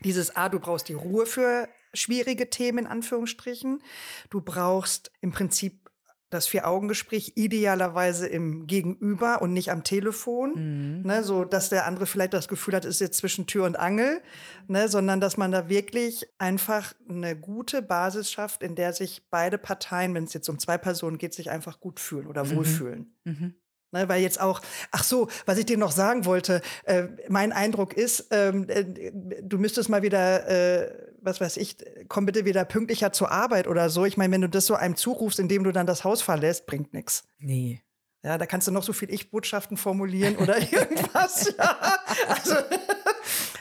Dieses, 0.05 0.37
ah, 0.37 0.51
du 0.51 0.61
brauchst 0.61 0.89
die 0.91 0.95
Ruhe 0.95 1.25
für 1.25 1.69
schwierige 1.95 2.51
Themen, 2.51 2.81
in 2.81 2.87
Anführungsstrichen. 2.87 3.81
Du 4.29 4.43
brauchst 4.43 5.11
im 5.23 5.31
Prinzip 5.33 5.84
das 6.31 6.47
Vier-Augen-Gespräch 6.47 7.33
idealerweise 7.37 8.27
im 8.27 8.67
Gegenüber 8.67 9.41
und 9.43 9.53
nicht 9.53 9.71
am 9.71 9.85
Telefon. 9.85 10.55
Mhm. 10.55 11.03
Ne, 11.03 11.23
so 11.23 11.45
dass 11.45 11.69
der 11.69 11.87
andere 11.87 12.07
vielleicht 12.07 12.35
das 12.35 12.49
Gefühl 12.49 12.75
hat, 12.75 12.85
es 12.85 12.97
ist 12.97 13.01
jetzt 13.01 13.19
zwischen 13.19 13.47
Tür 13.47 13.65
und 13.65 13.79
Angel, 13.79 14.21
ne, 14.67 14.89
sondern 14.89 15.21
dass 15.21 15.37
man 15.37 15.53
da 15.53 15.69
wirklich 15.69 16.27
einfach 16.39 16.95
eine 17.09 17.37
gute 17.37 17.83
Basis 17.83 18.31
schafft, 18.31 18.63
in 18.63 18.75
der 18.75 18.93
sich 18.93 19.23
beide 19.31 19.59
Parteien, 19.59 20.15
wenn 20.15 20.25
es 20.25 20.35
jetzt 20.35 20.49
um 20.49 20.59
zwei 20.59 20.79
Personen 20.79 21.19
geht, 21.19 21.35
sich 21.35 21.51
einfach 21.51 21.81
gut 21.81 22.01
fühlen 22.01 22.27
oder 22.27 22.51
wohlfühlen. 22.51 23.15
Mhm. 23.25 23.55
Ne, 23.93 24.09
weil 24.09 24.23
jetzt 24.23 24.41
auch, 24.41 24.61
ach 24.91 25.05
so, 25.05 25.29
was 25.47 25.57
ich 25.57 25.67
dir 25.67 25.79
noch 25.79 25.93
sagen 25.93 26.25
wollte, 26.25 26.63
äh, 26.83 27.05
mein 27.29 27.53
Eindruck 27.53 27.95
ist, 27.95 28.27
ähm, 28.33 28.67
äh, 28.69 29.13
du 29.41 29.57
müsstest 29.57 29.89
mal 29.89 30.03
wieder, 30.03 30.49
äh, 30.49 31.14
was 31.25 31.41
weiß 31.41 31.57
ich, 31.57 31.77
komm 32.09 32.27
bitte 32.27 32.45
wieder 32.45 32.65
pünktlicher 32.65 33.13
zur 33.13 33.31
Arbeit 33.31 33.67
oder 33.67 33.91
so. 33.91 34.05
Ich 34.05 34.17
meine, 34.17 34.33
wenn 34.35 34.41
du 34.43 34.49
das 34.49 34.67
so 34.67 34.75
einem 34.75 34.97
zurufst, 34.97 35.39
indem 35.39 35.65
du 35.65 35.73
dann 35.73 35.87
das 35.87 36.05
Haus 36.05 36.23
verlässt, 36.23 36.67
bringt 36.67 36.93
nichts. 36.93 37.25
Nee. 37.39 37.83
Ja, 38.23 38.39
da 38.39 38.47
kannst 38.47 38.67
du 38.67 38.73
noch 38.73 38.83
so 38.83 38.95
viel 38.95 39.13
Ich-Botschaften 39.13 39.77
formulieren 39.77 40.37
oder 40.37 40.57
irgendwas. 40.73 41.55
ja. 41.59 41.99
Also, 42.29 42.55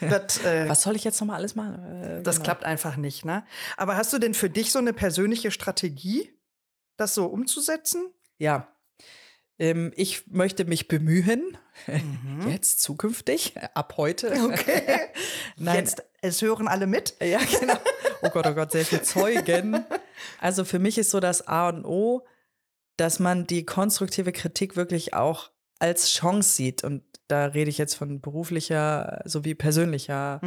das, 0.00 0.42
äh, 0.44 0.68
Was 0.68 0.82
soll 0.82 0.96
ich 0.96 1.04
jetzt 1.04 1.20
nochmal 1.20 1.36
alles 1.36 1.54
machen? 1.54 2.02
Äh, 2.02 2.22
das 2.22 2.36
genau. 2.36 2.44
klappt 2.44 2.64
einfach 2.64 2.96
nicht, 2.96 3.24
ne? 3.24 3.44
Aber 3.76 3.96
hast 3.96 4.12
du 4.12 4.18
denn 4.18 4.32
für 4.32 4.48
dich 4.48 4.72
so 4.72 4.78
eine 4.78 4.92
persönliche 4.94 5.50
Strategie, 5.50 6.30
das 6.96 7.14
so 7.14 7.26
umzusetzen? 7.26 8.10
Ja. 8.38 8.68
Ähm, 9.58 9.92
ich 9.96 10.26
möchte 10.28 10.64
mich 10.64 10.88
bemühen, 10.88 11.58
jetzt 12.48 12.80
zukünftig, 12.80 13.54
ab 13.74 13.94
heute. 13.98 14.32
Okay. 14.32 14.98
Nein, 15.56 15.76
Jetzt, 15.76 16.02
es 16.24 16.42
hören 16.42 16.68
alle 16.68 16.86
mit. 16.86 17.14
Ja, 17.20 17.38
genau. 17.60 17.74
Oh 18.22 18.30
Gott, 18.30 18.46
oh 18.46 18.54
Gott, 18.54 18.72
sehr 18.72 18.86
viel 18.86 19.02
Zeugen. 19.02 19.84
Also 20.40 20.64
für 20.64 20.78
mich 20.78 20.96
ist 20.96 21.10
so 21.10 21.20
das 21.20 21.46
A 21.46 21.68
und 21.68 21.84
O, 21.84 22.24
dass 22.96 23.18
man 23.18 23.46
die 23.46 23.66
konstruktive 23.66 24.32
Kritik 24.32 24.76
wirklich 24.76 25.12
auch 25.12 25.50
als 25.78 26.08
Chance 26.08 26.54
sieht. 26.54 26.84
Und 26.84 27.02
da 27.28 27.44
rede 27.46 27.68
ich 27.68 27.76
jetzt 27.76 27.96
von 27.96 28.22
beruflicher 28.22 29.20
sowie 29.26 29.54
persönlicher, 29.54 30.40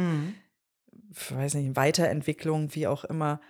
ich 1.12 1.32
weiß 1.32 1.54
nicht, 1.54 1.76
Weiterentwicklung, 1.76 2.74
wie 2.74 2.88
auch 2.88 3.04
immer. 3.04 3.40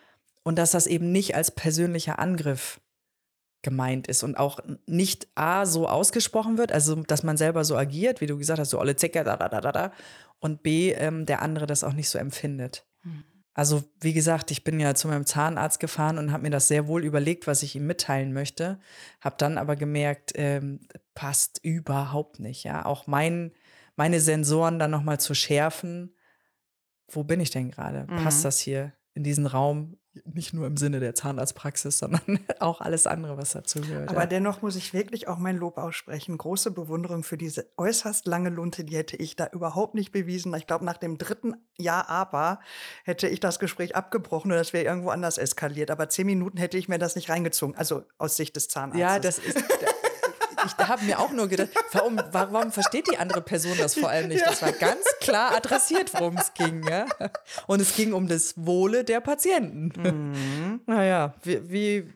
Und 0.42 0.58
dass 0.58 0.72
das 0.72 0.86
eben 0.86 1.10
nicht 1.10 1.34
als 1.34 1.50
persönlicher 1.50 2.18
Angriff 2.18 2.82
gemeint 3.62 4.06
ist 4.06 4.22
und 4.22 4.36
auch 4.36 4.60
nicht 4.86 5.28
A 5.34 5.66
so 5.66 5.88
ausgesprochen 5.88 6.58
wird, 6.58 6.70
also 6.70 6.94
dass 6.96 7.22
man 7.22 7.36
selber 7.36 7.64
so 7.64 7.76
agiert, 7.76 8.20
wie 8.20 8.26
du 8.26 8.38
gesagt 8.38 8.60
hast, 8.60 8.70
so 8.70 8.78
alle 8.78 8.96
Zecker, 8.96 9.24
da, 9.24 9.36
da, 9.36 9.48
da, 9.48 9.60
da, 9.60 9.72
da, 9.72 9.92
und 10.40 10.62
B, 10.62 10.92
ähm, 10.92 11.26
der 11.26 11.42
andere 11.42 11.66
das 11.66 11.84
auch 11.84 11.92
nicht 11.92 12.08
so 12.08 12.18
empfindet. 12.18 12.86
Also, 13.54 13.82
wie 14.00 14.12
gesagt, 14.12 14.52
ich 14.52 14.62
bin 14.62 14.78
ja 14.78 14.94
zu 14.94 15.08
meinem 15.08 15.26
Zahnarzt 15.26 15.80
gefahren 15.80 16.18
und 16.18 16.30
habe 16.30 16.44
mir 16.44 16.50
das 16.50 16.68
sehr 16.68 16.86
wohl 16.86 17.04
überlegt, 17.04 17.48
was 17.48 17.64
ich 17.64 17.74
ihm 17.74 17.86
mitteilen 17.88 18.32
möchte. 18.32 18.78
Habe 19.20 19.34
dann 19.38 19.58
aber 19.58 19.74
gemerkt, 19.74 20.32
ähm, 20.36 20.86
passt 21.14 21.58
überhaupt 21.64 22.38
nicht. 22.38 22.62
Ja, 22.62 22.84
auch 22.84 23.08
mein, 23.08 23.50
meine 23.96 24.20
Sensoren 24.20 24.78
dann 24.78 24.92
nochmal 24.92 25.18
zu 25.18 25.34
schärfen. 25.34 26.14
Wo 27.10 27.24
bin 27.24 27.40
ich 27.40 27.50
denn 27.50 27.70
gerade? 27.72 28.04
Passt 28.06 28.40
Mhm. 28.40 28.42
das 28.44 28.58
hier 28.60 28.92
in 29.14 29.24
diesen 29.24 29.46
Raum? 29.46 29.96
Nicht 30.24 30.54
nur 30.54 30.66
im 30.66 30.76
Sinne 30.76 31.00
der 31.00 31.14
Zahnarztpraxis, 31.14 31.98
sondern 31.98 32.40
auch 32.60 32.80
alles 32.80 33.06
andere, 33.06 33.36
was 33.36 33.52
dazu 33.52 33.80
gehört. 33.80 34.08
Aber 34.10 34.20
ja. 34.20 34.26
dennoch 34.26 34.62
muss 34.62 34.76
ich 34.76 34.92
wirklich 34.92 35.28
auch 35.28 35.38
mein 35.38 35.56
Lob 35.56 35.78
aussprechen. 35.78 36.38
Große 36.38 36.70
Bewunderung 36.70 37.22
für 37.22 37.36
diese 37.36 37.66
äußerst 37.76 38.26
lange 38.26 38.50
Lunte, 38.50 38.84
die 38.84 38.96
hätte 38.96 39.16
ich 39.16 39.36
da 39.36 39.48
überhaupt 39.52 39.94
nicht 39.94 40.12
bewiesen. 40.12 40.54
Ich 40.54 40.66
glaube, 40.66 40.84
nach 40.84 40.98
dem 40.98 41.18
dritten 41.18 41.56
Jahr 41.76 42.08
aber 42.08 42.60
hätte 43.04 43.28
ich 43.28 43.40
das 43.40 43.58
Gespräch 43.58 43.96
abgebrochen 43.96 44.50
oder 44.50 44.58
das 44.58 44.72
wäre 44.72 44.84
irgendwo 44.84 45.10
anders 45.10 45.38
eskaliert. 45.38 45.90
Aber 45.90 46.08
zehn 46.08 46.26
Minuten 46.26 46.58
hätte 46.58 46.78
ich 46.78 46.88
mir 46.88 46.98
das 46.98 47.16
nicht 47.16 47.30
reingezogen, 47.30 47.76
also 47.76 48.02
aus 48.18 48.36
Sicht 48.36 48.56
des 48.56 48.68
Zahnarztes. 48.68 49.00
Ja, 49.00 49.18
das 49.18 49.38
ist. 49.38 49.62
Ich 50.66 50.76
habe 50.86 51.04
mir 51.04 51.18
auch 51.18 51.30
nur 51.30 51.48
gedacht, 51.48 51.70
warum, 51.92 52.20
warum 52.32 52.72
versteht 52.72 53.10
die 53.10 53.18
andere 53.18 53.40
Person 53.40 53.76
das 53.78 53.94
vor 53.94 54.08
allem 54.08 54.28
nicht? 54.28 54.44
Das 54.44 54.62
war 54.62 54.72
ganz 54.72 55.04
klar 55.20 55.54
adressiert, 55.54 56.12
worum 56.14 56.36
es 56.36 56.54
ging. 56.54 56.86
Ja? 56.88 57.06
Und 57.66 57.80
es 57.80 57.94
ging 57.94 58.12
um 58.12 58.28
das 58.28 58.54
Wohle 58.56 59.04
der 59.04 59.20
Patienten. 59.20 59.92
Mhm. 59.96 60.80
Naja, 60.86 61.34
wie, 61.42 61.70
wie 61.70 62.12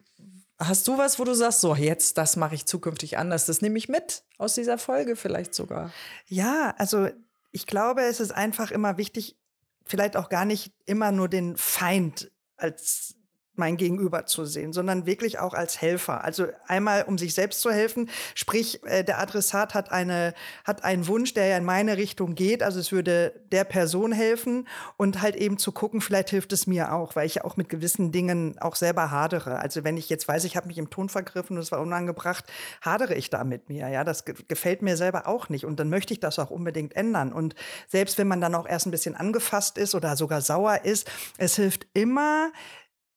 hast 0.59 0.87
du 0.89 0.99
was, 0.99 1.19
wo 1.19 1.25
du 1.25 1.35
sagst, 1.35 1.61
so 1.61 1.75
jetzt, 1.75 2.19
das 2.19 2.37
mache 2.37 2.55
ich 2.55 2.67
zukünftig 2.67 3.19
anders, 3.19 3.47
das 3.47 3.63
nehme 3.63 3.79
ich 3.79 3.89
mit 3.89 4.23
aus 4.39 4.55
dieser 4.55 4.79
Folge 4.79 5.17
vielleicht 5.17 5.55
sogar. 5.55 5.93
Ja, 6.27 6.75
also 6.79 7.09
ich 7.51 7.67
glaube, 7.67 8.03
es 8.03 8.21
ist 8.21 8.33
einfach 8.33 8.71
immer 8.71 8.97
wichtig, 8.97 9.37
vielleicht 9.85 10.17
auch 10.17 10.29
gar 10.29 10.45
nicht 10.45 10.73
immer 10.87 11.13
nur 11.13 11.29
den 11.29 11.57
Feind 11.57 12.31
als 12.57 13.17
mein 13.55 13.77
Gegenüber 13.77 14.25
zu 14.25 14.47
sehen, 14.47 14.73
sondern 14.73 15.05
wirklich 15.05 15.39
auch 15.39 15.53
als 15.53 15.81
Helfer. 15.81 16.25
Also 16.25 16.47
einmal, 16.67 17.03
um 17.03 17.19
sich 17.19 17.35
selbst 17.35 17.61
zu 17.61 17.71
helfen, 17.71 18.09
sprich, 18.35 18.83
äh, 18.85 19.05
der 19.05 19.21
Adressat 19.21 19.75
hat 19.75 19.93
eine, 19.93 20.33
hat 20.65 20.85
einen 20.85 21.07
Wunsch, 21.07 21.35
der 21.35 21.47
ja 21.47 21.57
in 21.59 21.65
meine 21.65 21.99
Richtung 21.99 22.35
geht, 22.35 22.63
also 22.63 22.81
es 22.81 22.93
würde 22.93 23.35
der 23.53 23.65
Person 23.65 24.13
helfen 24.13 24.67
und 24.97 25.21
halt 25.21 25.37
eben 25.37 25.59
zu 25.59 25.71
gucken, 25.73 26.01
vielleicht 26.01 26.31
hilft 26.31 26.53
es 26.53 26.67
mir 26.67 26.93
auch, 26.95 27.15
weil 27.15 27.27
ich 27.27 27.37
ja 27.37 27.45
auch 27.45 27.57
mit 27.57 27.69
gewissen 27.69 28.11
Dingen 28.11 28.59
auch 28.59 28.75
selber 28.75 29.11
hadere. 29.11 29.59
Also 29.59 29.85
wenn 29.85 29.99
ich 29.99 30.09
jetzt 30.09 30.27
weiß, 30.29 30.45
ich 30.45 30.57
habe 30.57 30.69
mich 30.69 30.79
im 30.79 30.89
Ton 30.89 31.11
vergriffen 31.11 31.57
und 31.57 31.63
es 31.63 31.73
war 31.73 31.81
unangebracht, 31.81 32.47
hadere 32.81 33.15
ich 33.15 33.29
da 33.29 33.45
mit 33.45 33.69
mir. 33.69 33.89
Ja, 33.89 34.03
das 34.03 34.25
ge 34.25 34.35
gefällt 34.49 34.81
mir 34.81 34.97
selber 34.97 35.27
auch 35.27 35.51
nicht 35.51 35.67
und 35.67 35.79
dann 35.79 35.91
möchte 35.91 36.15
ich 36.15 36.21
das 36.21 36.39
auch 36.39 36.51
unbedingt 36.51 36.97
ändern. 36.97 37.33
Und 37.33 37.55
selbst 37.89 38.17
wenn 38.17 38.29
man 38.29 38.41
dann 38.41 38.55
auch 38.55 38.67
erst 38.67 38.87
ein 38.87 38.91
bisschen 38.91 39.15
angefasst 39.15 39.77
ist 39.77 39.95
oder 39.95 40.17
sogar 40.17 40.41
sauer 40.41 40.85
ist, 40.85 41.11
es 41.37 41.57
hilft 41.57 41.87
immer, 41.93 42.51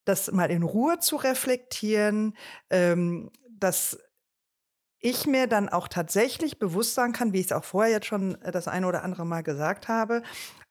das 0.05 0.31
mal 0.31 0.49
in 0.51 0.63
Ruhe 0.63 0.99
zu 0.99 1.15
reflektieren, 1.15 2.35
ähm, 2.69 3.31
dass 3.49 3.99
ich 4.99 5.27
mir 5.27 5.47
dann 5.47 5.69
auch 5.69 5.87
tatsächlich 5.87 6.57
bewusst 6.57 6.95
sein 6.95 7.13
kann, 7.13 7.31
wie 7.31 7.39
ich 7.39 7.47
es 7.47 7.51
auch 7.51 7.63
vorher 7.63 7.91
jetzt 7.91 8.07
schon 8.07 8.41
äh, 8.41 8.51
das 8.51 8.67
eine 8.67 8.87
oder 8.87 9.03
andere 9.03 9.25
Mal 9.25 9.43
gesagt 9.43 9.87
habe, 9.87 10.23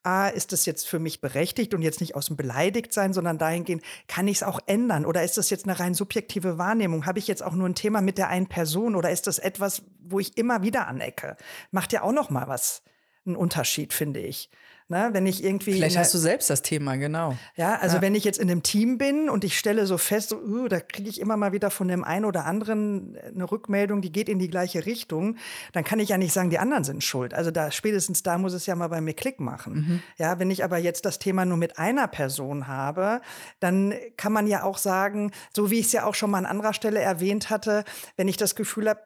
A, 0.02 0.28
ist 0.28 0.52
es 0.52 0.66
jetzt 0.66 0.86
für 0.86 0.98
mich 0.98 1.22
berechtigt 1.22 1.72
und 1.72 1.80
jetzt 1.80 2.00
nicht 2.00 2.14
aus 2.14 2.26
dem 2.26 2.36
Beleidigt 2.36 2.92
sein, 2.92 3.14
sondern 3.14 3.38
dahingehend, 3.38 3.82
kann 4.06 4.28
ich 4.28 4.38
es 4.38 4.42
auch 4.42 4.60
ändern? 4.66 5.06
Oder 5.06 5.22
ist 5.22 5.38
das 5.38 5.48
jetzt 5.48 5.64
eine 5.64 5.80
rein 5.80 5.94
subjektive 5.94 6.58
Wahrnehmung? 6.58 7.06
Habe 7.06 7.18
ich 7.18 7.26
jetzt 7.26 7.42
auch 7.42 7.54
nur 7.54 7.66
ein 7.66 7.74
Thema 7.74 8.02
mit 8.02 8.18
der 8.18 8.28
einen 8.28 8.46
Person 8.46 8.96
oder 8.96 9.10
ist 9.10 9.26
das 9.26 9.38
etwas, 9.38 9.82
wo 9.98 10.20
ich 10.20 10.36
immer 10.36 10.62
wieder 10.62 10.88
anecke? 10.88 11.38
Macht 11.70 11.94
ja 11.94 12.02
auch 12.02 12.12
noch 12.12 12.28
mal 12.28 12.48
was, 12.48 12.82
einen 13.24 13.36
Unterschied, 13.36 13.94
finde 13.94 14.20
ich. 14.20 14.50
Ne, 14.86 15.08
wenn 15.12 15.24
ich 15.24 15.42
irgendwie 15.42 15.72
Vielleicht 15.72 15.96
hast 15.96 16.12
du 16.12 16.18
selbst 16.18 16.50
das 16.50 16.60
Thema, 16.60 16.96
genau. 16.96 17.38
ja, 17.56 17.76
also 17.76 17.96
Ja. 17.96 18.02
wenn 18.02 18.14
ich 18.14 18.22
jetzt 18.22 18.38
in 18.38 18.50
einem 18.50 18.62
Team 18.62 18.98
bin 18.98 19.30
und 19.30 19.42
ich 19.42 19.58
stelle 19.58 19.86
so 19.86 19.96
fest, 19.96 20.28
so, 20.28 20.36
uh, 20.36 20.68
da 20.68 20.78
kriege 20.78 21.08
ich 21.08 21.22
immer 21.22 21.38
mal 21.38 21.52
wieder 21.52 21.70
von 21.70 21.88
dem 21.88 22.04
einen 22.04 22.26
oder 22.26 22.44
anderen 22.44 23.16
eine 23.34 23.50
Rückmeldung, 23.50 24.02
die 24.02 24.12
geht 24.12 24.28
in 24.28 24.38
die 24.38 24.48
gleiche 24.48 24.84
Richtung, 24.84 25.36
dann 25.72 25.84
kann 25.84 26.00
ich 26.00 26.10
ja 26.10 26.18
nicht 26.18 26.34
sagen, 26.34 26.50
die 26.50 26.58
anderen 26.58 26.84
sind 26.84 27.02
schuld. 27.02 27.32
Also 27.32 27.50
da 27.50 27.70
spätestens 27.70 28.22
da 28.22 28.36
muss 28.36 28.52
es 28.52 28.66
ja 28.66 28.76
mal 28.76 28.88
bei 28.88 29.00
mir 29.00 29.14
Klick 29.14 29.40
machen. 29.40 30.02
Ja, 30.18 30.38
wenn 30.38 30.50
ich 30.50 30.62
aber 30.62 30.76
jetzt 30.76 31.06
das 31.06 31.18
Thema 31.18 31.46
nur 31.46 31.56
mit 31.56 31.78
einer 31.78 32.06
Person 32.06 32.66
habe, 32.66 33.22
dann 33.60 33.94
kann 34.18 34.34
man 34.34 34.46
ja 34.46 34.64
auch 34.64 34.76
sagen, 34.76 35.32
so 35.56 35.70
wie 35.70 35.78
ich 35.78 35.86
es 35.86 35.92
ja 35.92 36.04
auch 36.04 36.14
schon 36.14 36.30
mal 36.30 36.36
an 36.38 36.46
anderer 36.46 36.74
Stelle 36.74 37.00
erwähnt 37.00 37.48
hatte, 37.48 37.84
wenn 38.18 38.28
ich 38.28 38.36
das 38.36 38.54
Gefühl 38.54 38.90
habe, 38.90 39.00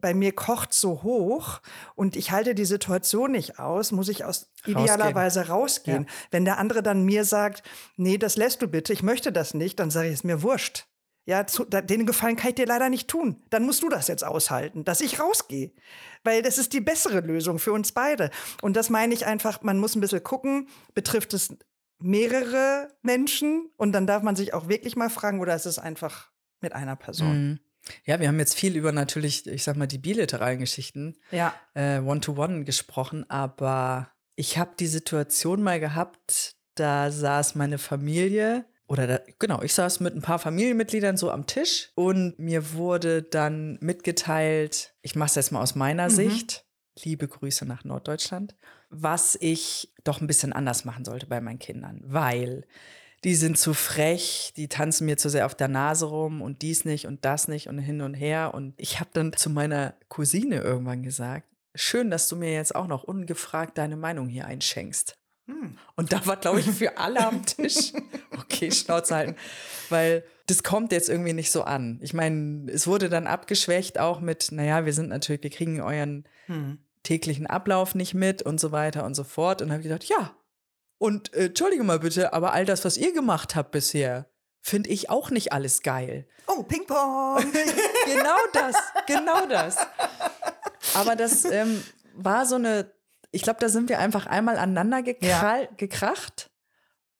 bei 0.00 0.14
mir 0.14 0.32
kocht 0.32 0.72
so 0.72 1.02
hoch 1.02 1.60
und 1.94 2.16
ich 2.16 2.30
halte 2.30 2.54
die 2.54 2.64
Situation 2.64 3.32
nicht 3.32 3.58
aus, 3.58 3.92
muss 3.92 4.08
ich 4.08 4.24
aus 4.24 4.50
Rausgehen. 4.66 4.78
idealerweise 4.78 5.48
rausgehen. 5.48 6.08
Wenn 6.30 6.44
der 6.44 6.58
andere 6.58 6.82
dann 6.82 7.04
mir 7.04 7.24
sagt, 7.24 7.62
nee, 7.96 8.18
das 8.18 8.36
lässt 8.36 8.62
du 8.62 8.68
bitte, 8.68 8.92
ich 8.92 9.02
möchte 9.02 9.32
das 9.32 9.54
nicht, 9.54 9.78
dann 9.80 9.90
sage 9.90 10.08
ich 10.08 10.14
es 10.14 10.24
mir 10.24 10.42
wurscht. 10.42 10.86
Ja, 11.26 11.46
zu, 11.46 11.64
da, 11.64 11.82
den 11.82 12.06
Gefallen 12.06 12.36
kann 12.36 12.50
ich 12.50 12.54
dir 12.54 12.64
leider 12.64 12.88
nicht 12.88 13.08
tun. 13.08 13.42
Dann 13.50 13.66
musst 13.66 13.82
du 13.82 13.90
das 13.90 14.08
jetzt 14.08 14.24
aushalten, 14.24 14.84
dass 14.84 15.02
ich 15.02 15.20
rausgehe. 15.20 15.72
Weil 16.24 16.40
das 16.40 16.56
ist 16.56 16.72
die 16.72 16.80
bessere 16.80 17.20
Lösung 17.20 17.58
für 17.58 17.72
uns 17.72 17.92
beide. 17.92 18.30
Und 18.62 18.76
das 18.76 18.88
meine 18.88 19.12
ich 19.12 19.26
einfach, 19.26 19.60
man 19.60 19.78
muss 19.78 19.94
ein 19.94 20.00
bisschen 20.00 20.22
gucken, 20.22 20.68
betrifft 20.94 21.34
es 21.34 21.54
mehrere 21.98 22.88
Menschen? 23.02 23.70
Und 23.76 23.92
dann 23.92 24.06
darf 24.06 24.22
man 24.22 24.36
sich 24.36 24.54
auch 24.54 24.68
wirklich 24.68 24.96
mal 24.96 25.10
fragen, 25.10 25.40
oder 25.40 25.54
ist 25.54 25.66
es 25.66 25.78
einfach 25.78 26.30
mit 26.60 26.72
einer 26.72 26.96
Person? 26.96 27.48
Mhm. 27.48 27.60
Ja, 28.04 28.20
wir 28.20 28.28
haben 28.28 28.38
jetzt 28.38 28.54
viel 28.54 28.76
über 28.76 28.92
natürlich, 28.92 29.46
ich 29.46 29.64
sag 29.64 29.76
mal, 29.76 29.86
die 29.86 29.98
bilateralen 29.98 30.58
Geschichten 30.58 31.16
Ja. 31.30 31.54
äh, 31.74 31.98
One-to-One 32.00 32.64
gesprochen, 32.64 33.28
aber 33.30 34.10
ich 34.36 34.58
habe 34.58 34.72
die 34.78 34.86
Situation 34.86 35.62
mal 35.62 35.80
gehabt, 35.80 36.54
da 36.74 37.10
saß 37.10 37.54
meine 37.56 37.78
Familie 37.78 38.64
oder 38.86 39.06
da, 39.06 39.20
genau, 39.38 39.62
ich 39.62 39.74
saß 39.74 40.00
mit 40.00 40.14
ein 40.14 40.22
paar 40.22 40.38
Familienmitgliedern 40.38 41.16
so 41.16 41.30
am 41.30 41.46
Tisch 41.46 41.90
und 41.94 42.38
mir 42.38 42.72
wurde 42.72 43.22
dann 43.22 43.78
mitgeteilt, 43.80 44.94
ich 45.02 45.14
mache 45.16 45.28
es 45.28 45.34
jetzt 45.34 45.52
mal 45.52 45.60
aus 45.60 45.74
meiner 45.74 46.06
Mhm. 46.08 46.10
Sicht, 46.14 46.64
liebe 47.04 47.28
Grüße 47.28 47.66
nach 47.66 47.84
Norddeutschland, 47.84 48.56
was 48.90 49.36
ich 49.40 49.92
doch 50.04 50.20
ein 50.20 50.26
bisschen 50.26 50.52
anders 50.52 50.84
machen 50.84 51.04
sollte 51.04 51.26
bei 51.26 51.40
meinen 51.40 51.58
Kindern, 51.58 52.00
weil 52.04 52.64
die 53.24 53.34
sind 53.34 53.58
zu 53.58 53.74
frech, 53.74 54.52
die 54.56 54.68
tanzen 54.68 55.06
mir 55.06 55.16
zu 55.16 55.28
sehr 55.28 55.46
auf 55.46 55.54
der 55.54 55.68
Nase 55.68 56.06
rum 56.06 56.40
und 56.40 56.62
dies 56.62 56.84
nicht 56.84 57.06
und 57.06 57.24
das 57.24 57.48
nicht 57.48 57.68
und 57.68 57.78
hin 57.78 58.00
und 58.00 58.14
her. 58.14 58.52
Und 58.54 58.74
ich 58.76 59.00
habe 59.00 59.10
dann 59.12 59.32
zu 59.32 59.50
meiner 59.50 59.94
Cousine 60.08 60.60
irgendwann 60.60 61.02
gesagt, 61.02 61.46
schön, 61.74 62.10
dass 62.10 62.28
du 62.28 62.36
mir 62.36 62.52
jetzt 62.52 62.74
auch 62.74 62.86
noch 62.86 63.04
ungefragt 63.04 63.76
deine 63.78 63.96
Meinung 63.96 64.28
hier 64.28 64.46
einschenkst. 64.46 65.16
Hm. 65.46 65.78
Und 65.96 66.12
da 66.12 66.26
war, 66.26 66.36
glaube 66.36 66.60
ich, 66.60 66.66
für 66.70 66.98
alle 66.98 67.26
am 67.26 67.44
Tisch, 67.44 67.92
okay, 68.38 68.70
Schnauze 68.70 69.14
halten, 69.14 69.36
weil 69.88 70.24
das 70.46 70.62
kommt 70.62 70.92
jetzt 70.92 71.08
irgendwie 71.08 71.32
nicht 71.32 71.50
so 71.50 71.62
an. 71.62 71.98
Ich 72.02 72.14
meine, 72.14 72.70
es 72.70 72.86
wurde 72.86 73.08
dann 73.08 73.26
abgeschwächt 73.26 73.98
auch 73.98 74.20
mit, 74.20 74.52
naja, 74.52 74.84
wir 74.84 74.92
sind 74.92 75.08
natürlich, 75.08 75.42
wir 75.42 75.50
kriegen 75.50 75.80
euren 75.80 76.24
Hm. 76.46 76.78
täglichen 77.02 77.46
Ablauf 77.46 77.94
nicht 77.94 78.14
mit 78.14 78.42
und 78.42 78.58
so 78.58 78.72
weiter 78.72 79.04
und 79.04 79.14
so 79.14 79.24
fort. 79.24 79.60
Und 79.60 79.70
habe 79.70 79.80
ich 79.80 79.88
gedacht, 79.88 80.04
ja, 80.04 80.34
und 80.98 81.32
äh, 81.34 81.46
entschuldige 81.46 81.84
mal 81.84 82.00
bitte, 82.00 82.32
aber 82.32 82.52
all 82.52 82.64
das, 82.64 82.84
was 82.84 82.96
ihr 82.96 83.12
gemacht 83.12 83.54
habt 83.54 83.70
bisher, 83.70 84.28
finde 84.60 84.90
ich 84.90 85.10
auch 85.10 85.30
nicht 85.30 85.52
alles 85.52 85.82
geil. 85.82 86.26
Oh, 86.46 86.62
Ping-Pong. 86.62 87.44
Genau 88.06 88.38
das, 88.54 88.74
genau 89.06 89.46
das. 89.46 89.76
Aber 90.94 91.14
das 91.14 91.44
ähm, 91.44 91.84
war 92.14 92.46
so 92.46 92.54
eine, 92.54 92.90
ich 93.30 93.42
glaube, 93.42 93.60
da 93.60 93.68
sind 93.68 93.90
wir 93.90 93.98
einfach 93.98 94.24
einmal 94.24 94.56
aneinander 94.56 95.02
gekrall, 95.02 95.68
gekracht. 95.76 96.50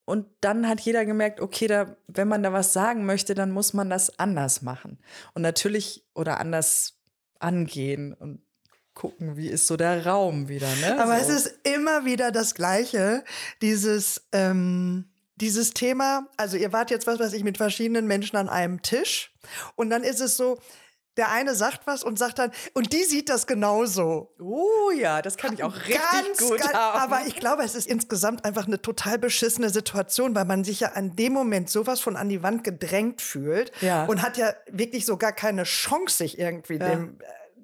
Und 0.07 0.27
dann 0.41 0.67
hat 0.67 0.81
jeder 0.81 1.05
gemerkt, 1.05 1.41
okay, 1.41 1.67
da, 1.67 1.97
wenn 2.07 2.27
man 2.27 2.43
da 2.43 2.55
was 2.55 2.73
sagen 2.73 3.05
möchte, 3.05 3.35
dann 3.35 3.51
muss 3.51 3.75
man 3.75 3.91
das 3.91 4.19
anders 4.19 4.63
machen. 4.63 4.99
Und 5.35 5.43
natürlich 5.43 6.07
oder 6.15 6.41
anders 6.41 6.99
angehen 7.39 8.15
und 8.15 8.41
gucken, 8.99 9.37
wie 9.37 9.49
ist 9.49 9.67
so 9.69 9.77
der 9.77 10.05
Raum 10.05 10.49
wieder. 10.49 10.69
Ne? 10.81 11.01
Aber 11.01 11.19
so. 11.21 11.31
es 11.33 11.47
ist 11.47 11.55
immer 11.63 12.05
wieder 12.05 12.33
das 12.33 12.55
Gleiche, 12.55 13.25
dieses, 13.63 14.23
ähm, 14.33 15.05
dieses 15.37 15.73
Thema. 15.73 16.27
Also 16.37 16.57
ihr 16.57 16.73
wart 16.73 16.91
jetzt, 16.91 17.07
was 17.07 17.21
weiß 17.21 17.33
ich, 17.33 17.45
mit 17.45 17.57
verschiedenen 17.59 18.07
Menschen 18.09 18.37
an 18.37 18.49
einem 18.49 18.83
Tisch 18.83 19.33
und 19.77 19.89
dann 19.89 20.03
ist 20.03 20.21
es 20.21 20.37
so, 20.37 20.59
der 21.17 21.31
eine 21.33 21.55
sagt 21.57 21.87
was 21.87 22.05
und 22.05 22.17
sagt 22.19 22.39
dann, 22.39 22.53
und 22.75 22.93
die 22.93 23.03
sieht 23.03 23.29
das 23.29 23.49
genauso. 23.49 24.35
Oh 24.41 24.91
ja, 24.97 25.21
das 25.21 25.37
kann 25.37 25.53
ich 25.53 25.65
auch 25.65 25.75
richtig 25.75 25.99
Ganz, 26.13 26.39
gut 26.39 26.59
ganz, 26.61 26.73
haben. 26.75 27.01
aber 27.13 27.27
ich 27.27 27.35
glaube, 27.37 27.65
es 27.65 27.75
ist 27.75 27.89
insgesamt 27.89 28.45
einfach 28.45 28.67
eine 28.69 28.81
total 28.81 29.19
beschissene 29.19 29.71
Situation, 29.71 30.37
weil 30.37 30.45
man 30.45 30.63
sich 30.63 30.79
ja 30.81 30.93
an 30.93 31.17
dem 31.17 31.33
Moment 31.33 31.71
sowas 31.71 31.99
von 31.99 32.15
an 32.17 32.29
die 32.29 32.43
Wand 32.45 32.63
gedrängt 32.63 33.21
fühlt 33.21 33.73
Ja. 33.81 34.05
und 34.07 34.23
hat 34.23 34.37
ja 34.37 34.53
wirklich 34.71 35.07
so 35.07 35.17
gar 35.17 35.33
keine 35.33 35.65
Chance, 35.65 36.19
sich 36.19 36.39
irgendwie 36.39 36.77
Ja. 36.77 36.89
dem 36.89 37.19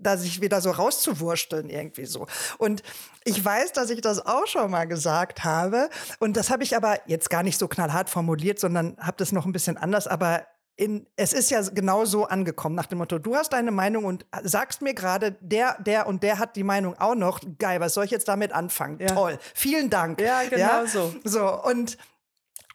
da 0.05 0.17
sich 0.17 0.41
wieder 0.41 0.61
so 0.61 0.71
rauszuwursteln 0.71 1.69
irgendwie 1.69 2.07
so. 2.07 2.27
Und 2.59 2.83
ich 3.25 3.45
weiß, 3.45 3.73
dass 3.73 3.91
ich 3.91 4.01
das 4.01 4.25
auch 4.25 4.47
schon 4.47 4.71
mal 4.71 4.87
gesagt 4.87 5.45
habe 5.45 5.89
und 6.21 6.37
das 6.37 6.51
habe 6.51 6.63
ich 6.63 6.77
aber 6.77 6.99
jetzt 7.07 7.31
gar 7.31 7.43
nicht 7.43 7.59
so 7.59 7.67
knallhart 7.67 8.09
formuliert, 8.09 8.59
sondern 8.61 8.97
habe 8.99 9.17
das 9.17 9.33
noch 9.33 9.47
ein 9.47 9.53
bisschen 9.53 9.77
anders, 9.77 10.07
aber 10.07 10.47
in, 10.77 11.07
es 11.17 11.33
ist 11.33 11.51
ja 11.51 11.61
genau 11.73 12.05
so 12.05 12.25
angekommen, 12.25 12.75
nach 12.75 12.87
dem 12.87 12.99
Motto, 12.99 13.19
du 13.19 13.37
hast 13.37 13.53
deine 13.53 13.71
Meinung 13.71 14.05
und 14.05 14.27
sagst 14.43 14.83
mir 14.83 14.95
gerade, 14.95 15.37
der, 15.41 15.77
der 15.81 16.07
und 16.07 16.23
der 16.23 16.39
hat 16.39 16.57
die 16.57 16.65
Meinung 16.65 16.99
auch 16.99 17.15
noch. 17.15 17.41
Geil, 17.59 17.81
was 17.81 17.95
soll 17.95 18.05
ich 18.05 18.11
jetzt 18.11 18.27
damit 18.27 18.53
anfangen? 18.53 18.99
Ja. 18.99 19.07
Toll. 19.07 19.39
Vielen 19.55 19.89
Dank. 19.89 20.21
Ja, 20.21 20.43
genau 20.49 20.87
so. 20.87 21.15
So, 21.23 21.63
und 21.63 21.97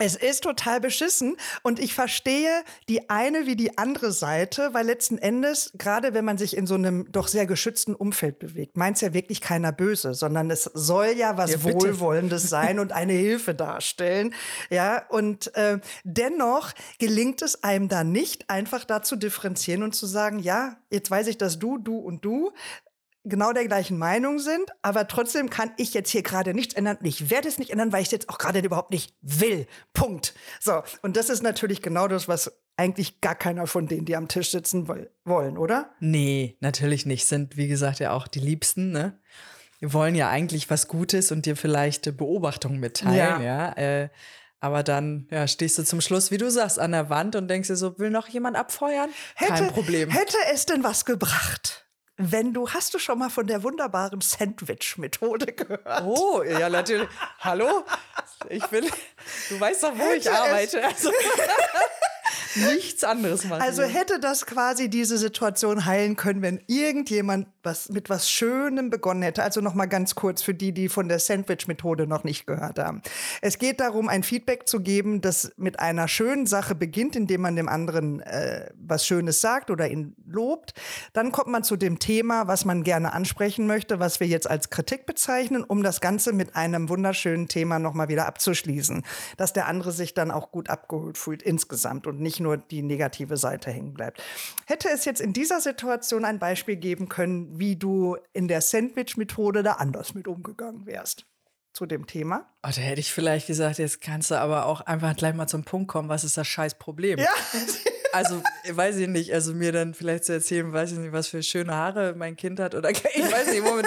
es 0.02 0.16
ist 0.16 0.44
total 0.44 0.80
beschissen 0.80 1.36
und 1.62 1.78
ich 1.78 1.94
verstehe 1.94 2.64
die 2.88 3.10
eine 3.10 3.46
wie 3.46 3.58
die 3.58 3.78
andere 3.78 4.14
Seite, 4.14 4.70
weil 4.72 4.86
letzten 4.86 5.18
Endes, 5.18 5.74
gerade 5.78 6.14
wenn 6.14 6.24
man 6.24 6.38
sich 6.38 6.56
in 6.56 6.66
so 6.66 6.76
einem 6.76 7.12
doch 7.12 7.28
sehr 7.28 7.46
geschützten 7.46 7.96
Umfeld 7.96 8.40
bewegt, 8.40 8.78
meint 8.78 8.96
es 8.96 9.02
ja 9.02 9.14
wirklich 9.14 9.42
keiner 9.42 9.74
böse, 9.74 10.14
sondern 10.14 10.50
es 10.52 10.64
soll 10.64 11.14
ja 11.18 11.36
was 11.36 11.52
Ja. 11.52 11.64
Wohlwollendes 11.64 12.50
sein 12.50 12.80
und 12.80 12.94
eine 12.94 13.12
Hilfe 13.12 13.54
darstellen. 13.54 14.34
Ja, 14.70 15.06
und 15.10 15.54
äh, 15.56 15.80
dennoch 16.06 16.72
gelingt 16.98 17.42
es 17.42 17.64
einem 17.64 17.90
da 17.90 18.06
nicht, 18.06 18.50
einfach 18.50 18.86
da 18.86 19.02
zu 19.02 19.18
differenzieren 19.18 19.84
und 19.84 19.94
zu 19.94 20.06
sagen, 20.06 20.40
ja, 20.40 20.78
jetzt 20.90 21.12
weiß 21.12 21.28
ich, 21.28 21.38
dass 21.38 21.60
du, 21.60 21.78
du 21.78 21.98
und 21.98 22.24
du 22.24 22.54
genau 23.30 23.54
der 23.54 23.66
gleichen 23.68 23.98
Meinung 23.98 24.40
sind, 24.40 24.72
aber 24.82 25.08
trotzdem 25.08 25.50
kann 25.50 25.72
ich 25.78 25.94
jetzt 25.94 26.10
hier 26.10 26.24
gerade 26.24 26.54
nichts 26.54 26.74
ändern. 26.74 26.98
Und 26.98 27.06
ich 27.06 27.30
werde 27.30 27.48
es 27.48 27.58
nicht 27.58 27.70
ändern, 27.72 27.92
weil 27.94 28.02
ich 28.02 28.08
es 28.08 28.12
jetzt 28.12 28.30
auch 28.30 28.38
gerade 28.38 28.60
überhaupt 28.60 28.92
nicht 28.92 29.16
will. 29.22 29.68
Punkt. 29.94 30.34
So, 30.60 30.82
und 31.02 31.16
das 31.16 31.30
ist 31.30 31.44
natürlich 31.44 31.82
genau 31.82 32.08
das, 32.08 32.28
was 32.28 32.52
eigentlich 32.76 33.22
gar 33.22 33.36
keiner 33.36 33.68
von 33.68 33.88
denen, 33.88 34.06
die 34.06 34.16
am 34.16 34.28
Tisch 34.28 34.52
sitzen, 34.52 34.88
woll- 34.88 35.10
wollen, 35.26 35.58
oder? 35.58 35.92
Nee, 36.00 36.58
natürlich 36.62 37.06
nicht. 37.06 37.26
Sind, 37.28 37.58
wie 37.58 37.68
gesagt, 37.68 38.00
ja 38.00 38.12
auch 38.12 38.28
die 38.28 38.40
Liebsten, 38.40 38.92
ne? 38.92 39.20
Wir 39.80 39.94
wollen 39.94 40.16
ja 40.16 40.30
eigentlich 40.30 40.70
was 40.70 40.88
Gutes 40.88 41.32
und 41.32 41.46
dir 41.46 41.56
vielleicht 41.56 42.08
äh, 42.08 42.12
Beobachtungen 42.12 42.80
mitteilen, 42.80 43.42
ja. 43.44 43.72
Äh, 43.78 44.10
aber 44.62 44.84
dann 44.84 45.28
ja, 45.32 45.48
stehst 45.48 45.78
du 45.78 45.84
zum 45.84 46.02
Schluss, 46.02 46.32
wie 46.32 46.38
du 46.38 46.52
sagst, 46.52 46.80
an 46.80 46.92
der 46.92 47.10
Wand 47.10 47.38
und 47.38 47.48
denkst 47.48 47.70
dir 47.70 47.78
so, 47.78 47.98
will 47.98 48.10
noch 48.10 48.28
jemand 48.28 48.58
abfeuern? 48.58 49.10
Kein 49.38 49.68
Problem. 49.68 50.10
Hätte 50.10 50.36
es 50.54 50.66
denn 50.66 50.84
was 50.84 51.06
gebracht? 51.06 51.86
Wenn 52.22 52.52
du, 52.52 52.70
hast 52.70 52.94
du 52.94 53.00
schon 53.00 53.18
mal 53.18 53.30
von 53.30 53.48
der 53.48 53.64
wunderbaren 53.64 54.20
Sandwich-Methode 54.20 55.54
gehört? 55.54 56.04
Oh, 56.04 56.44
ja, 56.44 56.68
natürlich. 56.68 57.08
Hallo? 57.40 57.86
Ich 58.50 58.66
bin, 58.68 58.86
du 59.48 59.58
weißt 59.58 59.84
doch, 59.84 59.98
wo 59.98 60.04
Hätte 60.04 60.18
ich 60.18 60.30
arbeite. 60.32 60.84
Also, 60.84 61.12
nichts 62.56 63.04
anderes 63.04 63.46
machen. 63.46 63.62
Also 63.62 63.84
hätte 63.84 64.20
das 64.20 64.46
quasi 64.46 64.90
diese 64.90 65.18
Situation 65.18 65.86
heilen 65.86 66.16
können, 66.16 66.42
wenn 66.42 66.62
irgendjemand 66.68 67.48
was 67.64 67.90
mit 67.90 68.10
was 68.10 68.30
Schönem 68.30 68.90
begonnen 68.90 69.22
hätte. 69.22 69.44
Also 69.44 69.62
noch 69.62 69.74
mal 69.74 69.86
ganz 69.86 70.16
kurz 70.16 70.42
für 70.42 70.54
die, 70.54 70.72
die 70.72 70.90
von 70.90 71.10
der 71.10 71.20
Sandwich-Methode 71.20 72.08
noch 72.08 72.24
nicht 72.24 72.48
gehört 72.48 72.80
haben. 72.80 73.02
Es 73.42 73.58
geht 73.58 73.80
darum, 73.80 74.08
ein 74.08 74.24
Feedback 74.24 74.68
zu 74.68 74.80
geben, 74.80 75.22
das 75.22 75.52
mit 75.58 75.80
einer 75.80 76.08
schönen 76.08 76.46
Sache 76.46 76.76
beginnt, 76.76 77.16
indem 77.16 77.42
man 77.42 77.56
dem 77.56 77.68
anderen 77.68 78.22
äh, 78.22 78.70
was 78.76 79.06
Schönes 79.06 79.42
sagt 79.42 79.70
oder 79.70 79.90
ihn 79.90 80.16
lobt. 80.26 80.74
Dann 81.14 81.32
kommt 81.32 81.48
man 81.48 81.64
zu 81.64 81.76
dem 81.76 82.00
Thema, 82.00 82.48
was 82.48 82.66
man 82.66 82.84
gerne 82.84 83.14
ansprechen 83.14 83.68
möchte, 83.68 84.00
was 84.00 84.20
wir 84.20 84.28
jetzt 84.28 84.50
als 84.50 84.70
Kritik 84.70 85.06
bezeichnen, 85.06 85.64
um 85.64 85.84
das 85.84 86.02
Ganze 86.02 86.34
mit 86.34 86.56
einem 86.56 86.90
wunderschönen 86.90 87.48
Thema 87.48 87.80
noch 87.80 87.94
mal 87.94 88.08
wieder 88.08 88.26
abzuschließen, 88.26 89.04
dass 89.38 89.54
der 89.54 89.68
andere 89.68 89.92
sich 89.92 90.14
dann 90.14 90.32
auch 90.32 90.52
gut 90.52 90.70
abgeholt 90.70 91.18
fühlt 91.18 91.44
insgesamt 91.44 92.08
und 92.08 92.19
nicht 92.20 92.40
nur 92.40 92.58
die 92.58 92.82
negative 92.82 93.38
Seite 93.38 93.72
hängen 93.72 93.94
bleibt. 93.94 94.22
Hätte 94.66 94.90
es 94.90 95.06
jetzt 95.06 95.22
in 95.22 95.34
dieser 95.34 95.62
Situation 95.62 96.26
ein 96.26 96.40
Beispiel 96.40 96.76
geben 96.76 97.10
können, 97.10 97.60
wie 97.60 97.76
du 97.76 98.18
in 98.34 98.48
der 98.48 98.62
Sandwich-Methode 98.62 99.64
da 99.64 99.74
anders 99.74 100.14
mit 100.14 100.28
umgegangen 100.28 100.86
wärst 100.86 101.26
zu 101.74 101.86
dem 101.86 102.08
Thema? 102.08 102.50
Oh, 102.64 102.70
da 102.76 102.82
hätte 102.82 103.00
ich 103.00 103.14
vielleicht 103.14 103.48
gesagt, 103.48 103.78
jetzt 103.78 104.02
kannst 104.02 104.32
du 104.32 104.36
aber 104.36 104.66
auch 104.66 104.82
einfach 104.82 105.16
gleich 105.16 105.34
mal 105.34 105.48
zum 105.48 105.64
Punkt 105.64 105.88
kommen, 105.88 106.10
was 106.10 106.24
ist 106.24 106.38
das 106.38 106.48
scheiß 106.48 106.76
Problem? 106.76 107.20
Ja. 107.20 107.30
Also, 108.12 108.42
weiß 108.68 108.98
ich 108.98 109.08
nicht, 109.08 109.32
also 109.36 109.54
mir 109.54 109.72
dann 109.72 109.94
vielleicht 109.94 110.26
zu 110.26 110.34
erzählen, 110.34 110.74
weiß 110.74 110.94
ich 110.94 110.98
nicht, 110.98 111.12
was 111.12 111.28
für 111.28 111.44
schöne 111.44 111.76
Haare 111.76 112.16
mein 112.18 112.36
Kind 112.36 112.60
hat 112.60 112.74
oder 112.74 112.90
ich 112.90 113.04
weiß 113.04 113.52
nicht, 113.52 113.64
womit, 113.64 113.86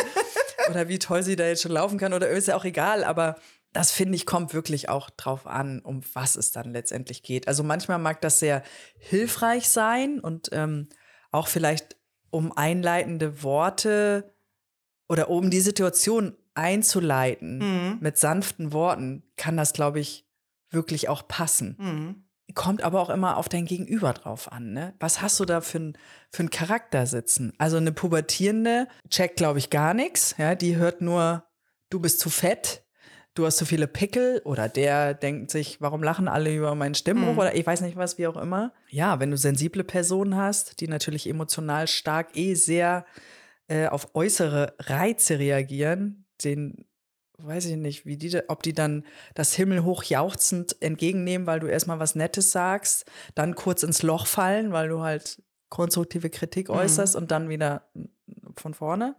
oder 0.70 0.89
wie 0.89 1.01
toll 1.01 1.24
sie 1.24 1.35
da 1.35 1.47
jetzt 1.47 1.62
schon 1.62 1.72
laufen 1.72 1.99
kann 1.99 2.12
oder 2.12 2.28
ist 2.28 2.47
ja 2.47 2.55
auch 2.55 2.64
egal, 2.64 3.03
aber 3.03 3.37
das 3.73 3.91
finde 3.91 4.16
ich 4.16 4.27
kommt 4.27 4.53
wirklich 4.55 4.89
auch 4.89 5.09
drauf 5.11 5.47
an, 5.47 5.81
um 5.81 6.03
was 6.12 6.37
es 6.37 6.53
dann 6.53 6.73
letztendlich 6.73 7.23
geht. 7.23 7.49
Also 7.49 7.62
manchmal 7.62 7.99
mag 7.99 8.20
das 8.20 8.39
sehr 8.39 8.62
hilfreich 8.99 9.68
sein 9.68 10.20
und 10.20 10.51
ähm, 10.53 10.89
auch 11.31 11.49
vielleicht 11.49 11.97
um 12.31 12.53
einleitende 12.53 13.43
Worte 13.43 14.35
oder 15.09 15.29
um 15.31 15.51
die 15.51 15.61
Situation 15.61 16.37
einzuleiten 16.55 17.59
Mhm. 17.59 17.99
mit 18.01 18.18
sanften 18.18 18.73
Worten, 18.73 19.23
kann 19.37 19.57
das, 19.57 19.73
glaube 19.73 20.01
ich, 20.01 20.27
wirklich 20.70 21.09
auch 21.09 21.27
passen. 21.29 21.77
Mhm. 21.79 22.25
Kommt 22.55 22.83
aber 22.83 23.01
auch 23.01 23.09
immer 23.09 23.39
auf 23.39 23.49
dein 23.49 23.64
Gegenüber 23.64 24.12
drauf 24.12 24.53
an. 24.53 24.73
Ne? 24.73 24.95
Was 25.01 25.23
hast 25.23 25.41
du 25.41 25.47
da 25.47 25.62
für 25.62 25.79
einen 25.79 25.99
für 26.31 26.41
einen 26.41 26.51
Charakter 26.51 27.07
sitzen? 27.07 27.55
Also 27.57 27.79
eine 27.79 27.93
Pubertierende 27.93 28.89
checkt, 29.09 29.37
glaube 29.37 29.59
ich, 29.59 29.70
gar 29.70 29.95
nichts. 29.95 30.35
Ja? 30.37 30.55
Die 30.55 30.77
hört 30.77 31.01
nur, 31.01 31.45
du 31.89 32.01
bist 32.01 32.20
zu 32.20 32.29
fett, 32.29 32.82
du 33.35 33.47
hast 33.47 33.57
zu 33.57 33.64
viele 33.64 33.87
Pickel 33.87 34.41
oder 34.45 34.68
der 34.68 35.14
denkt 35.14 35.51
sich, 35.51 35.80
warum 35.80 36.03
lachen 36.03 36.28
alle 36.28 36.55
über 36.55 36.74
meinen 36.74 36.95
Stimmbruch 36.95 37.33
Mhm. 37.33 37.39
oder 37.39 37.55
ich 37.55 37.66
weiß 37.66 37.80
nicht 37.80 37.97
was, 37.97 38.18
wie 38.18 38.26
auch 38.26 38.37
immer. 38.37 38.72
Ja, 38.91 39.20
wenn 39.20 39.30
du 39.30 39.37
sensible 39.37 39.85
Personen 39.85 40.37
hast, 40.37 40.80
die 40.80 40.89
natürlich 40.89 41.28
emotional 41.28 41.87
stark 41.89 42.37
eh 42.37 42.55
sehr 42.55 43.07
äh, 43.68 43.87
auf 43.87 44.14
äußere 44.14 44.74
Reize 44.78 45.39
reagieren, 45.39 46.26
den 46.45 46.85
weiß 47.39 47.66
ich 47.66 47.76
nicht, 47.76 48.07
wie 48.07 48.16
die, 48.16 48.39
ob 48.49 48.62
die 48.62 48.72
dann 48.74 49.05
das 49.35 49.55
himmelhoch 49.55 50.05
jauchzend 50.05 50.76
entgegennehmen, 50.80 51.47
weil 51.47 51.59
du 51.59 51.66
erstmal 51.66 51.99
was 51.99 52.14
Nettes 52.14 52.53
sagst, 52.53 53.05
dann 53.35 53.55
kurz 53.57 53.83
ins 53.83 54.03
Loch 54.03 54.26
fallen, 54.26 54.72
weil 54.72 54.89
du 54.89 55.01
halt 55.01 55.43
konstruktive 55.68 56.28
Kritik 56.30 56.68
äußerst 56.70 57.16
und 57.16 57.30
dann 57.30 57.49
wieder 57.49 57.89
von 58.57 58.74
vorne. 58.74 59.16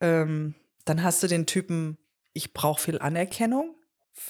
Ähm, 0.00 0.54
dann 0.84 1.02
hast 1.02 1.22
du 1.22 1.26
den 1.28 1.46
Typen, 1.46 1.96
ich 2.32 2.52
brauche 2.52 2.80
viel 2.80 2.98
Anerkennung. 2.98 3.74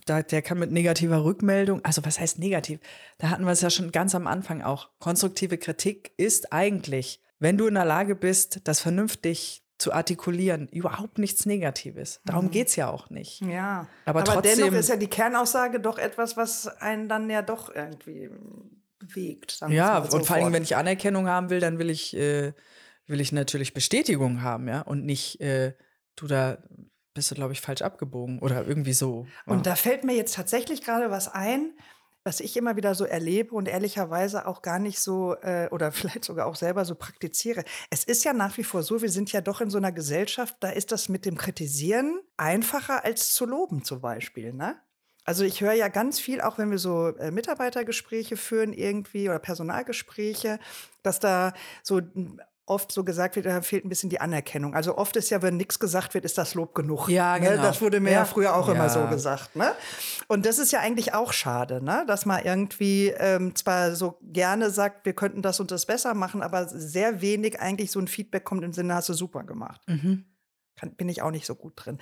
Da, 0.07 0.23
der 0.23 0.43
kann 0.43 0.59
mit 0.61 0.71
negativer 0.71 1.25
Rückmeldung, 1.25 1.85
also 1.85 2.05
was 2.05 2.21
heißt 2.21 2.39
negativ? 2.39 2.79
Da 3.19 3.31
hatten 3.31 3.45
wir 3.45 3.51
es 3.51 3.63
ja 3.63 3.71
schon 3.71 3.91
ganz 3.91 4.15
am 4.15 4.27
Anfang 4.29 4.63
auch. 4.63 4.91
Konstruktive 5.01 5.59
Kritik 5.59 6.13
ist 6.17 6.53
eigentlich, 6.53 7.21
wenn 7.41 7.59
du 7.59 7.67
in 7.67 7.75
der 7.75 7.85
Lage 7.85 8.15
bist, 8.15 8.61
das 8.65 8.79
vernünftig 8.81 9.65
zu 9.79 9.93
artikulieren, 9.93 10.69
überhaupt 10.69 11.19
nichts 11.19 11.45
Negatives. 11.47 12.21
Darum 12.25 12.45
Mhm. 12.47 12.51
geht 12.53 12.69
es 12.69 12.77
ja 12.77 12.89
auch 12.89 13.11
nicht. 13.11 13.41
Ja, 13.41 13.89
Aber 14.05 14.21
aber, 14.21 14.35
trotzdem- 14.35 14.59
dennoch 14.67 14.79
ist 14.79 14.89
ja 14.89 14.95
die 14.97 15.09
Kernaussage 15.09 15.81
doch 15.81 15.99
etwas, 15.99 16.37
was 16.37 16.69
einen 16.69 17.09
dann 17.09 17.29
ja 17.29 17.43
doch 17.43 17.75
irgendwie 17.75 18.31
bewegt. 19.01 19.59
Ja, 19.69 19.99
und 19.99 20.25
vor 20.27 20.37
allem, 20.37 20.53
wenn 20.53 20.63
ich 20.63 20.77
Anerkennung 20.77 21.27
haben 21.27 21.51
will, 21.51 21.59
dann 21.59 21.81
will 21.81 21.91
ich, 21.91 22.17
äh, 22.17 22.53
will 23.09 23.21
ich 23.21 23.33
natürlich 23.33 23.75
Bestätigung 23.75 24.43
haben, 24.43 24.69
ja, 24.69 24.83
und 24.83 25.05
nicht, 25.05 25.41
äh, 25.41 25.75
du 26.15 26.29
da 26.29 26.59
bist 27.15 27.31
du, 27.31 27.35
glaube 27.35 27.53
ich, 27.53 27.61
falsch 27.61 27.83
abgebogen 27.83 28.39
oder 28.39 28.67
irgendwie 28.67 28.93
so. 28.93 29.27
Ja. 29.47 29.53
Und 29.53 29.67
da 29.67 29.75
fällt 29.75 30.05
mir 30.05 30.15
jetzt 30.15 30.35
tatsächlich 30.35 30.83
gerade 30.83 31.11
was 31.11 31.29
ein, 31.29 31.73
was 32.25 32.41
ich 32.41 32.57
immer 32.57 32.77
wieder 32.77 32.95
so 32.95 33.05
erlebe 33.05 33.55
und 33.55 33.67
ehrlicherweise 33.67 34.47
auch 34.47 34.63
gar 34.63 34.79
nicht 34.79 35.01
so 35.01 35.35
äh, 35.43 35.69
oder 35.71 35.93
vielleicht 35.93 36.25
sogar 36.25 36.47
auch 36.47 36.57
selber 36.57 36.85
so 36.85 36.95
praktiziere. 36.95 37.65
Es 37.91 38.05
ist 38.05 38.25
ja 38.25 38.33
nach 38.33 38.57
wie 38.57 38.65
vor 38.65 38.83
so, 38.83 39.03
wir 39.03 39.11
sind 39.11 39.33
ja 39.33 39.41
doch 39.41 39.61
in 39.61 39.71
so 39.71 39.79
einer 39.79 39.93
Gesellschaft, 39.93 40.57
da 40.61 40.71
ist 40.71 40.93
das 40.93 41.09
mit 41.09 41.25
dem 41.25 41.37
Kritisieren 41.37 42.21
einfacher 42.37 43.05
als 43.05 43.33
zu 43.33 43.47
loben 43.47 43.85
zum 43.85 44.01
Beispiel, 44.01 44.53
ne? 44.53 44.77
Also 45.25 45.45
ich 45.45 45.61
höre 45.61 45.75
ja 45.75 45.87
ganz 45.87 46.19
viel, 46.19 46.41
auch 46.41 46.59
wenn 46.59 46.73
wir 46.73 46.79
so 46.79 47.09
äh, 47.17 47.31
Mitarbeitergespräche 47.31 48.37
führen 48.37 48.73
irgendwie 48.73 49.29
oder 49.29 49.39
Personalgespräche, 49.39 50.59
dass 51.05 51.21
da 51.21 51.53
so 51.85 52.01
oft 52.67 52.93
so 52.93 53.03
gesagt 53.05 53.37
wird, 53.37 53.47
da 53.47 53.61
fehlt 53.63 53.85
ein 53.85 53.89
bisschen 53.89 54.09
die 54.11 54.21
Anerkennung. 54.21 54.75
Also 54.75 54.97
oft 54.97 55.17
ist 55.17 55.31
ja, 55.31 55.43
wenn 55.43 55.57
nichts 55.57 55.79
gesagt 55.79 56.15
wird, 56.15 56.25
ist 56.25 56.39
das 56.39 56.55
Lob 56.55 56.75
genug. 56.75 57.09
Ja, 57.09 57.39
Ne? 57.39 57.51
genau. 57.51 57.63
Das 57.63 57.81
wurde 57.81 58.01
mir 58.01 58.11
ja, 58.13 58.19
Ja. 58.21 58.25
früher 58.25 58.55
auch 58.55 58.69
immer 58.69 58.89
so 58.89 59.01
Ja. 59.01 59.07
gesagt. 59.11 59.57
Ne? 59.57 59.73
Und 60.29 60.47
das 60.47 60.59
ist 60.59 60.71
ja 60.73 60.81
eigentlich 60.81 61.13
auch 61.15 61.33
schade, 61.33 61.85
ne? 61.85 62.05
dass 62.07 62.25
man 62.25 62.45
irgendwie 62.45 63.09
ähm, 63.09 63.55
zwar 63.57 63.95
so 63.97 64.19
gerne 64.23 64.71
sagt, 64.71 65.05
wir 65.05 65.13
könnten 65.13 65.43
das 65.43 65.59
und 65.61 65.71
das 65.71 65.87
besser 65.87 66.15
machen, 66.15 66.43
aber 66.43 66.69
sehr 66.69 67.21
wenig 67.21 67.61
eigentlich 67.61 67.91
so 67.91 67.99
ein 68.01 68.09
Feedback 68.09 68.45
kommt 68.45 68.63
im 68.65 68.73
Sinne, 68.73 68.95
hast 68.95 69.09
du 69.09 69.15
super 69.15 69.43
gemacht. 69.45 69.81
Mhm. 69.89 70.25
Kann, 70.77 70.95
bin 70.95 71.09
ich 71.09 71.21
auch 71.21 71.31
nicht 71.33 71.45
so 71.47 71.55
gut 71.55 71.75
drin. 71.77 71.99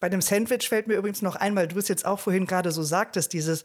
Bei 0.00 0.08
dem 0.08 0.22
Sandwich 0.22 0.68
fällt 0.68 0.86
mir 0.86 0.94
übrigens 0.94 1.20
noch 1.22 1.36
ein, 1.36 1.54
weil 1.56 1.68
du 1.68 1.78
es 1.78 1.88
jetzt 1.88 2.06
auch 2.06 2.18
vorhin 2.20 2.46
gerade 2.46 2.70
so 2.72 2.82
sagtest, 2.82 3.32
dieses 3.32 3.64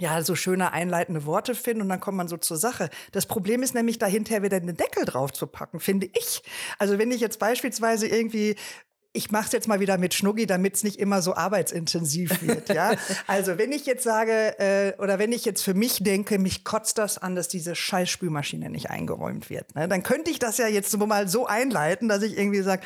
ja, 0.00 0.22
so 0.22 0.36
schöne 0.36 0.72
einleitende 0.72 1.26
Worte 1.26 1.54
finden 1.54 1.82
und 1.82 1.88
dann 1.88 2.00
kommt 2.00 2.16
man 2.16 2.28
so 2.28 2.36
zur 2.36 2.56
Sache. 2.56 2.88
Das 3.12 3.26
Problem 3.26 3.62
ist 3.62 3.74
nämlich 3.74 3.98
dahinter 3.98 4.42
wieder 4.42 4.60
den 4.60 4.76
Deckel 4.76 5.04
drauf 5.04 5.32
zu 5.32 5.46
packen, 5.46 5.80
finde 5.80 6.08
ich. 6.12 6.42
Also 6.78 6.98
wenn 6.98 7.10
ich 7.10 7.20
jetzt 7.20 7.38
beispielsweise 7.38 8.06
irgendwie 8.06 8.56
ich 9.14 9.30
mache 9.30 9.46
es 9.46 9.52
jetzt 9.52 9.66
mal 9.66 9.80
wieder 9.80 9.98
mit 9.98 10.14
Schnuggi, 10.14 10.46
damit 10.46 10.76
es 10.76 10.84
nicht 10.84 11.00
immer 11.00 11.22
so 11.22 11.34
arbeitsintensiv 11.34 12.42
wird. 12.42 12.68
Ja? 12.68 12.94
also 13.26 13.58
wenn 13.58 13.72
ich 13.72 13.86
jetzt 13.86 14.04
sage 14.04 14.58
äh, 14.58 14.92
oder 15.02 15.18
wenn 15.18 15.32
ich 15.32 15.44
jetzt 15.44 15.62
für 15.62 15.74
mich 15.74 16.04
denke, 16.04 16.38
mich 16.38 16.62
kotzt 16.62 16.98
das 16.98 17.18
an, 17.18 17.34
dass 17.34 17.48
diese 17.48 17.74
scheiß 17.74 18.08
Spülmaschine 18.08 18.70
nicht 18.70 18.90
eingeräumt 18.90 19.50
wird, 19.50 19.74
ne? 19.74 19.88
dann 19.88 20.02
könnte 20.02 20.30
ich 20.30 20.38
das 20.38 20.58
ja 20.58 20.68
jetzt 20.68 20.96
mal 20.96 21.26
so 21.26 21.46
einleiten, 21.46 22.08
dass 22.08 22.22
ich 22.22 22.38
irgendwie 22.38 22.62
sage, 22.62 22.82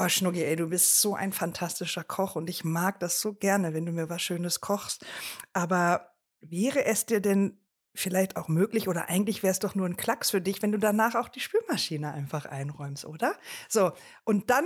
Oh, 0.00 0.08
Schnuggi, 0.08 0.44
ey, 0.44 0.54
du 0.54 0.68
bist 0.68 1.00
so 1.00 1.16
ein 1.16 1.32
fantastischer 1.32 2.04
Koch 2.04 2.36
und 2.36 2.48
ich 2.48 2.62
mag 2.62 3.00
das 3.00 3.20
so 3.20 3.32
gerne, 3.32 3.74
wenn 3.74 3.84
du 3.84 3.90
mir 3.90 4.08
was 4.08 4.22
Schönes 4.22 4.60
kochst. 4.60 5.04
Aber 5.52 6.12
wäre 6.40 6.84
es 6.84 7.06
dir 7.06 7.20
denn 7.20 7.58
vielleicht 7.94 8.36
auch 8.36 8.48
möglich 8.48 8.88
oder 8.88 9.08
eigentlich 9.08 9.42
wäre 9.42 9.50
es 9.50 9.58
doch 9.58 9.74
nur 9.74 9.86
ein 9.86 9.96
Klacks 9.96 10.30
für 10.30 10.40
dich, 10.40 10.62
wenn 10.62 10.72
du 10.72 10.78
danach 10.78 11.14
auch 11.14 11.28
die 11.28 11.40
Spülmaschine 11.40 12.12
einfach 12.12 12.46
einräumst, 12.46 13.04
oder? 13.04 13.34
So, 13.68 13.92
und 14.24 14.50
dann 14.50 14.64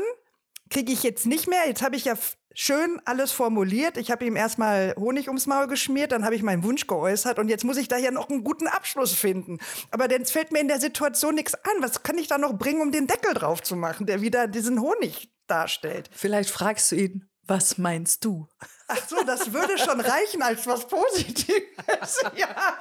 kriege 0.70 0.92
ich 0.92 1.02
jetzt 1.02 1.26
nicht 1.26 1.48
mehr, 1.48 1.66
jetzt 1.66 1.82
habe 1.82 1.96
ich 1.96 2.04
ja 2.04 2.14
schön 2.54 3.00
alles 3.04 3.32
formuliert, 3.32 3.96
ich 3.96 4.10
habe 4.10 4.24
ihm 4.24 4.36
erstmal 4.36 4.94
Honig 4.98 5.28
ums 5.28 5.46
Maul 5.46 5.66
geschmiert, 5.66 6.12
dann 6.12 6.24
habe 6.24 6.34
ich 6.34 6.42
meinen 6.42 6.62
Wunsch 6.64 6.86
geäußert 6.86 7.38
und 7.38 7.48
jetzt 7.48 7.64
muss 7.64 7.76
ich 7.76 7.88
da 7.88 7.96
ja 7.96 8.10
noch 8.10 8.28
einen 8.28 8.44
guten 8.44 8.66
Abschluss 8.66 9.12
finden. 9.12 9.58
Aber 9.90 10.08
dann 10.08 10.24
fällt 10.24 10.52
mir 10.52 10.60
in 10.60 10.68
der 10.68 10.80
Situation 10.80 11.34
nichts 11.34 11.54
an. 11.54 11.80
Was 11.80 12.02
kann 12.02 12.18
ich 12.18 12.28
da 12.28 12.38
noch 12.38 12.54
bringen, 12.54 12.80
um 12.80 12.92
den 12.92 13.06
Deckel 13.06 13.34
drauf 13.34 13.62
zu 13.62 13.76
machen, 13.76 14.06
der 14.06 14.20
wieder 14.20 14.46
diesen 14.46 14.80
Honig 14.80 15.30
darstellt? 15.46 16.10
Vielleicht 16.12 16.50
fragst 16.50 16.90
du 16.92 16.96
ihn, 16.96 17.28
was 17.46 17.78
meinst 17.78 18.24
du? 18.24 18.48
Ach 18.88 19.08
so, 19.08 19.22
das 19.24 19.52
würde 19.52 19.78
schon 19.78 20.00
reichen 20.00 20.42
als 20.42 20.66
was 20.66 20.86
Positives. 20.86 22.22
Ja. 22.36 22.78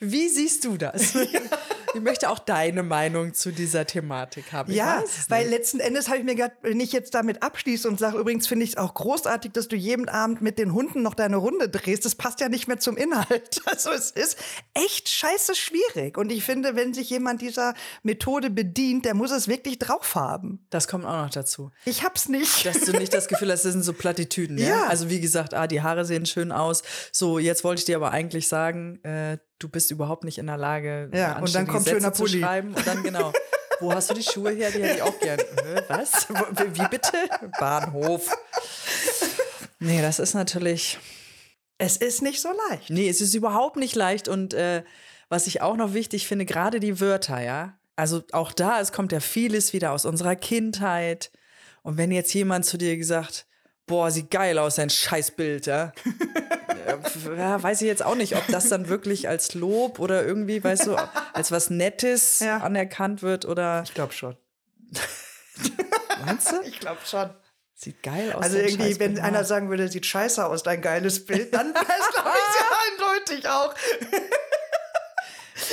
Wie 0.00 0.28
siehst 0.28 0.64
du 0.64 0.76
das? 0.76 1.14
Ich 1.98 2.04
möchte 2.04 2.30
auch 2.30 2.38
deine 2.38 2.82
Meinung 2.82 3.34
zu 3.34 3.50
dieser 3.50 3.86
Thematik 3.86 4.52
haben. 4.52 4.70
Ich 4.70 4.76
Ja, 4.76 5.02
weil 5.28 5.48
letzten 5.48 5.80
Endes 5.80 6.08
habe 6.08 6.18
ich 6.18 6.24
mir 6.24 6.34
gedacht, 6.34 6.52
wenn 6.62 6.78
ich 6.78 6.92
jetzt 6.92 7.14
damit 7.14 7.42
abschließe 7.42 7.88
und 7.88 7.98
sage, 7.98 8.18
übrigens 8.18 8.46
finde 8.46 8.64
ich 8.64 8.70
es 8.70 8.76
auch 8.76 8.94
großartig, 8.94 9.52
dass 9.52 9.68
du 9.68 9.76
jeden 9.76 10.08
Abend 10.08 10.40
mit 10.40 10.58
den 10.58 10.72
Hunden 10.72 11.02
noch 11.02 11.14
deine 11.14 11.36
Runde 11.36 11.68
drehst, 11.68 12.04
das 12.04 12.14
passt 12.14 12.40
ja 12.40 12.48
nicht 12.48 12.68
mehr 12.68 12.78
zum 12.78 12.96
Inhalt. 12.96 13.60
Also 13.68 13.90
es 13.90 14.10
ist 14.10 14.38
echt 14.74 15.08
scheiße 15.08 15.54
schwierig. 15.54 16.16
Und 16.16 16.32
ich 16.32 16.42
finde, 16.42 16.74
wenn 16.74 16.94
sich 16.94 17.10
jemand 17.10 17.42
dieser 17.42 17.74
Methode 18.02 18.50
bedient, 18.50 19.04
der 19.04 19.14
muss 19.14 19.30
es 19.30 19.46
wirklich 19.46 19.78
drauf 19.78 20.14
haben. 20.14 20.66
das 20.70 20.88
kommt 20.88 21.04
auch 21.04 21.24
noch 21.24 21.30
dazu. 21.30 21.70
Ich 21.84 22.02
hab's 22.02 22.28
nicht. 22.28 22.64
Dass 22.64 22.80
du 22.80 22.92
nicht 22.92 23.12
das 23.12 23.28
Gefühl 23.28 23.52
hast, 23.52 23.64
das 23.64 23.72
sind 23.72 23.82
so 23.82 23.92
Plattitüden. 23.92 24.58
Ja? 24.58 24.68
Ja. 24.68 24.86
Also 24.86 25.10
wie 25.10 25.20
gesagt, 25.20 25.54
ah, 25.54 25.66
die 25.66 25.82
Haare 25.82 26.04
sehen 26.04 26.26
schön 26.26 26.50
aus. 26.50 26.82
So, 27.12 27.38
jetzt 27.38 27.62
wollte 27.62 27.80
ich 27.80 27.84
dir 27.84 27.96
aber 27.96 28.10
eigentlich 28.10 28.48
sagen, 28.48 29.02
äh, 29.04 29.38
du 29.58 29.68
bist 29.68 29.90
überhaupt 29.90 30.24
nicht 30.24 30.38
in 30.38 30.46
der 30.46 30.56
Lage, 30.56 31.10
Ja, 31.12 31.38
und 31.38 31.54
dann 31.54 31.66
kommt 31.66 31.84
Sätze 31.84 31.96
schöner 31.96 32.12
zu 32.12 32.22
Pulli. 32.24 32.40
schreiben. 32.40 32.74
Und 32.74 32.86
dann 32.86 33.02
genau. 33.02 33.32
Wo 33.80 33.92
hast 33.92 34.10
du 34.10 34.14
die 34.14 34.22
Schuhe 34.24 34.50
her? 34.50 34.70
Die 34.72 34.82
hätte 34.82 34.96
ich 34.96 35.02
auch 35.02 35.18
gern. 35.20 35.38
Was? 35.86 36.26
Wie 36.28 36.88
bitte? 36.88 37.12
Bahnhof. 37.60 38.28
Nee, 39.78 40.02
das 40.02 40.18
ist 40.18 40.34
natürlich. 40.34 40.98
Es 41.78 41.96
ist 41.96 42.22
nicht 42.22 42.40
so 42.40 42.48
leicht. 42.70 42.90
Nee, 42.90 43.08
es 43.08 43.20
ist 43.20 43.34
überhaupt 43.34 43.76
nicht 43.76 43.94
leicht. 43.94 44.26
Und 44.26 44.52
äh, 44.52 44.82
was 45.28 45.46
ich 45.46 45.62
auch 45.62 45.76
noch 45.76 45.94
wichtig 45.94 46.26
finde, 46.26 46.44
gerade 46.44 46.80
die 46.80 46.98
Wörter, 47.00 47.40
ja. 47.40 47.78
Also 47.94 48.22
auch 48.32 48.52
da, 48.52 48.80
es 48.80 48.90
kommt 48.90 49.12
ja 49.12 49.20
vieles 49.20 49.72
wieder 49.72 49.92
aus 49.92 50.04
unserer 50.04 50.34
Kindheit. 50.34 51.30
Und 51.82 51.96
wenn 51.96 52.10
jetzt 52.10 52.34
jemand 52.34 52.64
zu 52.64 52.78
dir 52.78 52.96
gesagt, 52.96 53.46
boah, 53.86 54.10
sieht 54.10 54.30
geil 54.32 54.58
aus, 54.58 54.74
dein 54.74 54.90
Scheißbild, 54.90 55.66
ja. 55.66 55.92
Äh, 56.88 57.36
ja, 57.38 57.62
weiß 57.62 57.80
ich 57.82 57.86
jetzt 57.86 58.04
auch 58.04 58.14
nicht, 58.14 58.36
ob 58.36 58.46
das 58.48 58.68
dann 58.68 58.88
wirklich 58.88 59.28
als 59.28 59.54
Lob 59.54 59.98
oder 59.98 60.24
irgendwie, 60.24 60.62
weißt 60.62 60.86
du, 60.86 60.96
als 61.32 61.50
was 61.52 61.70
Nettes 61.70 62.40
Ja. 62.40 62.58
anerkannt 62.58 63.22
wird 63.22 63.44
oder 63.44 63.82
Ich 63.84 63.94
glaube 63.94 64.12
schon. 64.12 64.36
meinst 66.24 66.50
du? 66.52 66.60
Ich 66.62 66.80
glaube 66.80 67.00
schon. 67.04 67.30
Sieht 67.74 68.02
geil 68.02 68.32
aus. 68.32 68.42
Also 68.42 68.58
irgendwie, 68.58 68.98
wenn 68.98 69.20
einer 69.20 69.44
sagen 69.44 69.70
würde, 69.70 69.88
sieht 69.88 70.04
scheiße 70.04 70.44
aus, 70.44 70.64
dein 70.64 70.82
geiles 70.82 71.24
Bild, 71.26 71.54
dann 71.54 71.72
wäre 71.72 71.84
es, 71.84 72.14
glaube 72.14 72.30
ich, 72.34 72.54
sehr 72.56 73.06
eindeutig 73.06 73.48
auch. 73.48 73.74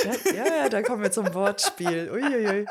Ja, 0.04 0.32
ja, 0.34 0.44
ja, 0.62 0.68
da 0.68 0.82
kommen 0.82 1.02
wir 1.02 1.10
zum 1.10 1.32
Wortspiel. 1.34 2.10
Uiuiui. 2.12 2.66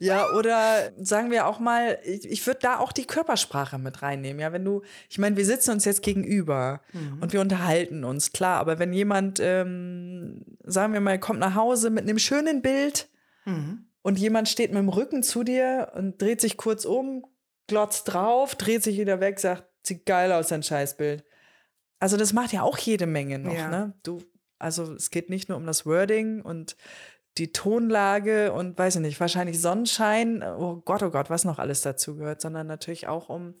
Ja, 0.00 0.30
oder 0.32 0.90
sagen 1.00 1.30
wir 1.30 1.46
auch 1.46 1.58
mal, 1.58 1.98
ich, 2.04 2.28
ich 2.28 2.46
würde 2.46 2.60
da 2.62 2.78
auch 2.78 2.92
die 2.92 3.06
Körpersprache 3.06 3.78
mit 3.78 4.02
reinnehmen. 4.02 4.40
Ja, 4.40 4.52
wenn 4.52 4.64
du, 4.64 4.82
ich 5.08 5.18
meine, 5.18 5.36
wir 5.36 5.44
sitzen 5.44 5.70
uns 5.72 5.84
jetzt 5.84 6.02
gegenüber 6.02 6.80
und 7.20 7.32
wir 7.32 7.40
unterhalten 7.40 8.04
uns, 8.04 8.32
klar, 8.32 8.60
aber 8.60 8.78
wenn 8.78 8.92
jemand, 8.92 9.38
ähm, 9.40 10.44
sagen 10.64 10.92
wir 10.92 11.00
mal, 11.00 11.18
kommt 11.18 11.40
nach 11.40 11.54
Hause 11.54 11.90
mit 11.90 12.04
einem 12.04 12.18
schönen 12.18 12.62
Bild 12.62 13.08
und 14.02 14.18
jemand 14.18 14.48
steht 14.48 14.70
mit 14.72 14.78
dem 14.80 14.88
Rücken 14.90 15.22
zu 15.22 15.42
dir 15.42 15.92
und 15.94 16.20
dreht 16.20 16.40
sich 16.40 16.56
kurz 16.58 16.84
um, 16.84 17.24
glotzt 17.66 18.12
drauf, 18.12 18.54
dreht 18.54 18.82
sich 18.82 18.98
wieder 18.98 19.20
weg, 19.20 19.40
sagt, 19.40 19.64
sieht 19.82 20.04
geil 20.06 20.32
aus, 20.32 20.48
dein 20.48 20.62
Scheißbild. 20.62 21.24
Also 22.00 22.16
das 22.16 22.32
macht 22.32 22.52
ja 22.52 22.62
auch 22.62 22.76
jede 22.78 23.06
Menge 23.06 23.38
noch, 23.38 23.54
Ja. 23.54 23.68
ne? 23.68 23.94
Du, 24.02 24.20
also 24.58 24.92
es 24.94 25.10
geht 25.10 25.30
nicht 25.30 25.48
nur 25.48 25.58
um 25.58 25.66
das 25.66 25.86
Wording 25.86 26.42
und 26.42 26.76
die 27.36 27.52
Tonlage 27.52 28.52
und 28.52 28.76
weiß 28.78 28.96
ich 28.96 29.02
nicht, 29.02 29.20
wahrscheinlich 29.20 29.60
Sonnenschein, 29.60 30.42
oh 30.42 30.82
Gott, 30.84 31.02
oh 31.02 31.10
Gott, 31.10 31.30
was 31.30 31.44
noch 31.44 31.58
alles 31.58 31.82
dazu 31.82 32.16
gehört, 32.16 32.40
sondern 32.40 32.66
natürlich 32.66 33.06
auch 33.06 33.28
um, 33.28 33.54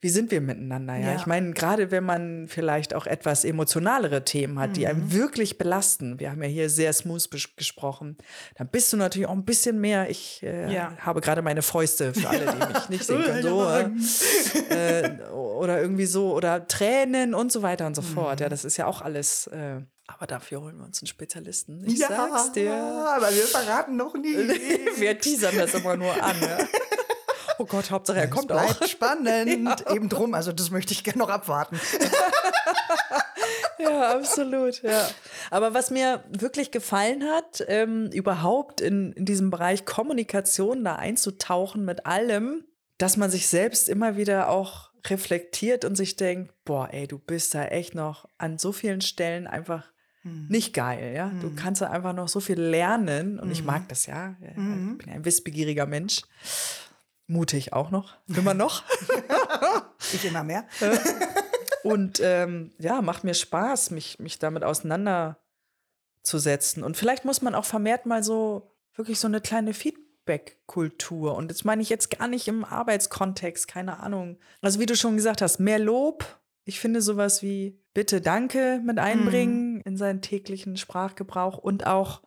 wie 0.00 0.08
sind 0.10 0.30
wir 0.32 0.40
miteinander, 0.40 0.96
ja? 0.96 1.12
Ja. 1.12 1.14
Ich 1.16 1.24
meine, 1.26 1.52
gerade 1.52 1.90
wenn 1.92 2.04
man 2.04 2.46
vielleicht 2.48 2.92
auch 2.92 3.06
etwas 3.06 3.44
emotionalere 3.44 4.24
Themen 4.24 4.58
hat, 4.58 4.70
Mhm. 4.70 4.74
die 4.74 4.86
einem 4.88 5.12
wirklich 5.12 5.56
belasten, 5.58 6.18
wir 6.18 6.30
haben 6.30 6.42
ja 6.42 6.48
hier 6.48 6.68
sehr 6.68 6.92
smooth 6.92 7.30
gesprochen, 7.56 8.18
dann 8.56 8.68
bist 8.68 8.92
du 8.92 8.96
natürlich 8.96 9.28
auch 9.28 9.32
ein 9.32 9.44
bisschen 9.46 9.80
mehr, 9.80 10.10
ich 10.10 10.42
äh, 10.42 10.70
Ja. 10.74 10.92
habe 10.98 11.20
gerade 11.20 11.40
meine 11.40 11.62
Fäuste 11.62 12.12
für 12.14 12.28
alle, 12.28 12.46
die 12.46 12.66
mich 12.74 12.88
nicht 12.90 13.04
sehen 13.06 13.22
können, 13.22 13.42
so, 13.42 13.64
äh, 13.64 15.00
äh, 15.02 15.20
oder 15.30 15.80
irgendwie 15.80 16.06
so, 16.06 16.34
oder 16.34 16.66
Tränen 16.66 17.32
und 17.32 17.52
so 17.52 17.62
weiter 17.62 17.86
und 17.86 17.94
so 17.94 18.02
fort, 18.02 18.40
Mhm. 18.40 18.42
ja, 18.42 18.48
das 18.48 18.64
ist 18.64 18.76
ja 18.76 18.86
auch 18.86 19.00
alles, 19.00 19.46
äh, 19.46 19.80
aber 20.06 20.26
dafür 20.26 20.60
holen 20.60 20.78
wir 20.78 20.84
uns 20.84 21.00
einen 21.00 21.06
Spezialisten, 21.06 21.84
ich 21.86 21.98
sag's 21.98 22.52
dir. 22.52 22.74
aber 22.74 23.34
wir 23.34 23.44
verraten 23.44 23.96
noch 23.96 24.14
nie. 24.14 24.34
Wir 24.96 25.18
teasern 25.18 25.56
das 25.56 25.74
immer 25.74 25.96
nur 25.96 26.12
an. 26.22 26.36
Ja. 26.40 26.58
Oh 27.58 27.64
Gott, 27.64 27.90
Hauptsache 27.90 28.18
er 28.18 28.28
kommt 28.28 28.50
auch. 28.52 28.62
Bleibt 28.76 28.88
spannend. 28.90 29.84
Eben 29.90 30.08
drum, 30.08 30.34
also 30.34 30.52
das 30.52 30.70
möchte 30.70 30.92
ich 30.92 31.04
gerne 31.04 31.18
noch 31.18 31.30
abwarten. 31.30 31.80
Ja, 33.78 34.14
absolut, 34.14 34.82
ja. 34.82 35.08
Aber 35.50 35.74
was 35.74 35.90
mir 35.90 36.24
wirklich 36.28 36.70
gefallen 36.70 37.24
hat, 37.24 37.64
ähm, 37.68 38.10
überhaupt 38.12 38.80
in, 38.80 39.12
in 39.12 39.24
diesem 39.24 39.50
Bereich 39.50 39.84
Kommunikation 39.84 40.84
da 40.84 40.96
einzutauchen 40.96 41.84
mit 41.84 42.06
allem, 42.06 42.64
dass 42.98 43.16
man 43.16 43.30
sich 43.30 43.48
selbst 43.48 43.88
immer 43.88 44.16
wieder 44.16 44.48
auch 44.48 44.90
reflektiert 45.06 45.84
und 45.84 45.96
sich 45.96 46.16
denkt, 46.16 46.54
boah, 46.64 46.88
ey, 46.92 47.06
du 47.06 47.18
bist 47.18 47.54
da 47.54 47.66
echt 47.66 47.94
noch 47.94 48.26
an 48.38 48.58
so 48.58 48.72
vielen 48.72 49.00
Stellen 49.00 49.46
einfach 49.46 49.92
hm. 50.24 50.46
nicht 50.48 50.72
geil, 50.72 51.14
ja. 51.14 51.30
Du 51.40 51.48
hm. 51.48 51.56
kannst 51.56 51.82
da 51.82 51.90
einfach 51.90 52.14
noch 52.14 52.28
so 52.28 52.40
viel 52.40 52.60
lernen 52.60 53.38
und 53.38 53.50
ich 53.50 53.62
mag 53.62 53.82
hm. 53.82 53.88
das 53.88 54.06
ja. 54.06 54.36
Ich 54.40 54.54
bin 54.54 55.10
ein 55.10 55.24
wissbegieriger 55.24 55.86
Mensch. 55.86 56.22
Mutig 57.26 57.72
auch 57.72 57.90
noch. 57.90 58.14
Immer 58.34 58.54
noch. 58.54 58.82
ich 60.12 60.24
immer 60.24 60.44
mehr. 60.44 60.66
und 61.82 62.20
ähm, 62.22 62.72
ja, 62.78 63.02
macht 63.02 63.24
mir 63.24 63.34
Spaß, 63.34 63.90
mich, 63.90 64.18
mich 64.18 64.38
damit 64.38 64.64
auseinanderzusetzen. 64.64 66.82
Und 66.82 66.96
vielleicht 66.96 67.24
muss 67.24 67.42
man 67.42 67.54
auch 67.54 67.64
vermehrt 67.64 68.06
mal 68.06 68.22
so 68.22 68.74
wirklich 68.94 69.18
so 69.18 69.26
eine 69.26 69.40
kleine 69.40 69.72
Feedback-Kultur. 69.72 71.34
Und 71.34 71.50
das 71.50 71.64
meine 71.64 71.82
ich 71.82 71.88
jetzt 71.88 72.10
gar 72.10 72.28
nicht 72.28 72.48
im 72.48 72.64
Arbeitskontext, 72.64 73.68
keine 73.68 74.00
Ahnung. 74.00 74.38
Also 74.60 74.80
wie 74.80 74.86
du 74.86 74.96
schon 74.96 75.16
gesagt 75.16 75.42
hast, 75.42 75.58
mehr 75.58 75.78
Lob. 75.78 76.40
Ich 76.66 76.80
finde 76.80 77.02
sowas 77.02 77.42
wie 77.42 77.78
Bitte, 77.94 78.20
Danke 78.20 78.82
mit 78.84 78.98
einbringen 78.98 79.63
mhm. 79.63 79.63
In 79.80 79.96
seinen 79.96 80.20
täglichen 80.20 80.76
Sprachgebrauch 80.76 81.58
und 81.58 81.86
auch, 81.86 82.22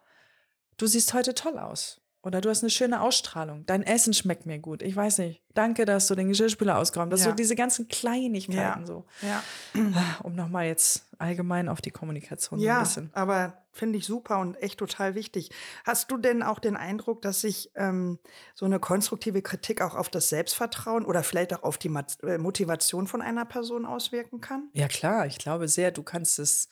du 0.78 0.88
siehst 0.88 1.14
heute 1.14 1.34
toll 1.34 1.58
aus. 1.60 2.02
Oder 2.28 2.41
du 2.41 2.50
hast 2.50 2.62
eine 2.62 2.70
schöne 2.70 3.00
Ausstrahlung. 3.00 3.66
Dein 3.68 3.84
Essen 3.84 4.14
schmeckt 4.14 4.45
mir 4.45 4.60
gut. 4.60 4.82
Ich 4.82 4.93
weiß 4.93 5.20
nicht. 5.20 5.41
Danke, 5.54 5.86
dass 5.86 6.08
du 6.08 6.16
den 6.16 6.28
Geschirrspüler 6.28 6.78
ausgeräumt 6.78 7.14
hast. 7.14 7.22
Ja. 7.22 7.30
So 7.30 7.36
diese 7.36 7.56
ganzen 7.56 7.88
Kleinigkeiten 7.88 8.82
ja. 8.82 8.86
so. 8.86 9.06
Ja. 9.22 9.43
Um 10.24 10.36
nochmal 10.36 10.66
jetzt 10.66 11.06
allgemein 11.20 11.70
auf 11.70 11.80
die 11.80 11.91
Kommunikation 11.91 12.60
ja, 12.60 12.80
ein 12.80 12.84
bisschen. 12.84 13.12
aber 13.14 13.64
finde 13.72 13.98
ich 13.98 14.06
super 14.06 14.39
und 14.39 14.56
echt 14.56 14.78
total 14.80 15.16
wichtig. 15.16 15.52
Hast 15.86 16.12
du 16.12 16.18
denn 16.18 16.43
auch 16.43 16.60
den 16.60 16.76
Eindruck, 16.76 17.22
dass 17.22 17.41
sich 17.41 17.72
ähm, 17.76 18.20
so 18.56 18.66
eine 18.66 18.80
konstruktive 18.80 19.41
Kritik 19.41 19.82
auch 19.82 19.95
auf 19.95 20.10
das 20.10 20.28
Selbstvertrauen 20.28 21.06
oder 21.06 21.24
vielleicht 21.24 21.54
auch 21.54 21.64
auf 21.64 21.78
die 21.78 21.93
äh, 22.24 22.38
Motivation 22.38 23.08
von 23.08 23.22
einer 23.22 23.45
Person 23.45 23.86
auswirken 23.86 24.41
kann? 24.41 24.70
Ja, 24.74 24.88
klar. 24.88 25.28
Ich 25.28 25.38
glaube 25.38 25.70
sehr, 25.70 25.91
du 25.91 26.04
kannst 26.04 26.39
es 26.39 26.68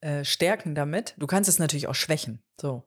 äh, 0.00 0.24
stärken 0.24 0.74
damit. 0.74 1.14
Du 1.18 1.26
kannst 1.26 1.48
es 1.48 1.58
natürlich 1.58 1.88
auch 1.88 1.94
schwächen. 1.94 2.42
So. 2.60 2.84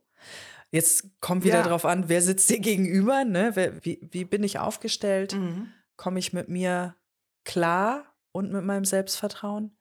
Jetzt 0.71 1.09
kommt 1.21 1.43
wieder 1.43 1.59
ja. 1.59 1.63
drauf 1.63 1.85
an, 1.85 2.09
wer 2.09 2.21
sitzt 2.21 2.49
dir 2.49 2.59
gegenüber, 2.61 3.23
ne? 3.25 3.51
Wer, 3.53 3.85
wie, 3.85 3.99
wie 4.11 4.25
bin 4.25 4.43
ich 4.43 4.59
aufgestellt? 4.59 5.33
Mhm. 5.33 5.71
Komme 5.95 6.19
ich 6.19 6.33
mit 6.33 6.49
mir 6.49 6.95
klar 7.43 8.05
und 8.31 8.51
mit 8.51 8.63
meinem 8.63 8.85
Selbstvertrauen? 8.85 9.77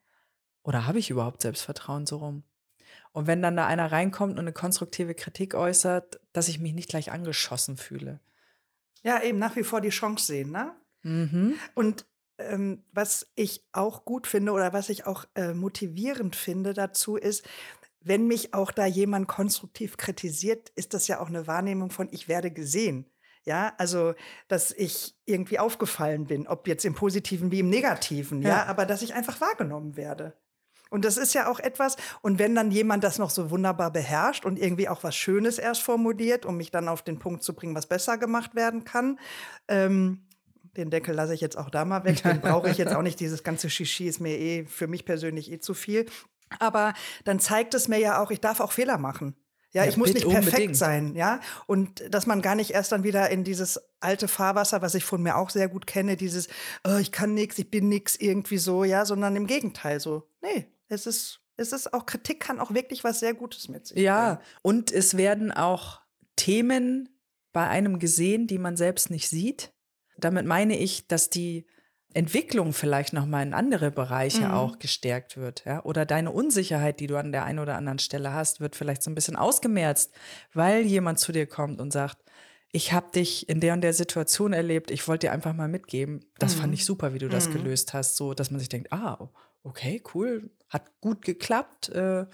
Oder 0.63 0.87
habe 0.87 0.99
ich 0.99 1.11
überhaupt 1.11 1.43
Selbstvertrauen 1.43 2.07
so 2.07 2.19
rum? 2.19 2.45
Und 3.13 3.27
wenn 3.27 3.43
dann 3.43 3.57
da 3.57 3.67
einer 3.67 3.91
reinkommt 3.91 4.35
und 4.35 4.41
eine 4.41 4.53
konstruktive 4.53 5.15
Kritik 5.15 5.55
äußert, 5.55 6.21
dass 6.33 6.49
ich 6.49 6.61
mich 6.61 6.73
nicht 6.73 6.89
gleich 6.89 7.13
angeschossen 7.13 7.77
fühle. 7.77 8.21
Ja, 9.03 9.23
eben 9.23 9.39
nach 9.39 9.57
wie 9.57 9.65
vor 9.65 9.81
die 9.81 9.91
Chance 9.91 10.27
sehen, 10.27 10.51
ne? 10.51 10.75
Mhm. 11.03 11.55
Und 11.75 12.07
ähm, 12.39 12.85
was 12.93 13.31
ich 13.35 13.65
auch 13.73 14.05
gut 14.05 14.27
finde 14.27 14.53
oder 14.53 14.73
was 14.73 14.89
ich 14.89 15.07
auch 15.07 15.25
äh, 15.35 15.55
motivierend 15.55 16.37
finde 16.37 16.75
dazu 16.75 17.17
ist, 17.17 17.47
wenn 18.01 18.27
mich 18.27 18.53
auch 18.55 18.73
da 18.73 18.87
jemand 18.87 19.29
konstruktiv 19.29 19.97
kritisiert, 19.97 20.71
ist 20.75 20.95
das 20.95 21.09
ja 21.09 21.21
auch 21.21 21.29
eine 21.29 21.47
Wahrnehmung 21.47 21.91
von, 21.91 22.09
ich 22.11 22.29
werde 22.29 22.51
gesehen. 22.51 23.07
Ja, 23.45 23.73
also, 23.79 24.15
dass 24.47 24.71
ich 24.71 25.17
irgendwie 25.25 25.59
aufgefallen 25.59 26.27
bin, 26.27 26.47
ob 26.47 26.69
jetzt 26.69 26.85
im 26.85 26.95
Positiven 26.95 27.51
wie 27.51 27.59
im 27.59 27.71
Negativen, 27.71 28.41
ja, 28.41 28.49
ja 28.49 28.67
aber 28.67 28.87
dass 28.87 29.03
ich 29.03 29.15
einfach 29.15 29.41
wahrgenommen 29.41 29.97
werde. 29.97 30.37
Und 30.91 31.07
das 31.07 31.17
ist 31.17 31.33
ja 31.33 31.51
auch 31.51 31.59
etwas, 31.59 31.97
und 32.21 32.39
wenn 32.39 32.55
dann 32.55 32.71
jemand 32.71 33.03
das 33.03 33.19
noch 33.19 33.31
so 33.31 33.51
wunderbar 33.51 33.91
beherrscht 33.91 34.45
und 34.45 34.59
irgendwie 34.59 34.89
auch 34.89 35.03
was 35.03 35.17
Schönes 35.17 35.59
erst 35.59 35.83
formuliert, 35.83 36.45
um 36.45 36.59
mich 36.59 36.71
dann 36.71 36.87
auf 36.87 37.03
den 37.03 37.19
Punkt 37.19 37.43
zu 37.43 37.55
bringen, 37.55 37.75
was 37.75 37.87
besser 37.87 38.19
gemacht 38.19 38.55
werden 38.55 38.85
kann, 38.85 39.19
ähm, 39.69 40.27
den 40.77 40.91
Deckel 40.91 41.15
lasse 41.15 41.35
ich 41.35 41.41
jetzt 41.41 41.57
auch 41.59 41.71
da 41.71 41.85
mal 41.85 42.05
weg, 42.05 42.23
den 42.23 42.41
brauche 42.41 42.71
ich 42.71 42.79
jetzt 42.79 42.95
auch 42.95 43.03
nicht, 43.03 43.21
dieses 43.21 43.43
ganze 43.43 43.69
Shishi 43.69 44.07
ist 44.07 44.21
mir 44.21 44.39
eh 44.39 44.65
für 44.65 44.87
mich 44.87 45.05
persönlich 45.05 45.51
eh 45.51 45.59
zu 45.59 45.75
viel. 45.75 46.07
Aber 46.59 46.95
dann 47.25 47.41
zeigt 47.41 47.75
es 47.75 47.89
mir 47.89 47.99
ja 47.99 48.23
auch, 48.23 48.31
ich 48.31 48.41
darf 48.41 48.61
auch 48.61 48.73
Fehler 48.73 48.99
machen. 48.99 49.37
Ja, 49.73 49.85
ja 49.85 49.89
ich 49.89 49.97
muss 49.97 50.13
nicht 50.13 50.29
perfekt 50.29 50.47
unbedingt. 50.49 50.77
sein, 50.77 51.15
ja. 51.15 51.41
Und 51.67 52.03
dass 52.13 52.27
man 52.27 52.43
gar 52.43 52.55
nicht 52.55 52.73
erst 52.73 52.93
dann 52.93 53.05
wieder 53.05 53.31
in 53.31 53.45
dieses 53.45 53.81
alte 54.01 54.29
Fahrwasser, 54.29 54.83
was 54.83 54.95
ich 54.95 55.05
von 55.05 55.23
mir 55.23 55.37
auch 55.37 55.51
sehr 55.51 55.69
gut 55.69 55.87
kenne, 55.87 56.17
dieses, 56.17 56.49
oh, 56.85 56.97
ich 56.97 57.13
kann 57.13 57.35
nichts, 57.35 57.59
ich 57.59 57.71
bin 57.71 57.89
nichts 57.89 58.17
irgendwie 58.17 58.59
so, 58.59 58.85
ja, 58.85 59.05
sondern 59.07 59.37
im 59.37 59.47
Gegenteil 59.47 60.01
so. 60.01 60.29
Nee, 60.43 60.67
es 60.89 61.07
ist, 61.07 61.41
es 61.57 61.73
ist 61.73 61.95
auch, 61.95 62.07
Kritik 62.07 62.41
kann 62.41 62.61
auch 62.61 62.75
wirklich 62.75 63.03
was 63.05 63.21
sehr 63.21 63.35
Gutes 63.35 63.69
mit 63.69 63.87
sich. 63.87 63.99
Ja, 63.99 64.35
bringen. 64.35 64.47
und 64.63 64.93
es 64.93 65.17
werden 65.17 65.53
auch 65.53 66.01
Themen 66.37 67.09
bei 67.53 67.69
einem 67.69 67.99
gesehen, 67.99 68.47
die 68.47 68.59
man 68.59 68.77
selbst 68.77 69.11
nicht 69.11 69.29
sieht. 69.29 69.72
Damit 70.25 70.47
meine 70.47 70.79
ich, 70.79 71.07
dass 71.07 71.31
die 71.31 71.67
Entwicklung 72.15 72.73
vielleicht 72.73 73.13
noch 73.13 73.27
mal 73.27 73.43
in 73.43 73.55
andere 73.55 73.91
Bereiche 73.91 74.49
mhm. 74.49 74.51
auch 74.53 74.79
gestärkt 74.79 75.37
wird, 75.37 75.65
ja? 75.65 75.83
Oder 75.85 76.05
deine 76.05 76.31
Unsicherheit, 76.31 77.01
die 77.01 77.07
du 77.07 77.17
an 77.17 77.33
der 77.33 77.45
einen 77.45 77.59
oder 77.59 77.77
anderen 77.77 77.99
Stelle 77.99 78.33
hast, 78.33 78.61
wird 78.61 78.77
vielleicht 78.77 79.03
so 79.03 79.11
ein 79.11 79.15
bisschen 79.15 79.37
ausgemerzt, 79.37 80.13
weil 80.53 80.83
jemand 80.83 81.19
zu 81.19 81.33
dir 81.33 81.47
kommt 81.47 81.81
und 81.81 81.93
sagt, 81.93 82.19
ich 82.71 82.93
habe 82.93 83.11
dich 83.15 83.49
in 83.49 83.61
der 83.61 83.75
und 83.75 83.83
der 83.83 83.93
Situation 83.93 84.53
erlebt, 84.53 84.91
ich 84.91 85.07
wollte 85.07 85.27
dir 85.27 85.33
einfach 85.33 85.53
mal 85.53 85.69
mitgeben. 85.69 86.25
Das 86.39 86.57
mhm. 86.57 86.61
fand 86.61 86.75
ich 86.75 86.85
super, 86.85 87.13
wie 87.13 87.19
du 87.19 87.29
das 87.29 87.49
mhm. 87.49 87.55
gelöst 87.55 87.93
hast, 87.93 88.17
so 88.17 88.35
dass 88.35 88.51
man 88.51 88.61
sich 88.61 88.69
denkt, 88.69 88.93
ah, 88.93 89.29
okay, 89.63 90.03
cool, 90.15 90.51
hat 90.69 90.91
gut 91.01 91.23
geklappt. 91.23 91.91
Äh, 91.91 92.27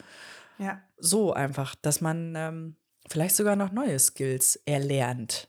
ja. 0.58 0.82
So 0.96 1.32
einfach, 1.32 1.74
dass 1.74 2.00
man 2.00 2.34
ähm, 2.36 2.76
vielleicht 3.08 3.36
sogar 3.36 3.56
noch 3.56 3.72
neue 3.72 3.98
Skills 3.98 4.56
erlernt. 4.64 5.48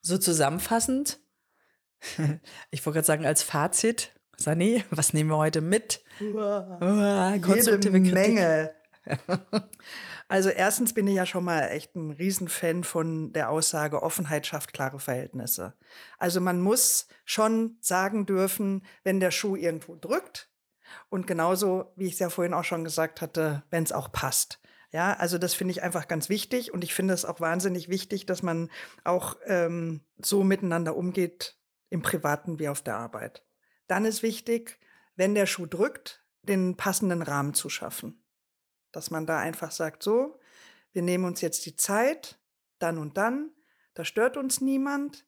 So 0.00 0.18
zusammenfassend, 0.18 1.18
ich 2.70 2.84
wollte 2.84 2.96
gerade 2.96 3.06
sagen, 3.06 3.26
als 3.26 3.42
Fazit, 3.42 4.12
Sani, 4.36 4.84
was 4.90 5.12
nehmen 5.12 5.30
wir 5.30 5.36
heute 5.36 5.60
mit? 5.60 6.02
Uah, 6.20 6.78
Uah, 6.80 7.38
konstruktive 7.38 7.98
jede 7.98 8.14
Menge. 8.14 8.74
Also 10.28 10.48
erstens 10.48 10.92
bin 10.92 11.06
ich 11.06 11.14
ja 11.14 11.24
schon 11.24 11.44
mal 11.44 11.68
echt 11.68 11.94
ein 11.94 12.10
Riesenfan 12.10 12.82
von 12.82 13.32
der 13.32 13.50
Aussage, 13.50 14.02
Offenheit 14.02 14.46
schafft 14.46 14.72
klare 14.72 14.98
Verhältnisse. 14.98 15.74
Also 16.18 16.40
man 16.40 16.60
muss 16.60 17.06
schon 17.24 17.76
sagen 17.80 18.26
dürfen, 18.26 18.84
wenn 19.04 19.20
der 19.20 19.30
Schuh 19.30 19.54
irgendwo 19.54 19.94
drückt 19.94 20.50
und 21.10 21.28
genauso, 21.28 21.92
wie 21.94 22.06
ich 22.06 22.14
es 22.14 22.18
ja 22.18 22.28
vorhin 22.28 22.54
auch 22.54 22.64
schon 22.64 22.82
gesagt 22.82 23.20
hatte, 23.20 23.62
wenn 23.70 23.84
es 23.84 23.92
auch 23.92 24.10
passt. 24.10 24.60
Ja, 24.90 25.12
also 25.14 25.38
das 25.38 25.54
finde 25.54 25.72
ich 25.72 25.82
einfach 25.82 26.08
ganz 26.08 26.28
wichtig 26.28 26.72
und 26.72 26.82
ich 26.82 26.94
finde 26.94 27.14
es 27.14 27.24
auch 27.24 27.40
wahnsinnig 27.40 27.88
wichtig, 27.88 28.26
dass 28.26 28.42
man 28.42 28.70
auch 29.04 29.36
ähm, 29.44 30.00
so 30.18 30.42
miteinander 30.42 30.96
umgeht, 30.96 31.56
im 31.90 32.02
Privaten 32.02 32.58
wie 32.58 32.68
auf 32.68 32.82
der 32.82 32.96
Arbeit. 32.96 33.44
Dann 33.86 34.04
ist 34.04 34.22
wichtig, 34.22 34.78
wenn 35.14 35.34
der 35.34 35.46
Schuh 35.46 35.66
drückt, 35.66 36.24
den 36.42 36.76
passenden 36.76 37.22
Rahmen 37.22 37.54
zu 37.54 37.68
schaffen. 37.68 38.22
Dass 38.92 39.10
man 39.10 39.26
da 39.26 39.38
einfach 39.38 39.70
sagt, 39.70 40.02
so, 40.02 40.38
wir 40.92 41.02
nehmen 41.02 41.24
uns 41.24 41.40
jetzt 41.40 41.66
die 41.66 41.76
Zeit, 41.76 42.38
dann 42.78 42.98
und 42.98 43.16
dann, 43.16 43.50
da 43.94 44.04
stört 44.04 44.36
uns 44.36 44.60
niemand, 44.60 45.26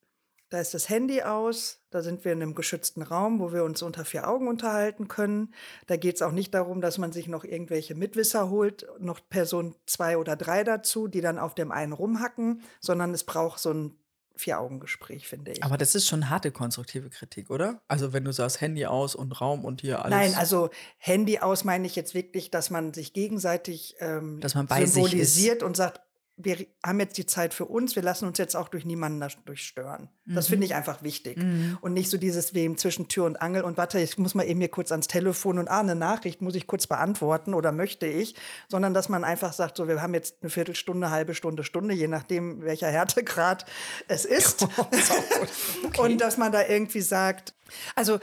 da 0.51 0.61
ist 0.61 0.73
das 0.73 0.89
Handy 0.89 1.23
aus, 1.23 1.85
da 1.91 2.01
sind 2.01 2.25
wir 2.25 2.33
in 2.33 2.41
einem 2.41 2.55
geschützten 2.55 3.03
Raum, 3.03 3.39
wo 3.39 3.53
wir 3.53 3.65
uns 3.65 3.83
unter 3.83 4.07
vier 4.07 4.27
Augen 4.27 4.49
unterhalten 4.49 5.07
können. 5.07 5.53
Da 5.87 5.97
geht 5.97 6.17
es 6.17 6.23
auch 6.23 6.33
nicht 6.33 6.55
darum, 6.55 6.81
dass 6.81 6.97
man 6.97 7.13
sich 7.13 7.29
noch 7.29 7.45
irgendwelche 7.45 7.95
Mitwisser 7.95 8.49
holt, 8.49 8.87
noch 8.99 9.21
Person 9.29 9.75
zwei 9.85 10.17
oder 10.17 10.37
drei 10.37 10.65
dazu, 10.65 11.07
die 11.07 11.21
dann 11.21 11.39
auf 11.39 11.55
dem 11.55 11.71
einen 11.71 11.93
rumhacken, 11.93 12.63
sondern 12.81 13.13
es 13.13 13.25
braucht 13.25 13.59
so 13.59 13.73
ein 13.73 13.99
Vier-Augen-Gespräch, 14.39 15.29
finde 15.29 15.53
ich. 15.53 15.63
Aber 15.63 15.77
das 15.77 15.95
ist 15.95 16.07
schon 16.07 16.31
harte 16.31 16.51
konstruktive 16.51 17.11
Kritik, 17.11 17.51
oder? 17.51 17.83
Also 17.89 18.13
wenn 18.13 18.25
du 18.25 18.33
sagst, 18.33 18.61
Handy 18.61 18.87
aus 18.87 19.15
und 19.15 19.41
Raum 19.41 19.65
und 19.65 19.81
hier 19.83 20.05
alles. 20.05 20.11
Nein, 20.17 20.35
also 20.35 20.71
Handy 20.97 21.39
aus 21.41 21.65
meine 21.65 21.87
ich 21.87 21.97
jetzt 21.97 22.15
wirklich, 22.15 22.51
dass 22.51 22.71
man 22.71 22.95
sich 22.95 23.13
gegenseitig 23.13 23.97
ähm, 23.99 24.41
dass 24.41 24.55
man 24.55 24.67
bei 24.67 24.87
symbolisiert 24.87 25.63
und 25.63 25.77
sagt, 25.77 26.01
wir 26.39 26.67
haben 26.85 27.01
jetzt 27.01 27.19
die 27.19 27.27
Zeit 27.27 27.53
für 27.53 27.65
uns, 27.65 27.97
wir 27.97 28.03
lassen 28.03 28.27
uns 28.27 28.39
jetzt 28.39 28.55
auch 28.55 28.69
durch 28.69 28.85
niemanden 28.85 29.21
dadurch 29.21 29.63
stören. 29.63 30.09
Das 30.25 30.49
mhm. 30.49 30.53
finde 30.53 30.67
ich 30.67 30.75
einfach 30.75 31.03
wichtig. 31.03 31.37
Mhm. 31.37 31.79
Und 31.81 31.95
nicht 31.95 32.11
so 32.11 32.17
dieses 32.17 32.55
Wem 32.55 32.79
zwischen 32.79 33.09
Tür 33.09 33.25
und 33.25 33.43
Angel 33.43 33.63
und 33.63 33.77
warte, 33.77 33.99
ich 33.99 34.17
muss 34.19 34.35
mal 34.35 34.45
eben 34.45 34.61
hier 34.61 34.69
kurz 34.69 34.93
ans 34.93 35.09
Telefon 35.09 35.59
und 35.59 35.69
ah, 35.69 35.81
eine 35.81 35.97
Nachricht 35.97 36.41
muss 36.41 36.55
ich 36.55 36.67
kurz 36.67 36.87
beantworten 36.87 37.55
oder 37.55 37.73
möchte 37.73 38.07
ich, 38.07 38.37
sondern 38.69 38.95
dass 38.95 39.09
man 39.09 39.25
einfach 39.25 39.53
sagt, 39.53 39.77
so, 39.77 39.89
wir 39.89 40.01
haben 40.01 40.15
jetzt 40.15 40.37
eine 40.41 40.51
Viertelstunde, 40.51 41.11
halbe 41.11 41.35
Stunde, 41.35 41.65
Stunde, 41.65 41.95
je 41.95 42.09
nachdem, 42.09 42.63
welcher 42.63 42.89
Härtegrad 42.89 43.67
es 44.07 44.25
ist. 44.25 44.67
okay. 45.85 46.01
Und 46.01 46.21
dass 46.21 46.37
man 46.37 46.53
da 46.53 46.67
irgendwie 46.67 47.01
sagt, 47.01 47.55
also 47.97 48.19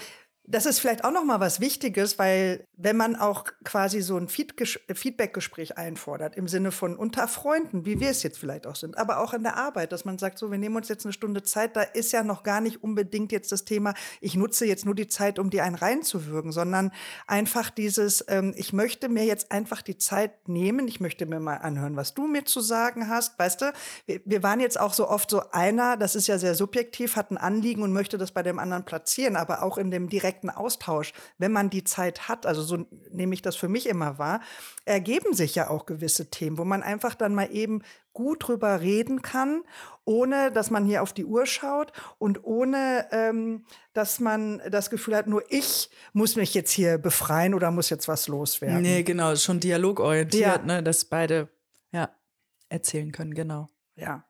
das 0.48 0.66
ist 0.66 0.80
vielleicht 0.80 1.04
auch 1.04 1.12
noch 1.12 1.24
mal 1.24 1.40
was 1.40 1.60
Wichtiges, 1.60 2.20
weil 2.20 2.68
wenn 2.78 2.98
man 2.98 3.16
auch 3.16 3.46
quasi 3.64 4.02
so 4.02 4.18
ein 4.18 4.28
Feedback-Gespräch 4.28 5.78
einfordert, 5.78 6.36
im 6.36 6.48
Sinne 6.48 6.72
von 6.72 6.96
unter 6.96 7.28
Freunden, 7.28 7.86
wie 7.86 8.00
wir 8.00 8.10
es 8.10 8.22
jetzt 8.22 8.38
vielleicht 8.38 8.68
auch 8.68 8.76
sind, 8.76 8.98
aber 8.98 9.20
auch 9.20 9.34
in 9.34 9.44
der 9.44 9.58
Arbeit, 9.58 9.92
dass 9.92 10.06
man 10.06 10.18
sagt, 10.18 10.38
so, 10.38 10.52
wir 10.52 10.58
nehmen 10.58 10.76
uns 10.76 10.88
jetzt 10.88 11.06
eine 11.06 11.14
Stunde 11.14 11.44
Zeit, 11.44 11.76
da 11.76 11.82
ist 11.82 12.12
ja 12.12 12.24
noch 12.24 12.44
gar 12.44 12.62
nicht 12.62 12.84
unbedingt 12.84 13.32
jetzt 13.32 13.52
das 13.52 13.66
Thema, 13.66 13.94
ich 14.22 14.36
nutze 14.36 14.66
jetzt 14.66 14.86
nur 14.86 14.94
die 14.94 15.08
Zeit, 15.08 15.40
um 15.40 15.50
dir 15.50 15.64
einen 15.64 15.76
reinzuwürgen, 15.76 16.52
sondern 16.52 16.92
einfach 17.26 17.70
dieses, 17.70 18.24
ähm, 18.28 18.54
ich 18.56 18.72
möchte 18.72 19.10
mir 19.10 19.26
jetzt 19.26 19.52
einfach 19.52 19.82
die 19.82 19.98
Zeit 19.98 20.48
nehmen, 20.48 20.88
ich 20.88 21.00
möchte 21.00 21.26
mir 21.26 21.40
mal 21.40 21.58
anhören, 21.58 21.96
was 21.96 22.14
du 22.14 22.28
mir 22.28 22.46
zu 22.46 22.60
sagen 22.62 23.10
hast, 23.10 23.40
weißt 23.40 23.62
du, 23.62 23.74
wir, 24.06 24.22
wir 24.26 24.44
waren 24.44 24.60
jetzt 24.60 24.80
auch 24.80 24.94
so 24.94 25.10
oft 25.10 25.30
so 25.30 25.42
einer, 25.52 25.98
das 25.98 26.16
ist 26.16 26.28
ja 26.28 26.38
sehr 26.38 26.54
subjektiv, 26.56 27.16
hat 27.16 27.32
ein 27.32 27.38
Anliegen 27.38 27.82
und 27.82 27.94
möchte 27.94 28.18
das 28.18 28.32
bei 28.32 28.44
dem 28.44 28.60
anderen 28.60 28.86
platzieren, 28.86 29.36
aber 29.36 29.64
auch 29.64 29.78
in 29.78 29.90
dem 29.90 30.10
direkten 30.10 30.35
direkten 30.36 30.50
Austausch, 30.50 31.14
wenn 31.38 31.52
man 31.52 31.70
die 31.70 31.84
Zeit 31.84 32.28
hat, 32.28 32.46
also 32.46 32.62
so 32.62 32.86
nehme 33.12 33.34
ich 33.34 33.42
das 33.42 33.56
für 33.56 33.70
mich 33.70 33.88
immer 33.88 34.20
wahr, 34.20 34.42
ergeben 34.86 35.34
sich 35.34 35.56
ja 35.56 35.70
auch 35.70 35.86
gewisse 35.86 36.30
Themen, 36.30 36.58
wo 36.58 36.66
man 36.66 36.84
einfach 36.84 37.16
dann 37.16 37.34
mal 37.34 37.50
eben 37.52 37.82
gut 38.14 38.48
drüber 38.48 38.82
reden 38.82 39.22
kann, 39.22 39.64
ohne 40.06 40.52
dass 40.52 40.72
man 40.72 40.86
hier 40.86 41.02
auf 41.02 41.14
die 41.14 41.26
Uhr 41.26 41.46
schaut 41.46 41.92
und 42.18 42.44
ohne 42.44 43.08
ähm, 43.12 43.66
dass 43.94 44.20
man 44.20 44.62
das 44.70 44.90
Gefühl 44.90 45.16
hat, 45.16 45.28
nur 45.28 45.44
ich 45.50 45.90
muss 46.14 46.36
mich 46.36 46.54
jetzt 46.54 46.72
hier 46.72 46.98
befreien 46.98 47.54
oder 47.54 47.72
muss 47.72 47.90
jetzt 47.90 48.08
was 48.08 48.28
loswerden. 48.28 48.82
Nee, 48.82 49.04
genau, 49.04 49.36
schon 49.36 49.60
dialogorientiert, 49.60 50.60
ja. 50.60 50.66
ne, 50.66 50.84
dass 50.84 51.06
beide 51.06 51.50
ja 51.92 52.10
erzählen 52.70 53.12
können, 53.12 53.34
genau. 53.34 53.70
Ja. 53.96 54.26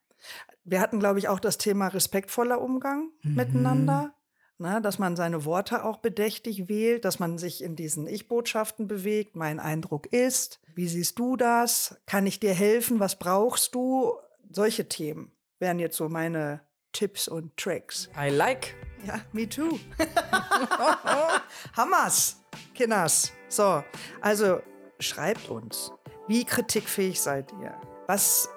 Wir 0.63 0.81
hatten, 0.81 0.99
glaube 0.99 1.19
ich, 1.19 1.27
auch 1.27 1.39
das 1.39 1.59
Thema 1.59 1.87
respektvoller 1.89 2.59
Umgang 2.59 3.11
mhm. 3.21 3.35
miteinander. 3.35 4.14
Ne, 4.57 4.81
dass 4.81 4.99
man 4.99 5.17
seine 5.17 5.43
Worte 5.43 5.83
auch 5.83 5.97
bedächtig 5.97 6.69
wählt, 6.69 7.03
dass 7.03 7.19
man 7.19 7.37
sich 7.37 7.61
in 7.61 7.75
diesen 7.75 8.07
Ich-Botschaften 8.07 8.87
bewegt. 8.87 9.35
Mein 9.35 9.59
Eindruck 9.59 10.07
ist, 10.13 10.61
wie 10.75 10.87
siehst 10.87 11.19
du 11.19 11.35
das? 11.35 11.97
Kann 12.05 12.25
ich 12.25 12.39
dir 12.39 12.53
helfen? 12.53 13.01
Was 13.01 13.19
brauchst 13.19 13.75
du? 13.75 14.13
Solche 14.49 14.87
Themen 14.87 15.33
wären 15.59 15.79
jetzt 15.79 15.97
so 15.97 16.07
meine 16.07 16.61
Tipps 16.93 17.27
und 17.27 17.57
Tricks. 17.57 18.09
I 18.17 18.29
like. 18.29 18.75
Ja, 19.05 19.19
me 19.33 19.47
too. 19.47 19.77
Hammers, 21.75 22.37
Kinders. 22.73 23.33
So, 23.49 23.83
also 24.21 24.61
schreibt 24.99 25.49
uns, 25.49 25.91
wie 26.29 26.45
kritikfähig 26.45 27.19
seid 27.19 27.51
ihr? 27.61 27.75
Was 28.07 28.49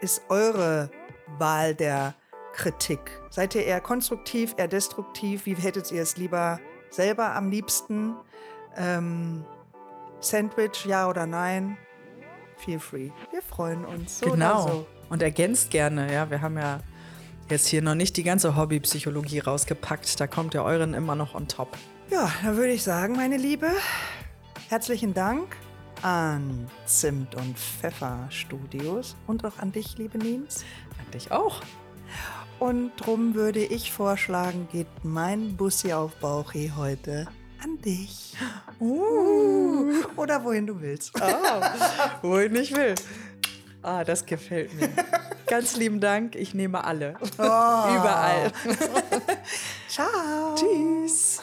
ist 0.00 0.22
eure 0.30 0.90
Wahl 1.38 1.74
der 1.74 2.14
Kritik? 2.52 3.00
Seid 3.30 3.54
ihr 3.54 3.64
eher 3.64 3.80
konstruktiv, 3.80 4.54
eher 4.56 4.68
destruktiv? 4.68 5.46
Wie 5.46 5.54
hättet 5.54 5.90
ihr 5.90 6.02
es 6.02 6.16
lieber 6.16 6.60
selber 6.90 7.34
am 7.34 7.50
liebsten? 7.50 8.14
Ähm, 8.76 9.44
Sandwich, 10.20 10.84
ja 10.86 11.08
oder 11.08 11.26
nein? 11.26 11.76
Feel 12.56 12.78
free. 12.78 13.10
Wir 13.30 13.42
freuen 13.42 13.84
uns. 13.84 14.20
So 14.20 14.30
genau. 14.30 14.68
So. 14.68 14.86
Und 15.10 15.22
ergänzt 15.22 15.70
gerne, 15.70 16.12
ja. 16.12 16.30
Wir 16.30 16.40
haben 16.40 16.56
ja 16.56 16.80
jetzt 17.48 17.66
hier 17.66 17.82
noch 17.82 17.94
nicht 17.94 18.16
die 18.16 18.22
ganze 18.22 18.56
Hobbypsychologie 18.56 19.40
rausgepackt. 19.40 20.20
Da 20.20 20.26
kommt 20.26 20.54
ja 20.54 20.62
euren 20.62 20.94
immer 20.94 21.14
noch 21.14 21.34
on 21.34 21.48
top. 21.48 21.76
Ja, 22.10 22.30
dann 22.42 22.56
würde 22.56 22.72
ich 22.72 22.82
sagen, 22.82 23.16
meine 23.16 23.36
Liebe, 23.36 23.68
herzlichen 24.68 25.12
Dank 25.12 25.56
an 26.02 26.68
Zimt 26.84 27.34
und 27.34 27.58
Pfeffer 27.58 28.26
Studios 28.30 29.16
und 29.26 29.44
auch 29.44 29.58
an 29.58 29.72
dich, 29.72 29.98
liebe 29.98 30.18
Nins. 30.18 30.64
An 31.04 31.10
dich 31.12 31.30
auch. 31.32 31.60
Und 32.58 32.92
drum 32.96 33.34
würde 33.34 33.64
ich 33.64 33.92
vorschlagen, 33.92 34.68
geht 34.70 34.86
mein 35.02 35.56
Bussi 35.56 35.92
auf 35.92 36.14
Bauchi 36.16 36.72
heute 36.76 37.26
an 37.62 37.78
dich. 37.80 38.34
Uh, 38.80 39.92
oder 40.16 40.42
wohin 40.42 40.66
du 40.66 40.80
willst. 40.80 41.12
Ah, 41.22 42.18
wohin 42.20 42.56
ich 42.56 42.74
will. 42.74 42.96
Ah, 43.80 44.02
das 44.02 44.26
gefällt 44.26 44.74
mir. 44.74 44.88
Ganz 45.46 45.76
lieben 45.76 46.00
Dank. 46.00 46.34
Ich 46.34 46.52
nehme 46.52 46.82
alle. 46.82 47.14
Oh. 47.20 47.42
Überall. 47.42 48.52
Ciao. 49.88 50.56
Tschüss. 50.56 51.40